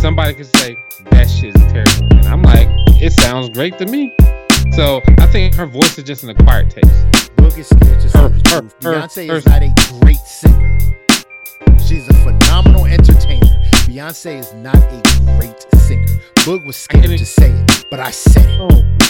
[0.00, 0.76] somebody could say
[1.10, 2.68] that shit is terrible, and I'm like,
[3.00, 4.14] it sounds great to me.
[4.74, 7.32] So I think her voice is just an acquired taste.
[7.36, 10.78] Boog is scared to Her- her- her- Beyonce her- is not a great singer.
[11.86, 13.47] She's a phenomenal entertainer.
[13.88, 15.02] Beyonce is not a
[15.38, 16.06] great singer.
[16.44, 18.60] Boog was scared to say it, but I said it.
[18.60, 18.68] Oh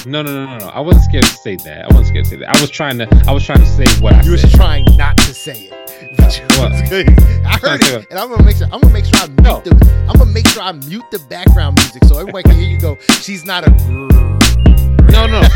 [0.09, 0.67] no no no no no!
[0.69, 1.85] I wasn't scared to say that.
[1.85, 2.57] I wasn't scared to say that.
[2.57, 4.53] I was trying to I was trying to say what I You was said.
[4.53, 5.73] trying not to say it.
[5.73, 6.71] Uh, but you What?
[6.73, 6.83] was.
[6.93, 8.69] I heard it, and I'm gonna make sure.
[8.73, 9.61] I'm gonna make sure I mute No.
[9.63, 10.07] the.
[10.09, 12.97] I'm gonna make sure I mute the background music so everybody can hear you go.
[13.21, 13.71] She's not a.
[15.11, 15.49] No, no, no,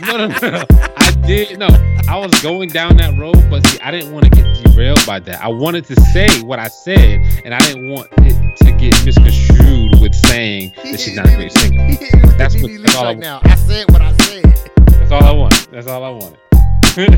[0.00, 0.64] no, no, no, no.
[0.96, 1.68] I did no.
[2.08, 5.20] I was going down that road, but see, I didn't want to get derailed by
[5.20, 5.40] that.
[5.42, 10.00] I wanted to say what I said, and I didn't want it to get misconstrued
[10.00, 11.86] with saying that she's not a great singer.
[11.88, 13.20] He hit me with That's what- that's all I right want.
[13.20, 13.40] now.
[13.44, 14.44] I said what I said.
[14.86, 15.68] That's all I wanted.
[15.70, 16.38] That's all I wanted.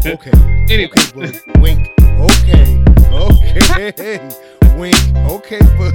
[0.07, 0.31] Okay.
[0.73, 1.61] anyway, Okay, Boog.
[1.61, 1.93] Wink.
[2.01, 2.85] Okay.
[3.13, 4.19] Okay.
[4.79, 4.97] Wink.
[5.31, 5.95] Okay, Boog.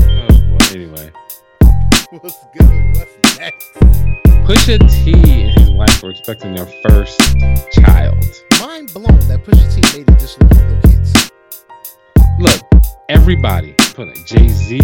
[0.00, 0.58] oh boy.
[0.74, 1.10] Anyway,
[2.10, 2.96] What's good?
[2.96, 3.72] What's next?
[4.46, 7.18] Pusha T and his wife were expecting their first
[7.72, 8.16] child.
[8.60, 11.27] Mind blown that Pusha T made it this long with no kids.
[13.08, 14.80] Everybody put like Jay Z,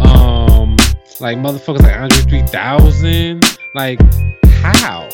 [0.00, 0.76] um,
[1.20, 3.58] like motherfuckers like Andre 3000.
[3.74, 4.00] Like,
[4.62, 5.08] how?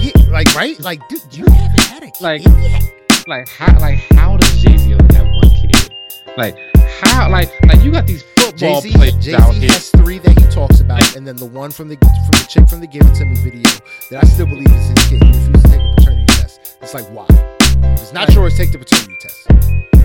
[0.00, 0.78] Yeah, like right?
[0.80, 2.82] Like, dude, you haven't had a kid Like- yet.
[3.26, 3.78] Like how?
[3.80, 5.90] Like how does Jay Z only have one kid?
[6.36, 6.56] Like
[7.02, 7.30] how?
[7.30, 9.70] Like like you got these football Z, players Jay out Z here.
[9.70, 12.66] has three that he talks about, and then the one from the from the chick
[12.68, 13.62] from the Give It to Me video
[14.10, 15.22] that I still believe is his kid.
[15.22, 16.76] He refused to take a paternity test.
[16.82, 17.26] It's like why?
[17.30, 19.48] If it's not yours, take the paternity test.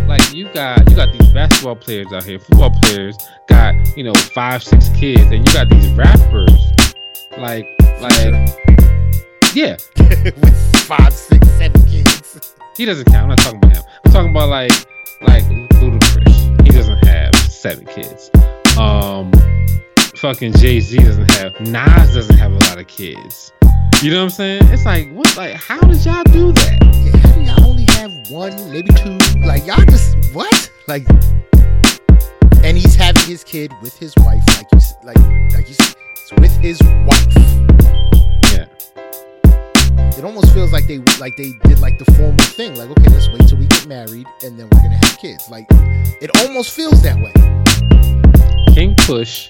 [0.10, 3.16] Like you got you got these basketball players out here, football players
[3.48, 6.52] got you know five six kids, and you got these rappers
[7.38, 7.68] like
[8.02, 8.50] like
[9.54, 9.78] yeah.
[9.98, 12.56] with five, six, seven kids.
[12.76, 13.24] He doesn't count.
[13.24, 13.84] I'm not talking about him.
[14.06, 14.72] I'm talking about like
[15.22, 16.66] like Ludacris.
[16.66, 18.32] He doesn't have seven kids.
[18.80, 19.32] Um,
[20.16, 21.60] fucking Jay Z doesn't have.
[21.62, 23.52] Nas doesn't have a lot of kids.
[24.02, 24.62] You know what I'm saying?
[24.68, 25.36] It's like what?
[25.36, 26.80] Like how did y'all do that?
[27.04, 29.18] Yeah, how do y'all only have one, maybe two?
[29.46, 30.72] Like y'all just what?
[30.88, 31.06] Like,
[32.64, 35.18] and he's having his kid with his wife, like you, like,
[35.54, 35.76] like you,
[36.14, 37.28] it's with his wife.
[38.54, 38.68] Yeah.
[40.18, 42.76] It almost feels like they like they did like the formal thing.
[42.76, 45.50] Like, okay, let's wait till we get married, and then we're gonna have kids.
[45.50, 45.66] Like,
[46.22, 47.34] it almost feels that way.
[48.74, 49.50] King Push,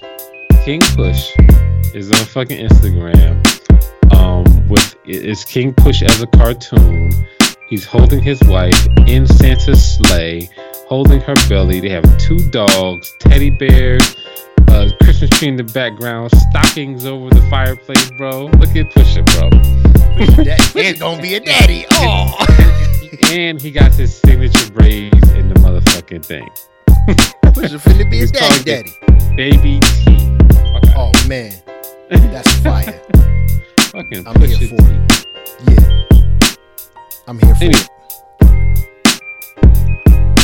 [0.64, 1.36] King Push
[1.94, 3.59] is on fucking Instagram.
[4.12, 7.10] Um, with it's King Push as a cartoon.
[7.68, 10.50] He's holding his wife in Santa's sleigh,
[10.88, 11.80] holding her belly.
[11.80, 14.16] They have two dogs, teddy bears,
[14.68, 18.46] a Christmas tree in the background, stockings over the fireplace, bro.
[18.46, 19.50] Look at Pusha, bro.
[20.82, 21.86] He's gonna be a daddy.
[21.92, 22.34] Oh,
[23.30, 26.48] and he got his signature braids in the motherfucking thing.
[27.54, 28.92] Pusha finna be a daddy, daddy.
[29.36, 30.36] Baby T.
[30.96, 31.52] Oh man,
[32.08, 33.00] that's fire.
[33.92, 34.76] Fucking I'm here for T.
[35.68, 36.54] Yeah,
[37.26, 37.80] I'm here for Anyway.
[37.80, 37.88] it.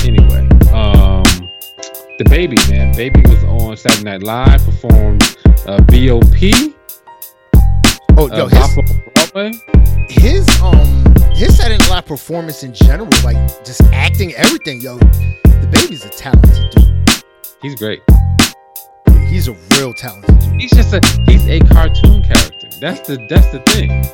[0.04, 1.24] Anyway, um,
[2.20, 5.22] DaBaby man, baby was on Saturday Night Live, performed
[5.66, 6.74] uh, B.O.P.
[8.18, 9.62] Oh, Uh, yo, his,
[10.08, 11.04] his um
[11.34, 14.98] his Saturday Night Live performance in general, like just acting, everything, yo.
[14.98, 17.24] DaBaby's a talented dude.
[17.62, 18.02] He's great.
[19.28, 20.60] He's a real talented dude.
[20.60, 22.52] He's just a he's a cartoon character.
[22.80, 24.04] That's the that's the thing.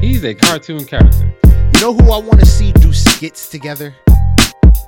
[0.00, 1.32] He's a cartoon character.
[1.74, 3.94] You know who I want to see do skits together?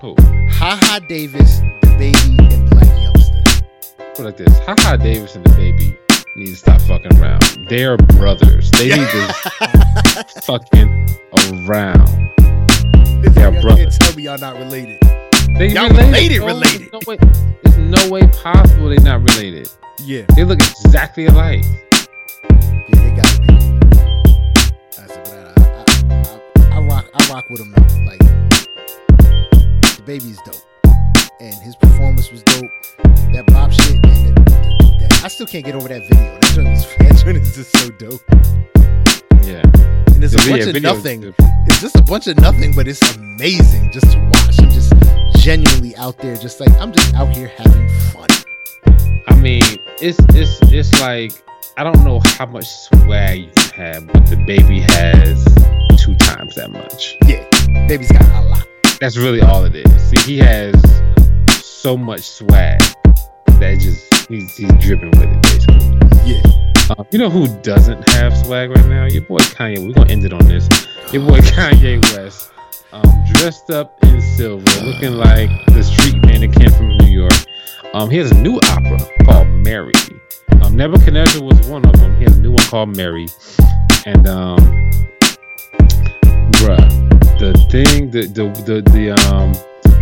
[0.01, 0.15] Who?
[0.51, 3.63] Haha Davis, the baby, and Blac Youngsta.
[4.17, 4.59] Put like this.
[4.61, 5.97] Haha Davis and DaBaby
[6.37, 7.43] need to stop fucking around.
[7.69, 8.71] They're brothers.
[8.73, 9.35] They need to
[10.43, 11.09] fucking
[11.67, 12.31] around.
[13.35, 13.61] Bro.
[13.63, 13.99] brothers.
[13.99, 14.99] Tell me y'all not related.
[15.59, 16.47] They Y'all related, bro.
[16.49, 16.93] related.
[16.93, 17.19] No way,
[17.63, 19.69] there's no way possible they're not related.
[20.01, 21.65] Yeah, They look exactly alike.
[22.89, 23.55] Yeah, they gotta be.
[24.99, 27.83] I said, but I, I, I, I rock, I rock with him though.
[28.07, 28.21] Like
[29.99, 30.65] DaBaby's dope,
[31.41, 32.71] and his performance was dope.
[33.33, 36.39] That bop shit, and that, that, I still can't get over that video.
[36.41, 38.21] That joint is, that joint is just so dope.
[39.47, 39.63] Yeah.
[40.15, 41.35] And there's a bunch of nothing.
[41.67, 44.59] It's just a bunch of nothing, but it's amazing just to watch.
[44.61, 44.93] I'm just
[45.43, 48.29] genuinely out there, just like I'm just out here having fun.
[49.29, 49.63] I mean,
[50.01, 51.33] it's it's it's like
[51.75, 55.43] I don't know how much swag you can have, but the baby has
[55.99, 57.17] two times that much.
[57.27, 57.49] Yeah,
[57.89, 58.67] baby's got a lot.
[59.01, 60.11] That's really all it is.
[60.11, 60.75] See, he has
[61.65, 62.79] so much swag
[63.47, 66.31] that just he's, he's dripping with it basically.
[66.31, 66.43] Yeah.
[66.99, 69.07] Um, you know who doesn't have swag right now?
[69.07, 69.87] Your boy Kanye.
[69.87, 70.69] We're gonna end it on this.
[71.11, 72.51] Your boy Kanye West,
[72.93, 77.33] um, dressed up in silver, looking like the street mannequin from New York.
[77.95, 79.93] Um, he has a new opera called Mary.
[80.63, 82.17] Um, Nebuchadnezzar was one of them.
[82.19, 83.27] He has a new one called Mary,
[84.07, 84.59] and um,
[86.59, 89.53] bruh, the thing, the the the, the um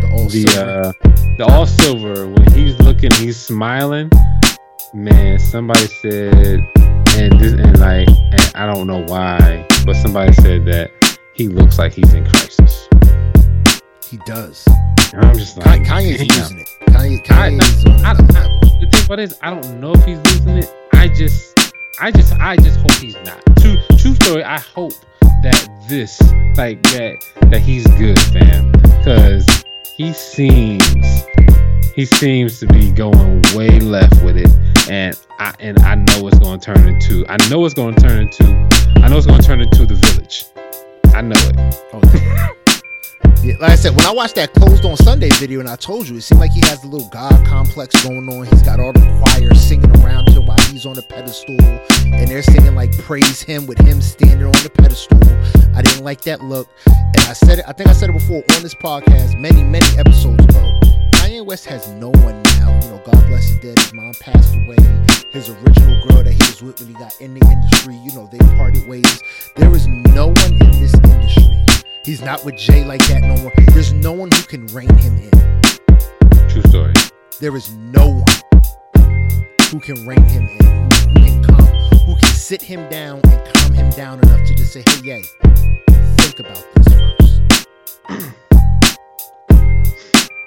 [0.00, 0.70] The all the silver.
[0.70, 0.92] uh
[1.38, 4.10] the all silver when he's looking he's smiling
[4.92, 6.60] man somebody said
[7.16, 10.90] and this and like and i don't know why but somebody said that
[11.34, 12.88] he looks like he's in crisis
[14.10, 14.64] he does.
[15.14, 16.68] i'm just like Kanye's using it.
[16.90, 18.60] Kanye, I- Kanye's I- another level.
[18.80, 20.74] the thing about it is i don't know if he's losing it.
[20.92, 23.40] I just i just i just hope he's not.
[23.60, 24.92] True true story i hope
[25.42, 26.20] that this
[26.56, 27.16] like that
[27.50, 28.72] that he's good fam.
[28.72, 29.46] Because
[29.96, 31.22] he seems
[31.94, 34.50] he seems to be going way left with it.
[34.90, 38.00] And i and i know it's going to turn into i know it's going to
[38.00, 38.44] turn into
[39.04, 40.44] i know it's going to turn into the village.
[41.14, 41.76] I know it.
[41.92, 42.54] Oh,
[43.42, 46.08] yeah, like I said, when I watched that closed on Sunday video, and I told
[46.08, 48.46] you, it seemed like he has the little God complex going on.
[48.46, 52.42] He's got all the choir singing around him while he's on the pedestal, and they're
[52.42, 55.18] singing like praise him with him standing on the pedestal.
[55.74, 57.64] I didn't like that look, and I said it.
[57.66, 60.80] I think I said it before on this podcast many, many episodes ago.
[61.12, 62.78] Kanye West has no one now.
[62.82, 63.78] You know, God bless his dead.
[63.78, 64.76] His mom passed away.
[65.30, 68.28] His original girl that he was with when he got in the industry, you know,
[68.30, 69.22] they parted ways.
[69.56, 70.99] There is no one in this.
[72.10, 73.52] He's not with Jay like that no more.
[73.72, 76.48] There's no one who can rein him in.
[76.48, 76.92] true story
[77.38, 78.60] There is no one
[79.70, 81.66] who can rein him in, who, who can calm,
[82.06, 85.22] who can sit him down and calm him down enough to just say, "Hey, yay,
[86.16, 88.34] think about this first.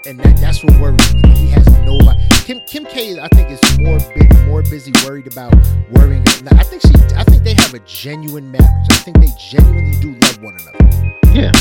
[0.06, 1.30] and that, that's what worries me.
[1.36, 2.20] He has nobody.
[2.44, 5.54] Kim Kim K, I think, is more big, more busy worried about
[5.92, 6.24] worrying.
[6.44, 8.88] Now, I think she, I think they have a genuine marriage.
[8.92, 11.20] I think they genuinely do love one another.
[11.34, 11.52] yeah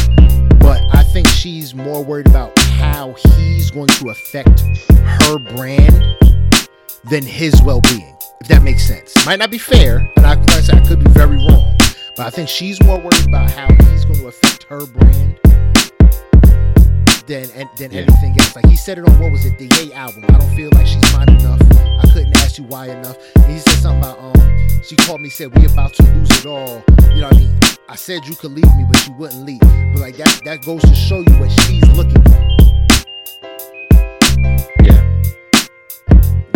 [0.58, 4.60] But I think she's more worried about how he's going to affect
[4.90, 6.16] her brand
[7.10, 8.16] than his well-being.
[8.40, 11.04] If that makes sense, might not be fair, and I, like I said, I could
[11.04, 11.76] be very wrong.
[12.16, 15.38] But I think she's more worried about how he's going to affect her brand
[17.26, 18.00] than and, than Yeah.
[18.02, 18.54] anything else.
[18.56, 20.24] Like he said it on what was it, the Ye album.
[20.28, 21.60] I don't feel like she's mine enough.
[22.02, 23.16] I couldn't ask you why enough.
[23.36, 26.46] And he said something about um, she called me said we about to lose it
[26.46, 26.82] all.
[27.14, 27.58] You know what I mean?
[27.88, 29.60] I said you could leave me, but you wouldn't leave.
[29.60, 32.38] But like that that goes to show you what she's looking for.
[34.82, 35.22] yeah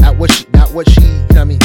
[0.01, 1.61] Not what she not what she you know what I mean?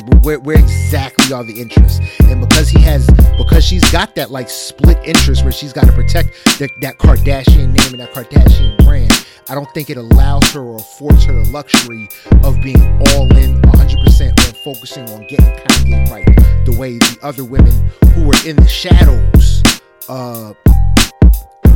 [0.00, 2.00] Like where where exactly are the interests?
[2.20, 3.06] And because he has
[3.36, 7.72] because she's got that like split interest where she's got to protect that, that Kardashian
[7.72, 11.50] name and that Kardashian brand, I don't think it allows her or affords her the
[11.50, 12.08] luxury
[12.44, 16.26] of being all in 100% on focusing on getting Kanye right.
[16.64, 17.72] The way the other women
[18.14, 19.62] who were in the shadows
[20.08, 20.54] uh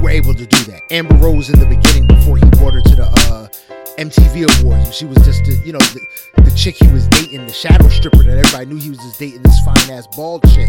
[0.04, 0.82] were able to do that.
[0.90, 3.48] Amber Rose in the beginning before he brought her to the uh
[3.96, 4.94] MTV Awards.
[4.94, 6.00] She was just the, you know, the,
[6.42, 9.42] the chick he was dating, the shadow stripper that everybody knew he was just dating
[9.42, 10.68] this fine ass bald chick.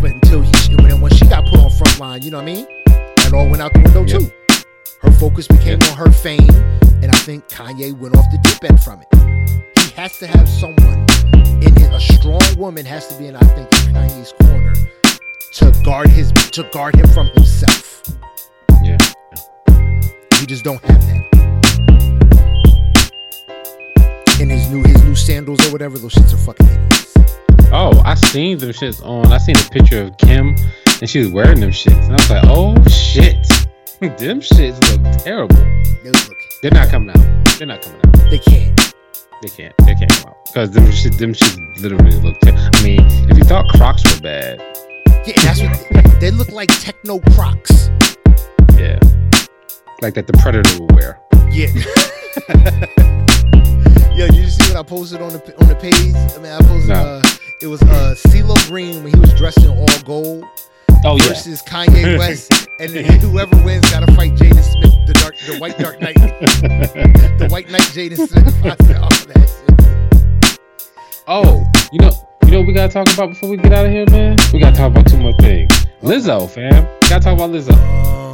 [0.00, 0.50] But until he,
[0.82, 2.66] when, when she got put on frontline, you know what I mean?
[2.86, 4.18] That all went out the window Yeah.
[4.18, 4.32] too.
[5.02, 6.48] Her focus became on her fame,
[7.02, 9.78] and I think Kanye went off the deep end from it.
[9.78, 11.06] He has to have someone
[11.62, 14.74] in his, a strong woman has to be in, I think, in Kanye's corner
[15.52, 17.87] to guard his, to guard him from himself.
[20.48, 21.18] Just don't have that.
[24.40, 27.14] And his new his new sandals or whatever, those shits are fucking idiots.
[27.72, 29.26] Oh, I seen them shits on.
[29.32, 30.54] I seen a picture of Kim,
[31.00, 33.36] and she was wearing them shits, and I was like, "Oh shit,
[34.18, 35.56] them shits look terrible."
[36.02, 37.44] They look They're not coming out.
[37.58, 38.30] They're not coming out.
[38.30, 38.94] they can't.
[39.42, 39.74] They can't.
[39.84, 41.18] They can't come out because them shit.
[41.18, 42.38] Them shits literally look.
[42.40, 43.00] Ter- I mean,
[43.30, 44.60] if you thought Crocs were bad,
[45.26, 47.90] Yeah, that's what they look like techno crocs.
[48.78, 48.98] yeah,
[50.00, 51.20] like that the Predator will wear.
[51.50, 51.68] Yeah.
[54.16, 55.94] Yo, you see what I posted on the on the page?
[56.14, 56.94] I mean, I posted No.
[56.94, 57.22] uh
[57.60, 60.44] it was uh CeeLo Green when he was dressed in all gold
[61.04, 61.28] Oh yeah.
[61.28, 65.78] versus Kanye West, and whoever wins got to fight Jaden Smith, the dark, the white
[65.78, 66.16] Dark Knight,
[67.38, 68.52] the white knight Jaden Smith.
[68.86, 69.08] Said, oh.
[71.28, 72.10] Oh, you know,
[72.44, 74.36] you know what we gotta talk about before we get out of here, man?
[74.52, 75.70] We gotta talk about two more things.
[76.02, 76.84] Lizzo, fam.
[77.02, 77.72] we Gotta talk about Lizzo.
[77.74, 78.32] Um,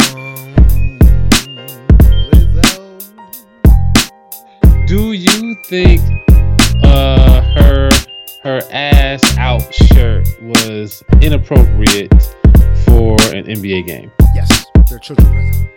[4.95, 6.01] Do you think
[6.85, 7.91] uh her
[8.45, 12.13] her ass out shirt was inappropriate
[12.85, 14.13] for an NBA game.
[14.37, 15.75] Yes, they're children present.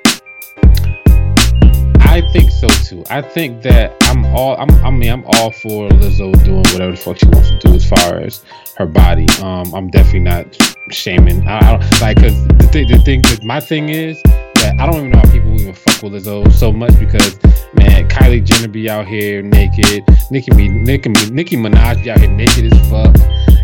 [2.02, 3.04] I think so too.
[3.10, 4.56] I think that I'm all.
[4.56, 7.74] I'm, I mean, I'm all for Lizzo doing whatever the fuck she wants to do
[7.74, 8.44] as far as
[8.78, 9.26] her body.
[9.42, 10.46] Um, I'm definitely not
[10.92, 11.48] shaming.
[11.48, 12.88] I, I don't like because the thing.
[12.88, 13.24] The thing.
[13.42, 16.72] My thing is that I don't even know how people even fuck with Lizzo so
[16.72, 17.38] much because
[17.78, 20.04] man, Kylie Jenner be out here naked.
[20.32, 23.16] Nicki Nicki, Nicki Minaj be out here naked as fuck.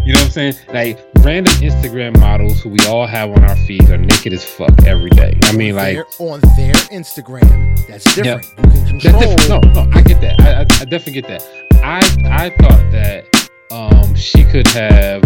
[0.06, 0.54] You know what I'm saying?
[0.74, 4.72] Like random Instagram models who we all have on our feeds are naked as fuck
[4.86, 5.38] every day.
[5.44, 7.88] I mean, like They're on their Instagram.
[7.88, 8.46] That's different.
[8.46, 9.36] You can that's control.
[9.36, 9.50] different.
[9.76, 10.42] No, no, I get that.
[10.42, 11.44] I, I, I definitely get that.
[11.84, 15.24] I I thought that um she could have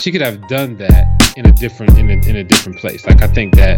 [0.00, 3.06] she could have done that in a different in a, in a different place.
[3.06, 3.76] Like I think that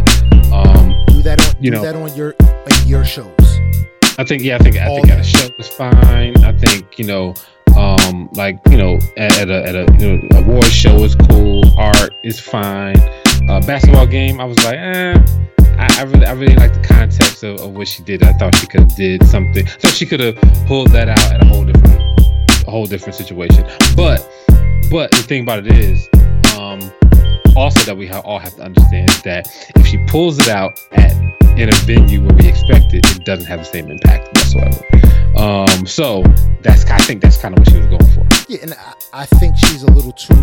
[0.51, 1.63] um Do that on.
[1.63, 1.83] You do know.
[1.83, 3.33] that on your on your shows.
[4.19, 6.35] I think yeah, I think I think at a show is fine.
[6.43, 7.35] I think you know,
[7.77, 11.63] um, like you know, at, at a at a you know, award show is cool.
[11.77, 12.97] Art is fine.
[13.47, 15.23] Uh, basketball game, I was like, eh.
[15.77, 18.23] I, I really I really like the context of, of what she did.
[18.23, 19.67] I thought she could have did something.
[19.67, 20.35] I thought she could have
[20.65, 22.01] pulled that out at a whole different
[22.67, 23.67] a whole different situation.
[23.95, 24.27] But
[24.89, 26.09] but the thing about it is,
[26.57, 26.79] um,
[27.55, 31.13] also that we ha- all have to understand that if she pulls it out at
[31.57, 35.37] in a venue where we expect it, it doesn't have the same impact whatsoever.
[35.37, 36.23] Um, so
[36.61, 38.27] that's I think that's kind of what she was going for.
[38.47, 40.35] Yeah, and I, I think she's a little too.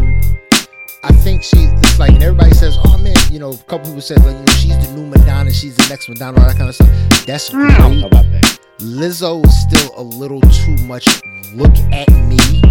[1.03, 1.57] I think she.
[1.59, 3.53] It's like and everybody says, "Oh man," you know.
[3.53, 6.41] A couple people said, like, you know, she's the new Madonna, she's the next Madonna,
[6.41, 6.89] all that kind of stuff.
[7.27, 8.12] That's I don't know great.
[8.12, 8.59] about that.
[8.78, 11.07] Lizzo is still a little too much.
[11.53, 12.62] Look at me,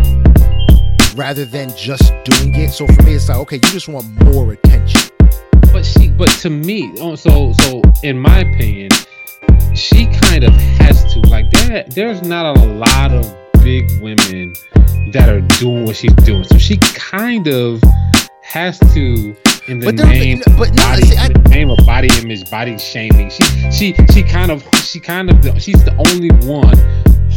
[1.15, 2.71] rather than just doing it.
[2.71, 5.12] So for me, it's like, okay, you just want more attention.
[5.73, 8.89] But she, but to me, oh, so so in my opinion,
[9.75, 11.19] she kind of has to.
[11.29, 13.25] Like there, there's not a lot of
[13.63, 14.53] big women
[15.13, 16.43] that are doing what she's doing.
[16.43, 17.81] So she kind of
[18.43, 19.35] has to.
[19.69, 22.51] In the But name, but no, body, see, I- in the name of body image,
[22.51, 26.77] body shaming, she she she kind of she kind of she's the only one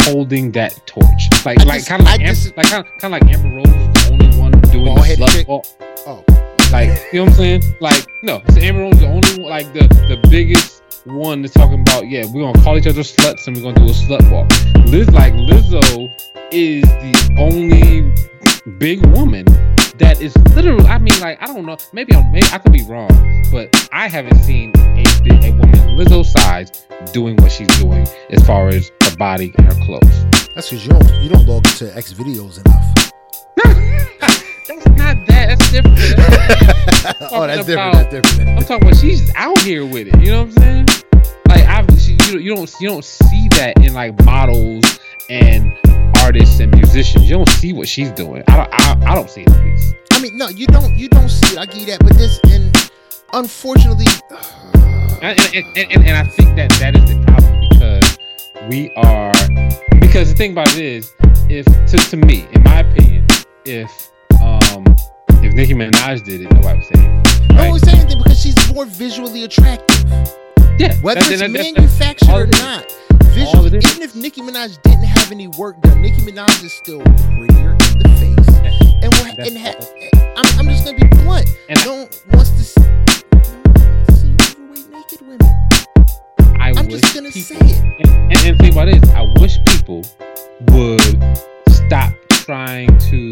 [0.02, 1.06] holding that torch.
[1.46, 3.92] Like I like kind of like I Am- like kind of like Amber Rose is
[3.94, 5.00] the only one doing the
[5.46, 5.74] slut.
[6.06, 6.24] Oh,
[6.72, 7.62] Like, you know what I'm saying?
[7.80, 11.80] Like, no, so Amber Rose the only one, like the the biggest one that's talking
[11.80, 14.50] about, yeah, we're gonna call each other sluts and we're gonna do a slut walk.
[14.86, 16.12] Liz like Lizzo
[16.50, 18.12] is the only
[18.78, 19.44] big woman
[19.98, 22.82] that is literally I mean like I don't know, maybe I'm maybe I could be
[22.82, 23.08] wrong,
[23.52, 28.44] but I haven't seen a big a woman Lizzo size doing what she's doing as
[28.46, 30.24] far as her body and her clothes.
[30.54, 33.12] that's because you don't you don't log into X videos enough.
[34.68, 35.98] That's not that, that's different.
[37.32, 38.10] oh, that's about- different.
[38.10, 38.50] That's different.
[38.50, 40.18] I'm talking about she's out here with it.
[40.20, 40.86] You know what I'm saying?
[41.48, 41.86] Like I've
[42.30, 44.98] you, you don't you don't see that in like models
[45.30, 45.72] and
[46.18, 47.28] artists and musicians.
[47.30, 48.42] You don't see what she's doing.
[48.48, 49.94] I don't I, I don't see it at least.
[50.12, 51.58] I mean, no, you don't you don't see it.
[51.58, 52.90] I give you that, but this and
[53.32, 54.06] unfortunately,
[55.22, 58.18] And, and, and, and, and I think that that is the problem because
[58.68, 59.32] we are
[59.98, 61.12] because the thing about it is
[61.48, 63.26] if to, to me in my opinion
[63.64, 64.10] if
[64.76, 64.84] um
[65.42, 67.48] if Nicki Minaj did it nobody would say anything.
[67.48, 67.70] no Right?
[67.70, 70.04] one's saying anything because she's more visually attractive.
[70.78, 74.40] yeah, Whether that's- it's that- that- manufactured all or not, All visually, even if Nicki
[74.42, 78.48] Minaj didn't have any work done, Nicki Minaj is still prettier in the face.
[79.02, 79.78] And we're, and ha-
[80.36, 81.46] I'm, I'm just gonna be blunt.
[81.68, 86.60] And no one wants to see, no one see overweight naked women.
[86.60, 87.76] I I'm just gonna people- say it.
[88.00, 90.02] And, and, and the thing about it is, I wish people
[90.72, 91.38] would
[91.68, 93.30] stop trying to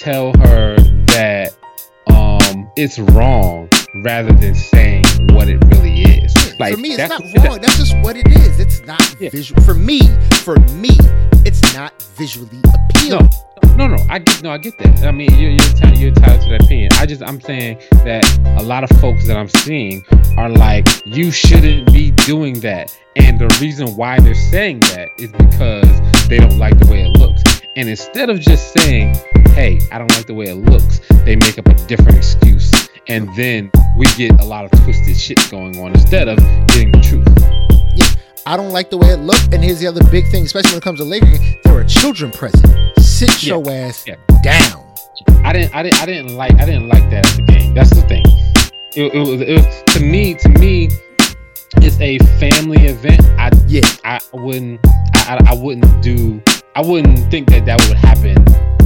[0.00, 1.52] tell her that
[2.10, 3.68] um it's wrong
[4.02, 6.34] rather than saying what it really is.
[6.58, 7.60] Like for me, it's not that- wrong.
[7.60, 8.58] That's just what it is.
[8.58, 9.30] It's not Yeah.
[9.30, 9.60] visual.
[9.62, 10.00] For me,
[10.44, 10.90] for me,
[11.44, 13.28] it's not visually appealing.
[13.76, 14.02] No, no, no.
[14.08, 15.04] I get no, I get that.
[15.04, 16.90] I mean, you're you're, enti- you're entitled to that opinion.
[16.94, 18.24] I just I'm saying that
[18.58, 20.04] a lot of folks that I'm seeing
[20.36, 25.30] are like, you shouldn't be doing that, and the reason why they're saying that is
[25.32, 27.42] because they don't like the way it looks.
[27.76, 29.16] And instead of just saying,
[29.54, 32.70] "Hey, I don't like the way it looks," they make up a different excuse,
[33.08, 36.36] and then we get a lot of twisted shit going on instead of
[36.68, 37.28] getting the truth.
[37.96, 38.06] Yeah,
[38.46, 39.52] I don't like the way it looked.
[39.54, 41.84] And here's the other big thing, especially when it comes to Laker game, there are
[41.84, 42.66] children present.
[42.98, 43.54] Sit Yeah.
[43.56, 44.16] your ass Yeah.
[44.42, 44.84] down.
[45.44, 47.74] I didn't, I didn't, I didn't like, I didn't like that at the game.
[47.74, 48.22] That's the thing.
[48.94, 50.88] It, it was, it was to me, to me,
[51.76, 53.22] it's a family event.
[53.38, 53.88] I, Yeah.
[54.04, 54.80] I wouldn't,
[55.14, 56.42] I, I, wouldn't do,
[56.74, 58.36] I wouldn't think that that would happen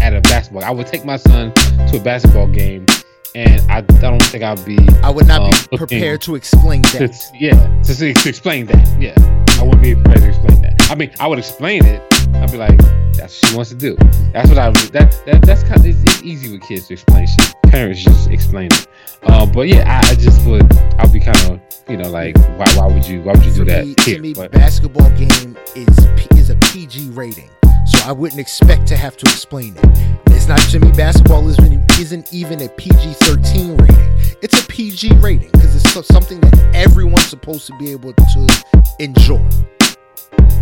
[0.02, 0.64] at a basketball.
[0.64, 1.52] I would take my son
[1.88, 2.86] to a basketball game,
[3.34, 6.82] and I, I don't think I'd be, I would not Um, be prepared to explain
[6.82, 7.30] to, that.
[7.38, 9.00] yeah, to, to explain that.
[9.00, 9.14] Yeah,
[9.60, 10.90] I wouldn't be prepared to explain that.
[10.90, 12.00] I mean, I would explain it,
[12.34, 12.78] I'd be like,
[13.16, 13.96] that's what she wants to do.
[14.32, 17.26] That's what I that, that that's kind of it's, it's easy with kids to explain
[17.26, 17.54] shit.
[17.64, 18.86] Parents just explain it.
[19.22, 20.66] Uh, but yeah, I, I just would
[20.98, 23.58] I'll be kind of you know like why why would you why would you do
[23.60, 23.86] For that?
[23.86, 24.16] me, here?
[24.16, 25.96] to me, But- basketball game is
[26.36, 27.48] is a PG rating,
[27.86, 29.84] so I wouldn't expect to have to explain it.
[30.28, 30.92] It's not Jimmy.
[30.92, 34.36] Basketball isn't even a PG thirteen rating.
[34.42, 38.64] It's a PG rating because it's something that everyone's supposed to be able to
[38.98, 39.48] enjoy.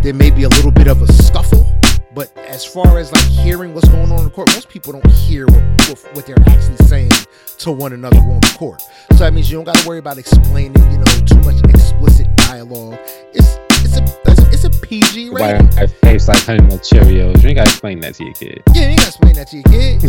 [0.01, 1.65] There may be a little bit of a scuffle,
[2.13, 5.11] but as far as like hearing what's going on in the court, most people don't
[5.11, 7.11] hear what, what, what they're actually saying
[7.59, 8.81] to one another on the court.
[9.11, 12.27] So that means you don't got to worry about explaining, you know, too much explicit
[12.37, 12.99] dialogue.
[13.33, 14.22] It's it's a
[14.65, 15.67] it's a, PG why rating.
[15.79, 17.41] I face like honey nut Cheerios.
[17.41, 18.61] You ain't gotta explain that to your kid.
[18.73, 20.01] Yeah, you ain't got to explain that to your kid.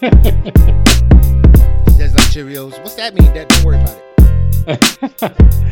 [1.98, 2.78] There's like Cheerios.
[2.82, 3.32] What's that mean?
[3.34, 4.04] That don't worry about it.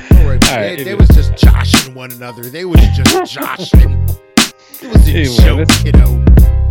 [0.08, 0.68] Don't worry about All it.
[0.68, 2.42] right, They, they was just joshing one another.
[2.44, 3.92] They was just joshing.
[4.82, 6.24] It was a Anyway, joke, let's- kiddo.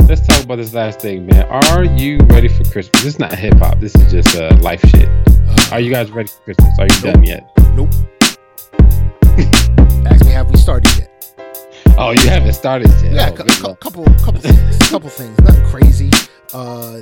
[0.08, 1.48] Let's talk about this last thing, man.
[1.48, 3.02] Are you ready for Christmas?
[3.04, 3.80] This is not hip hop.
[3.80, 5.10] This is just uh, life shit.
[5.72, 6.78] Are you guys ready for Christmas?
[6.78, 7.14] Are you Nope.
[7.16, 7.52] done yet?
[7.74, 7.90] Nope.
[10.06, 11.12] Ask me, have we started yet?
[11.98, 13.14] Oh, you haven't started yet.
[13.14, 15.38] Yeah, Oh, good cou- couple, couple things, couple things.
[15.40, 16.12] Nothing crazy.
[16.54, 17.02] Uh,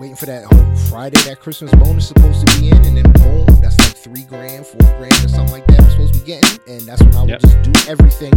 [0.00, 3.46] waiting for that whole Friday that Christmas bonus supposed to be in, and then boom,
[3.62, 5.80] that's like three grand, four grand, or something like that.
[5.82, 7.40] I'm supposed to be getting, and that's when I will Yep.
[7.42, 8.32] just do everything.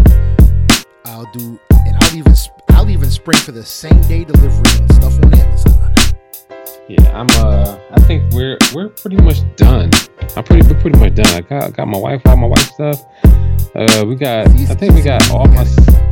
[1.06, 4.90] I'll do, and I'll even, sp- I'll even spring for the same day delivery on
[4.94, 5.94] stuff on Amazon.
[6.89, 7.27] Yeah, I'm.
[7.31, 9.91] Uh, I think we're we're pretty much done.
[10.35, 11.27] I'm pretty we're pretty much done.
[11.27, 13.03] I got got my wife, all my wife stuff.
[13.76, 14.48] Uh, we got.
[14.48, 15.65] I think we got all my.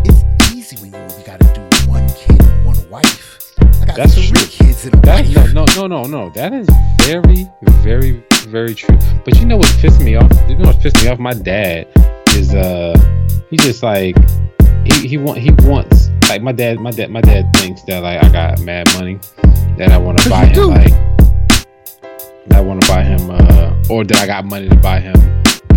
[0.03, 3.53] It's easy when you only got to do one kid and one wife.
[3.81, 4.47] I got That's three true.
[4.47, 5.53] kids and a That, wife.
[5.53, 6.29] no, no, no, no, no.
[6.31, 6.67] That is
[7.03, 7.49] very,
[7.81, 8.97] very, very true.
[9.23, 10.31] But you know what pissed me off?
[10.49, 11.19] You know what pissed me off?
[11.19, 11.87] My dad
[12.35, 12.93] is uh,
[13.49, 14.17] he just like
[14.95, 18.23] he he want he wants like my dad my dad my dad thinks that like
[18.23, 19.19] I got mad money
[19.77, 20.89] that I want to buy him like
[22.47, 25.15] that I want to buy him uh or that I got money to buy him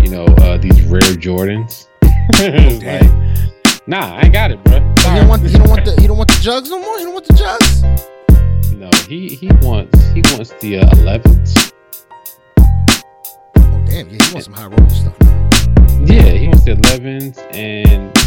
[0.01, 1.87] you know uh these rare Jordans.
[2.01, 4.75] it's like nah, I ain't got it, bro.
[4.75, 6.99] You don't want, you don't want the, you don't want the jugs no more.
[6.99, 7.81] You don't want the jugs.
[8.73, 11.73] No, he he wants he wants the uh, 11s.
[13.57, 15.49] Oh damn, yeah, he wants some high roller stuff now.
[16.05, 18.17] Yeah, he wants the 11s, and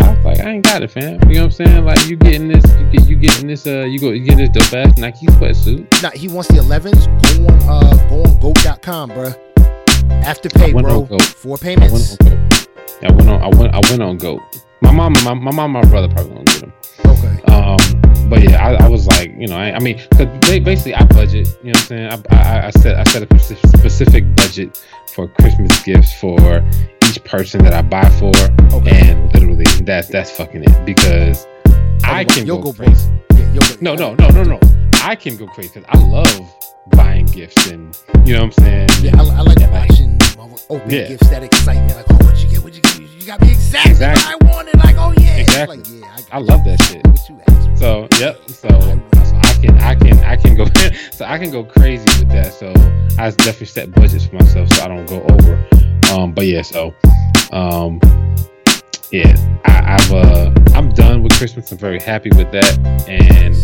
[0.00, 1.18] I was like, I ain't got it, fam.
[1.28, 1.84] You know what I'm saying?
[1.84, 4.50] Like, you getting this, you get, you getting this, uh, you go, you getting this
[4.50, 6.02] dope ass Nike sweatsuit.
[6.02, 7.06] Nah, he wants the 11s.
[7.38, 9.32] Go on, uh, go on Goat.com, bro.
[10.22, 11.18] Afterpay, bro.
[11.18, 12.16] Four I payments.
[12.20, 12.68] went on Goat.
[13.02, 14.40] I went on, I went, I went on Goat.
[14.82, 16.72] My mom, my, my mom, my brother probably gonna get them.
[18.28, 21.04] But yeah, I, I was like, you know, I, I mean, 'cause ba- basically, I
[21.04, 21.46] budget.
[21.62, 22.24] You know what I'm saying?
[22.30, 24.84] I, I, I set, I set a specific, budget
[25.14, 26.62] for Christmas gifts for
[27.08, 28.32] each person that I buy for,
[28.74, 29.10] Okay.
[29.10, 33.10] and literally, that's that's fucking it because oh, I can go go crazy.
[33.34, 34.60] Yeah, No, no, no, no, no.
[35.02, 36.54] I can go crazy because I love
[36.88, 37.96] buying gifts, and
[38.26, 38.88] you know what I'm saying.
[39.02, 41.08] Yeah, I, I like watching open Yeah.
[41.08, 41.96] gifts, that excitement.
[41.96, 42.58] Like, oh, what'd you get?
[42.62, 42.98] What'd you get?
[43.00, 44.34] You got me exactly, Exactly.
[44.34, 44.76] what I wanted.
[44.84, 45.36] Like, oh yeah.
[45.36, 45.76] Exactly.
[45.78, 47.06] Like, yeah, I love that shit.
[47.06, 47.76] What you asked for.
[47.76, 48.40] So yep.
[48.48, 50.66] So, so I can I can I can go
[51.12, 52.52] so I can go crazy with that.
[52.52, 52.70] So
[53.18, 55.66] I definitely set budgets for myself so I don't go over.
[56.12, 56.94] Um, but yeah, so
[57.52, 58.00] um,
[59.10, 59.34] yeah,
[59.64, 61.70] I, I've uh, I'm done with Christmas.
[61.72, 63.56] I'm very happy with that, and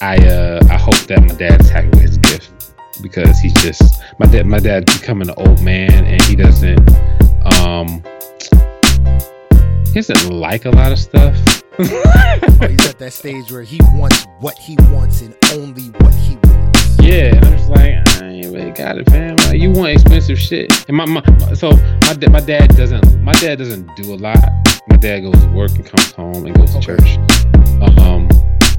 [0.00, 4.26] I uh, I hope that my dad's happy with his gift because he's just my
[4.26, 4.46] dad.
[4.46, 6.80] My dad's becoming an old man, and he doesn't
[7.58, 8.02] um
[9.88, 11.36] he doesn't like a lot of stuff.
[12.58, 16.36] But he's at that stage where he wants what he wants and only what he
[16.44, 16.96] wants.
[17.00, 19.34] Yeah, and I'm just like, I ain't really got it, fam.
[19.48, 21.22] Like, you want expensive shit, and my, my
[21.54, 21.70] so
[22.06, 24.38] my da- my dad doesn't my dad doesn't do a lot.
[24.88, 26.86] My dad goes to work and comes home and goes to Okay.
[26.86, 27.98] church.
[27.98, 28.28] Um,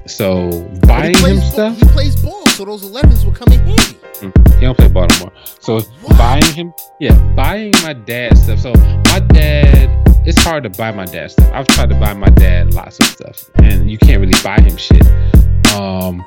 [0.06, 0.50] so
[0.88, 3.98] buying plays him ball- stuff, He plays ball, so those 11s will come in handy.
[4.56, 5.32] he don't play Baltimore.
[5.60, 6.18] So What?
[6.18, 8.60] buying him, yeah, buying my dad stuff.
[8.60, 9.90] So my dad,
[10.26, 11.50] it's hard to buy my dad stuff.
[11.54, 14.78] I've tried to buy my dad lots of stuff, and you can't really buy him
[14.78, 15.06] shit.
[15.74, 16.24] Um,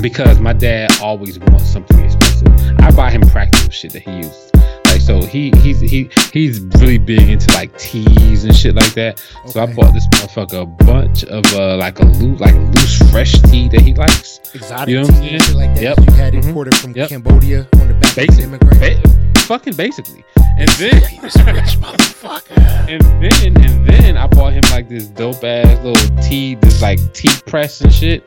[0.00, 2.48] because my dad always wants something expensive.
[2.80, 4.50] I buy him practical shit that he uses.
[4.86, 9.18] Like so, he he's he he's really big into like teas and shit like that.
[9.46, 13.32] So I bought this motherfucker a bunch of uh like a loose like loose fresh
[13.42, 14.40] tea that he likes.
[14.54, 15.40] Exotic You know what I'm tea saying?
[15.40, 15.98] shit like that Yep.
[16.06, 16.44] you had Mhm.
[16.48, 17.08] imported from Yep.
[17.08, 18.38] Cambodia on the back of Basic.
[18.38, 18.80] an immigrant.
[19.02, 20.24] Ba- fucking basically.
[20.58, 22.88] And then this rich motherfucker.
[22.88, 27.00] and then and then I bought him like this dope ass little tea, this like
[27.14, 28.22] tea press and shit.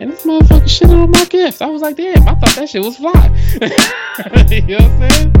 [0.00, 1.60] And this motherfucker shit on my gift.
[1.60, 3.10] I was like, damn, I thought that shit was fly.
[4.50, 5.36] you know what I'm saying?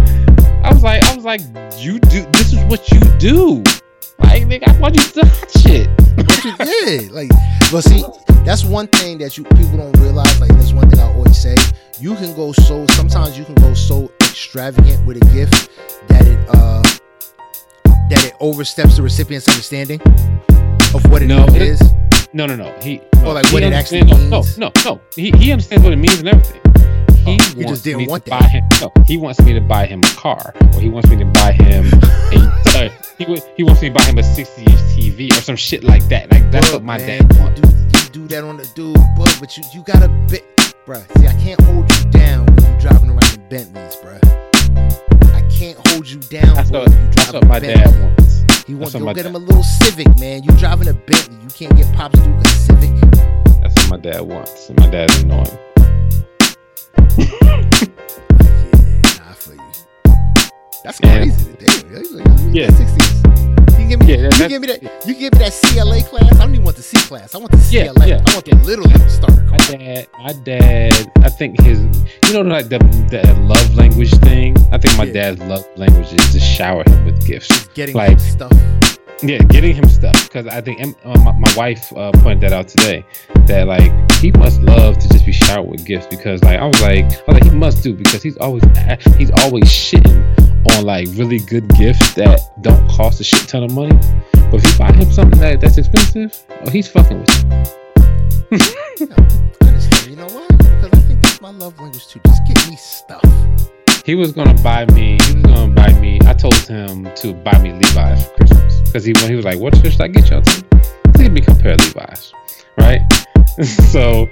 [0.64, 1.40] I was like, I was like,
[1.78, 3.62] you do this is what you do.
[4.18, 5.88] Like, nigga, I you to hot shit.
[6.16, 7.30] What you yeah, like,
[7.70, 8.02] but see,
[8.44, 10.40] that's one thing that you people don't realize.
[10.40, 11.54] Like, that's one thing I always say.
[12.00, 15.70] You can go so sometimes you can go so extravagant with a gift
[16.08, 16.82] that it uh
[18.10, 20.00] that it oversteps the recipient's understanding
[20.94, 21.80] of what it No, it- is.
[22.32, 22.70] No, no, no.
[22.80, 24.58] He Or, like, he what it actually understands- means.
[24.58, 25.00] No, no, no.
[25.14, 26.60] He, he understands what it means and everything.
[27.24, 28.40] He, Oh, he just didn't me want to that.
[28.40, 28.64] buy him.
[28.80, 31.52] No, he wants me to buy him a car, or he wants me to buy
[31.52, 31.84] him
[32.32, 32.62] a.
[32.68, 32.88] uh,
[33.18, 33.24] he
[33.56, 36.30] he wants me to buy him a 60 inch TV or some shit like that.
[36.30, 37.60] Like that's But, what my man, dad you wants.
[37.60, 37.68] do,
[37.98, 40.44] you do that on the dude, but but you you gotta bit,
[40.86, 41.02] bruh.
[41.18, 45.07] See, I can't hold you down when you driving around in Bentleys, bruh.
[45.50, 48.64] Can't hold you down That's what, you that's what my dad wants.
[48.66, 50.42] He wants my get dad- him a little Civic, man.
[50.44, 52.90] You driving a Bentley, you can't get pops to a Civic.
[53.62, 55.58] That's what my dad wants, and my dad's annoying.
[57.18, 59.60] Yeah, nah, I feel you.
[60.84, 61.52] That's crazy.
[61.58, 62.62] Damn, yo, he's like, Yeah.
[62.62, 62.68] yeah.
[62.70, 63.68] 60s.
[63.70, 65.06] You can give me, Yeah, that- you give me that.
[65.06, 66.32] You give me that CLA class.
[66.34, 67.34] I don't even want the C class.
[67.34, 68.06] I want the Yeah, CLA.
[68.06, 71.78] yeah, I want the little starter My dad, my dad, I think his,
[72.26, 72.78] you know, like the,
[73.10, 74.56] the love language thing.
[74.72, 77.48] I think my dad's love language is to shower him with gifts.
[77.48, 78.52] Just getting like- stuff.
[79.20, 82.68] Yeah, getting him stuff because I think uh, my, my wife uh, pointed that out
[82.68, 83.04] today.
[83.46, 86.80] That like he must love to just be showered with gifts because like I was
[86.80, 88.62] like I was like he must do because he's always
[89.16, 90.22] he's always shitting
[90.76, 93.98] on like really good gifts that don't cost a shit ton of money.
[94.32, 97.48] But if you buy him something that, that's expensive, oh he's fucking with you.
[98.52, 100.10] I understand.
[100.10, 100.46] You know?
[100.58, 102.20] Because I think that's my love language too.
[102.24, 103.24] Just get me stuff.
[104.04, 105.18] He was gonna buy me.
[105.26, 106.18] He was gonna buy me.
[106.26, 109.58] I told him to buy me Levi's for Christmas because he when he was like,
[109.58, 110.64] "What should I get y'all?" To
[111.16, 112.32] give me a pair of Levi's,
[112.78, 113.00] right?
[113.92, 114.26] so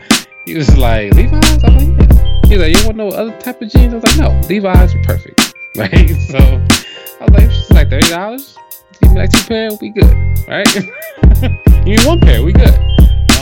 [0.46, 3.38] he was like, "Levi's." I was like, "Yeah." He was like, "You want no other
[3.40, 6.08] type of jeans?" I was like, "No, Levi's are perfect." Right?
[6.30, 8.56] So I was like, "It's like thirty dollars.
[9.02, 10.10] Give me like two pair, we good,
[10.48, 10.66] right?
[10.74, 12.74] give me one pair, we good.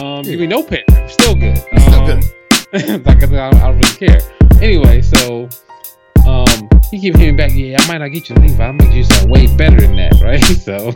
[0.03, 1.57] Um, give me no pair, still good.
[1.59, 2.07] Still Um,
[2.73, 3.07] good.
[3.07, 4.21] like I, don't- I don't really care.
[4.61, 5.49] Anyway, so
[6.95, 7.53] he keep hitting back.
[7.55, 8.65] Yeah, I might not get you Levi.
[8.65, 10.41] I might get you something way better than that, right?
[10.41, 10.93] So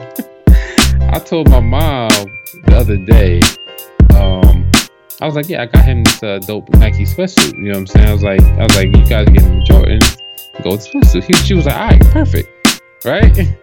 [1.13, 2.11] I told my mom
[2.67, 3.41] the other day.
[4.15, 4.71] Um,
[5.21, 7.55] I was like, yeah, I got him this uh, dope Nike sweatsuit.
[7.55, 8.09] You know what I'm saying?
[8.09, 10.01] I was like, I was like, you guys get getting Jordan?
[10.63, 11.25] Go with sweatsuit.
[11.25, 13.37] He, she was like, all right, perfect, right?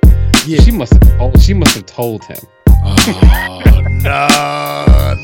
[0.46, 0.62] Yeah.
[0.62, 1.20] She must have.
[1.20, 2.38] Oh, she must have told him.
[2.70, 4.28] Oh no,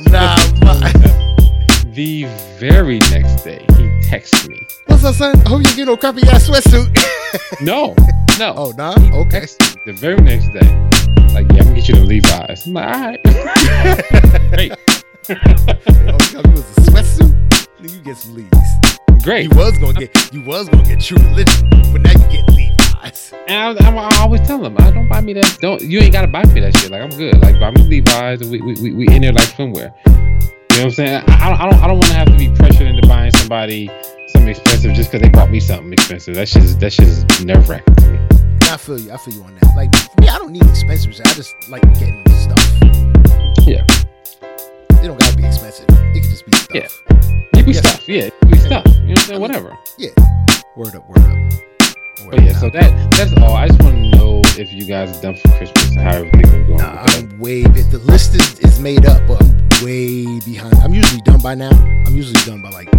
[0.10, 1.28] nah, my.
[1.94, 2.24] The
[2.60, 4.66] very next day, he texts me.
[4.88, 5.36] What's up, son?
[5.46, 6.98] I hope you get no crappy ass sweatsuit.
[7.62, 7.96] No,
[8.40, 8.54] no.
[8.58, 8.98] oh, nah.
[9.00, 9.46] He Okay.
[9.86, 10.68] the very next day.
[11.34, 12.68] Like, yeah, I'm gonna get you them Levi's.
[12.68, 13.20] I'm like, all right.
[14.52, 14.72] Great.
[15.30, 17.34] Oh, you with a sweatsuit.
[17.80, 19.24] Nigga, You get some Levi's.
[19.24, 19.44] Great.
[19.52, 23.34] You was gonna get, you was gonna get True Religion, but now you get Levi's.
[23.48, 25.58] And I, I, I always tell them, I don't buy me that.
[25.62, 26.92] Don't you ain't gotta buy me that shit.
[26.92, 27.38] Like I'm good.
[27.42, 28.42] Like buy me Levi's.
[28.42, 29.94] And we, we, we, we in there like swimwear.
[30.82, 31.24] You know what I'm saying?
[31.28, 33.86] I, I don't I don't, want to have to be pressured into buying somebody
[34.30, 36.34] something expensive just because they bought me something expensive.
[36.34, 38.20] That shit is that shit nerve wracking to me.
[38.64, 39.12] I feel you.
[39.12, 39.76] I feel you on that.
[39.76, 41.14] Like me, I don't need expensive.
[41.24, 42.58] I just like getting stuff.
[43.62, 43.86] Yeah.
[44.42, 45.86] It don't gotta be expensive.
[45.88, 46.74] It can just be stuff.
[46.74, 46.88] Yeah.
[47.54, 47.82] Give me Yeah.
[47.82, 48.10] stuff.
[48.10, 48.30] Yeah.
[48.42, 48.86] Give me stuff.
[48.88, 49.42] You know what I'm saying?
[49.42, 49.78] Whatever.
[50.00, 50.10] Yeah.
[50.76, 51.08] Word up.
[51.08, 51.81] Word up.
[52.32, 52.58] Word But yeah.
[52.60, 53.56] So that that's all.
[53.56, 56.46] I just want to know if you guys are done for Christmas and how everything
[56.46, 56.78] is going.
[56.78, 57.64] Nah, I'm way.
[57.64, 60.76] The list is, is made up, but I'm way behind.
[60.76, 61.72] I'm usually done by now.
[62.06, 62.90] I'm usually done by like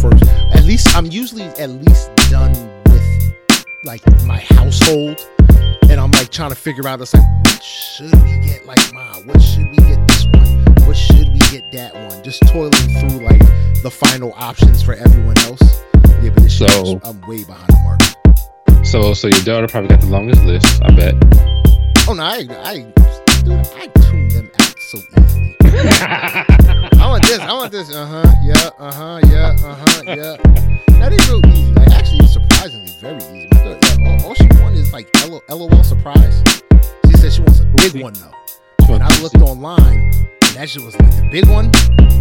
[0.00, 0.24] first.
[0.54, 2.52] At least I'm usually at least done
[2.86, 5.28] with like my household,
[5.90, 7.00] and I'm like trying to figure out.
[7.00, 8.66] It's like what should we get?
[8.66, 10.64] Like, ma, what should we get this one?
[10.86, 12.22] What should we get that one?
[12.22, 13.40] Just toiling through like
[13.82, 15.82] the final options for everyone else.
[16.22, 16.70] Yeah, but this shit,
[17.04, 18.86] I'm way behind the mark.
[18.86, 20.82] So so your daughter probably got the longest list.
[20.82, 21.14] I bet.
[22.08, 22.78] Oh no, I, I,
[23.42, 25.57] dude, I tune them out so easily.
[25.70, 27.38] I want this.
[27.38, 27.94] I want this.
[27.94, 28.34] Uh huh.
[28.42, 28.70] Yeah.
[28.78, 29.20] Uh huh.
[29.28, 29.56] Yeah.
[29.64, 30.02] Uh huh.
[30.06, 30.36] Yeah.
[31.00, 31.72] That is real easy.
[31.74, 33.48] Like actually, surprisingly, very easy.
[33.52, 35.08] My daughter, yeah, all, all she wanted is like
[35.48, 36.42] LOL surprise.
[37.06, 38.32] She said she wants a big one though.
[38.92, 41.70] And I looked online, and that shit was like the big one,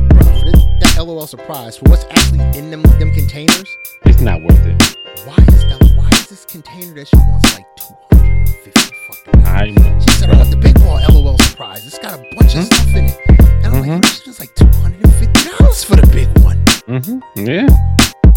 [0.09, 0.19] bro.
[0.19, 3.69] For this, that LOL surprise for what's actually in them them containers.
[4.05, 4.97] It's not worth it.
[5.25, 8.76] Why is L, why is this container that she wants like two hundred and fifty
[9.07, 9.41] fucking?
[9.43, 9.47] dollars?
[9.47, 11.85] I She said, I want the big ball LOL surprise.
[11.87, 12.73] It's got a bunch of Mhm.
[12.73, 13.17] stuff in it.
[13.63, 13.87] And I'm Mhm.
[13.95, 16.57] like, it's just like $250 for the big one.
[16.87, 17.47] Mm-hmm.
[17.47, 17.67] Yeah.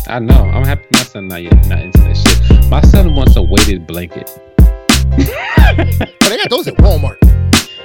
[0.08, 0.34] I know.
[0.54, 2.64] I'm happy my son not yet not into that shit.
[2.70, 4.28] My son wants a weighted blanket.
[5.76, 7.16] But they got those at Walmart.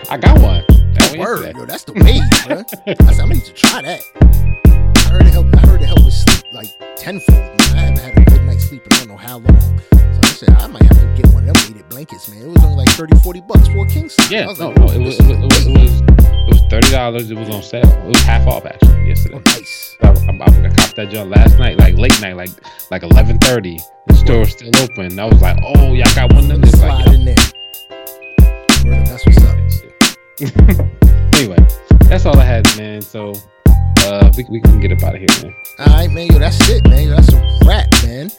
[0.09, 0.63] I got one.
[0.93, 2.59] That Word, yo, that's the way, bro.
[2.59, 4.01] I said, I'm gonna need to try that.
[4.15, 5.47] I heard it help.
[5.55, 6.67] I heard it help with sleep like
[6.97, 7.37] tenfold.
[7.37, 8.87] Man, I haven't had a good night's night sleeping.
[8.93, 9.79] I don't know how long.
[9.93, 12.43] So I said I might have to get one of them weighted blankets, man.
[12.43, 14.31] It was only like 30, 40 bucks for a king size.
[14.31, 15.71] I Yeah, was no, like, no, it was this it is was, it was it
[15.73, 17.31] was it was thirty dollars.
[17.31, 17.85] It was on sale.
[17.87, 19.35] It was half off actually yesterday.
[19.37, 19.97] Oh, nice.
[20.03, 22.51] I, I, I copped that joint last night, like late night, like
[22.91, 23.79] like eleven thirty.
[24.07, 25.17] The store was still open.
[25.19, 26.69] I was like, oh, y'all got one of them.
[26.69, 27.35] Slide like, in there.
[32.77, 33.01] Man.
[33.01, 33.33] So
[33.99, 35.55] uh, we, we can get up out of here, man.
[35.79, 36.27] All right, man.
[36.27, 37.07] Yo, that's it, man.
[37.07, 38.31] Yo, that's a wrap, man.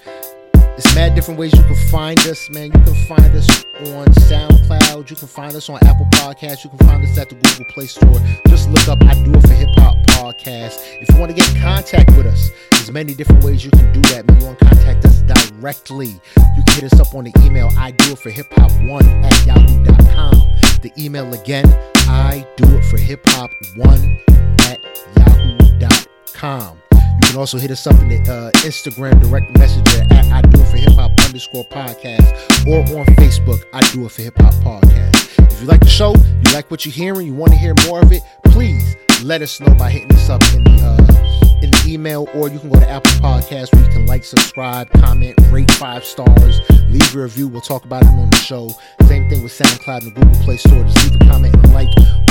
[0.77, 2.67] It's mad different ways you can find us, man.
[2.67, 5.09] You can find us on SoundCloud.
[5.09, 6.65] You can find us on Apple Podcasts.
[6.65, 8.21] You can find us at the Google Play Store.
[8.47, 10.79] Just look up I Do It for Hip Hop Podcast.
[11.01, 13.91] If you want to get in contact with us, there's many different ways you can
[13.95, 14.39] do that, man.
[14.39, 16.09] You want to contact us directly.
[16.09, 19.07] You can hit us up on the email I Do It for Hip Hop 1
[19.25, 20.35] at yahoo.com.
[20.83, 21.67] The email again,
[22.07, 24.21] I Do It for Hip Hop 1
[24.69, 24.81] at
[25.17, 26.83] yahoo.com.
[27.27, 30.61] You can also hit us up in the uh, Instagram direct messenger at I Do
[30.61, 32.25] It for Hip Hop underscore podcast
[32.69, 35.53] or on Facebook, I Do It for Hip Hop podcast.
[35.53, 38.01] If you like the show, you like what you're hearing, you want to hear more
[38.01, 38.95] of it, please
[39.25, 42.61] let us know by hitting us up in the uh, in the email, or you
[42.61, 47.17] can go to Apple Podcasts where you can like, subscribe, comment, rate five stars, leave
[47.17, 47.49] a review.
[47.49, 48.69] We'll talk about it on the show.
[49.09, 50.85] Same thing with SoundCloud and the Google Play Store.
[50.85, 51.89] Just leave a comment and like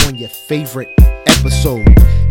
[0.08, 0.88] on your favorite
[1.28, 1.86] episode.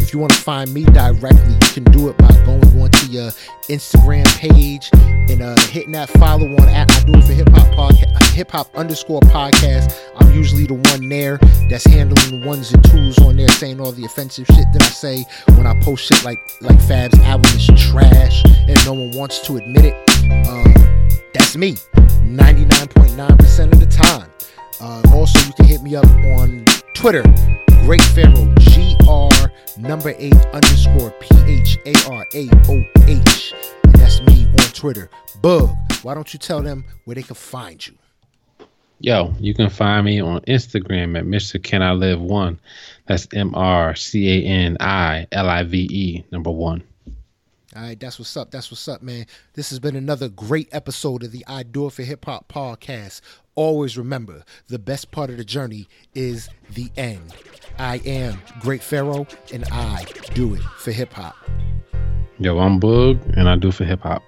[0.04, 3.30] If you want to find me directly, you can do it by going onto your
[3.70, 7.66] Instagram page and uh, hitting that follow on at I Do It for Hip Hop
[7.74, 9.98] Podcast, Hip Hop underscore podcast.
[10.18, 11.38] I'm usually the one there
[11.70, 14.88] that's handling the ones and twos on there, saying all the offensive shit that I
[14.88, 15.24] say
[15.56, 19.56] when I post shit like like Fab's album is trash and no one wants to
[19.56, 19.94] admit it.
[20.46, 21.76] Uh, that's me,
[22.24, 24.30] 99.9% of the time.
[24.82, 27.22] Uh, also, you can hit me up on Twitter,
[27.84, 29.30] Great Pharaoh, G R
[29.76, 33.54] number eight underscore P H A R A O H.
[33.82, 35.10] And that's me on Twitter.
[35.42, 37.92] Boog, why don't you tell them where they can find you?
[39.00, 41.62] Yo, you can find me on Instagram at Mr.
[41.62, 42.58] Can I Live One.
[43.06, 46.82] That's M R C A N I L I V E number one.
[47.76, 48.50] All right, that's what's up.
[48.50, 49.26] That's what's up, man.
[49.52, 53.20] This has been another great episode of the I Do It for Hip Hop podcast.
[53.56, 57.34] Always remember, the best part of the journey is the end.
[57.78, 61.36] I am Great Pharaoh, and I do it for hip hop.
[62.38, 64.22] Yo, I'm Boog, and I do for hip hop.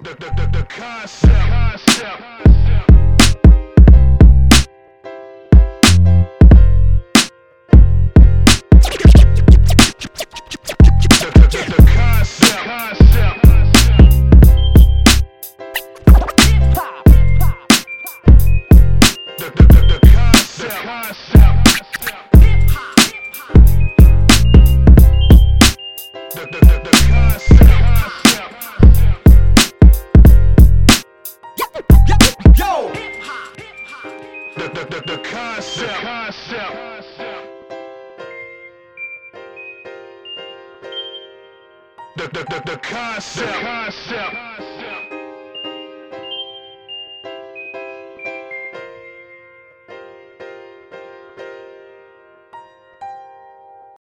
[43.35, 44.32] The, the, concept.
[44.32, 44.45] concept.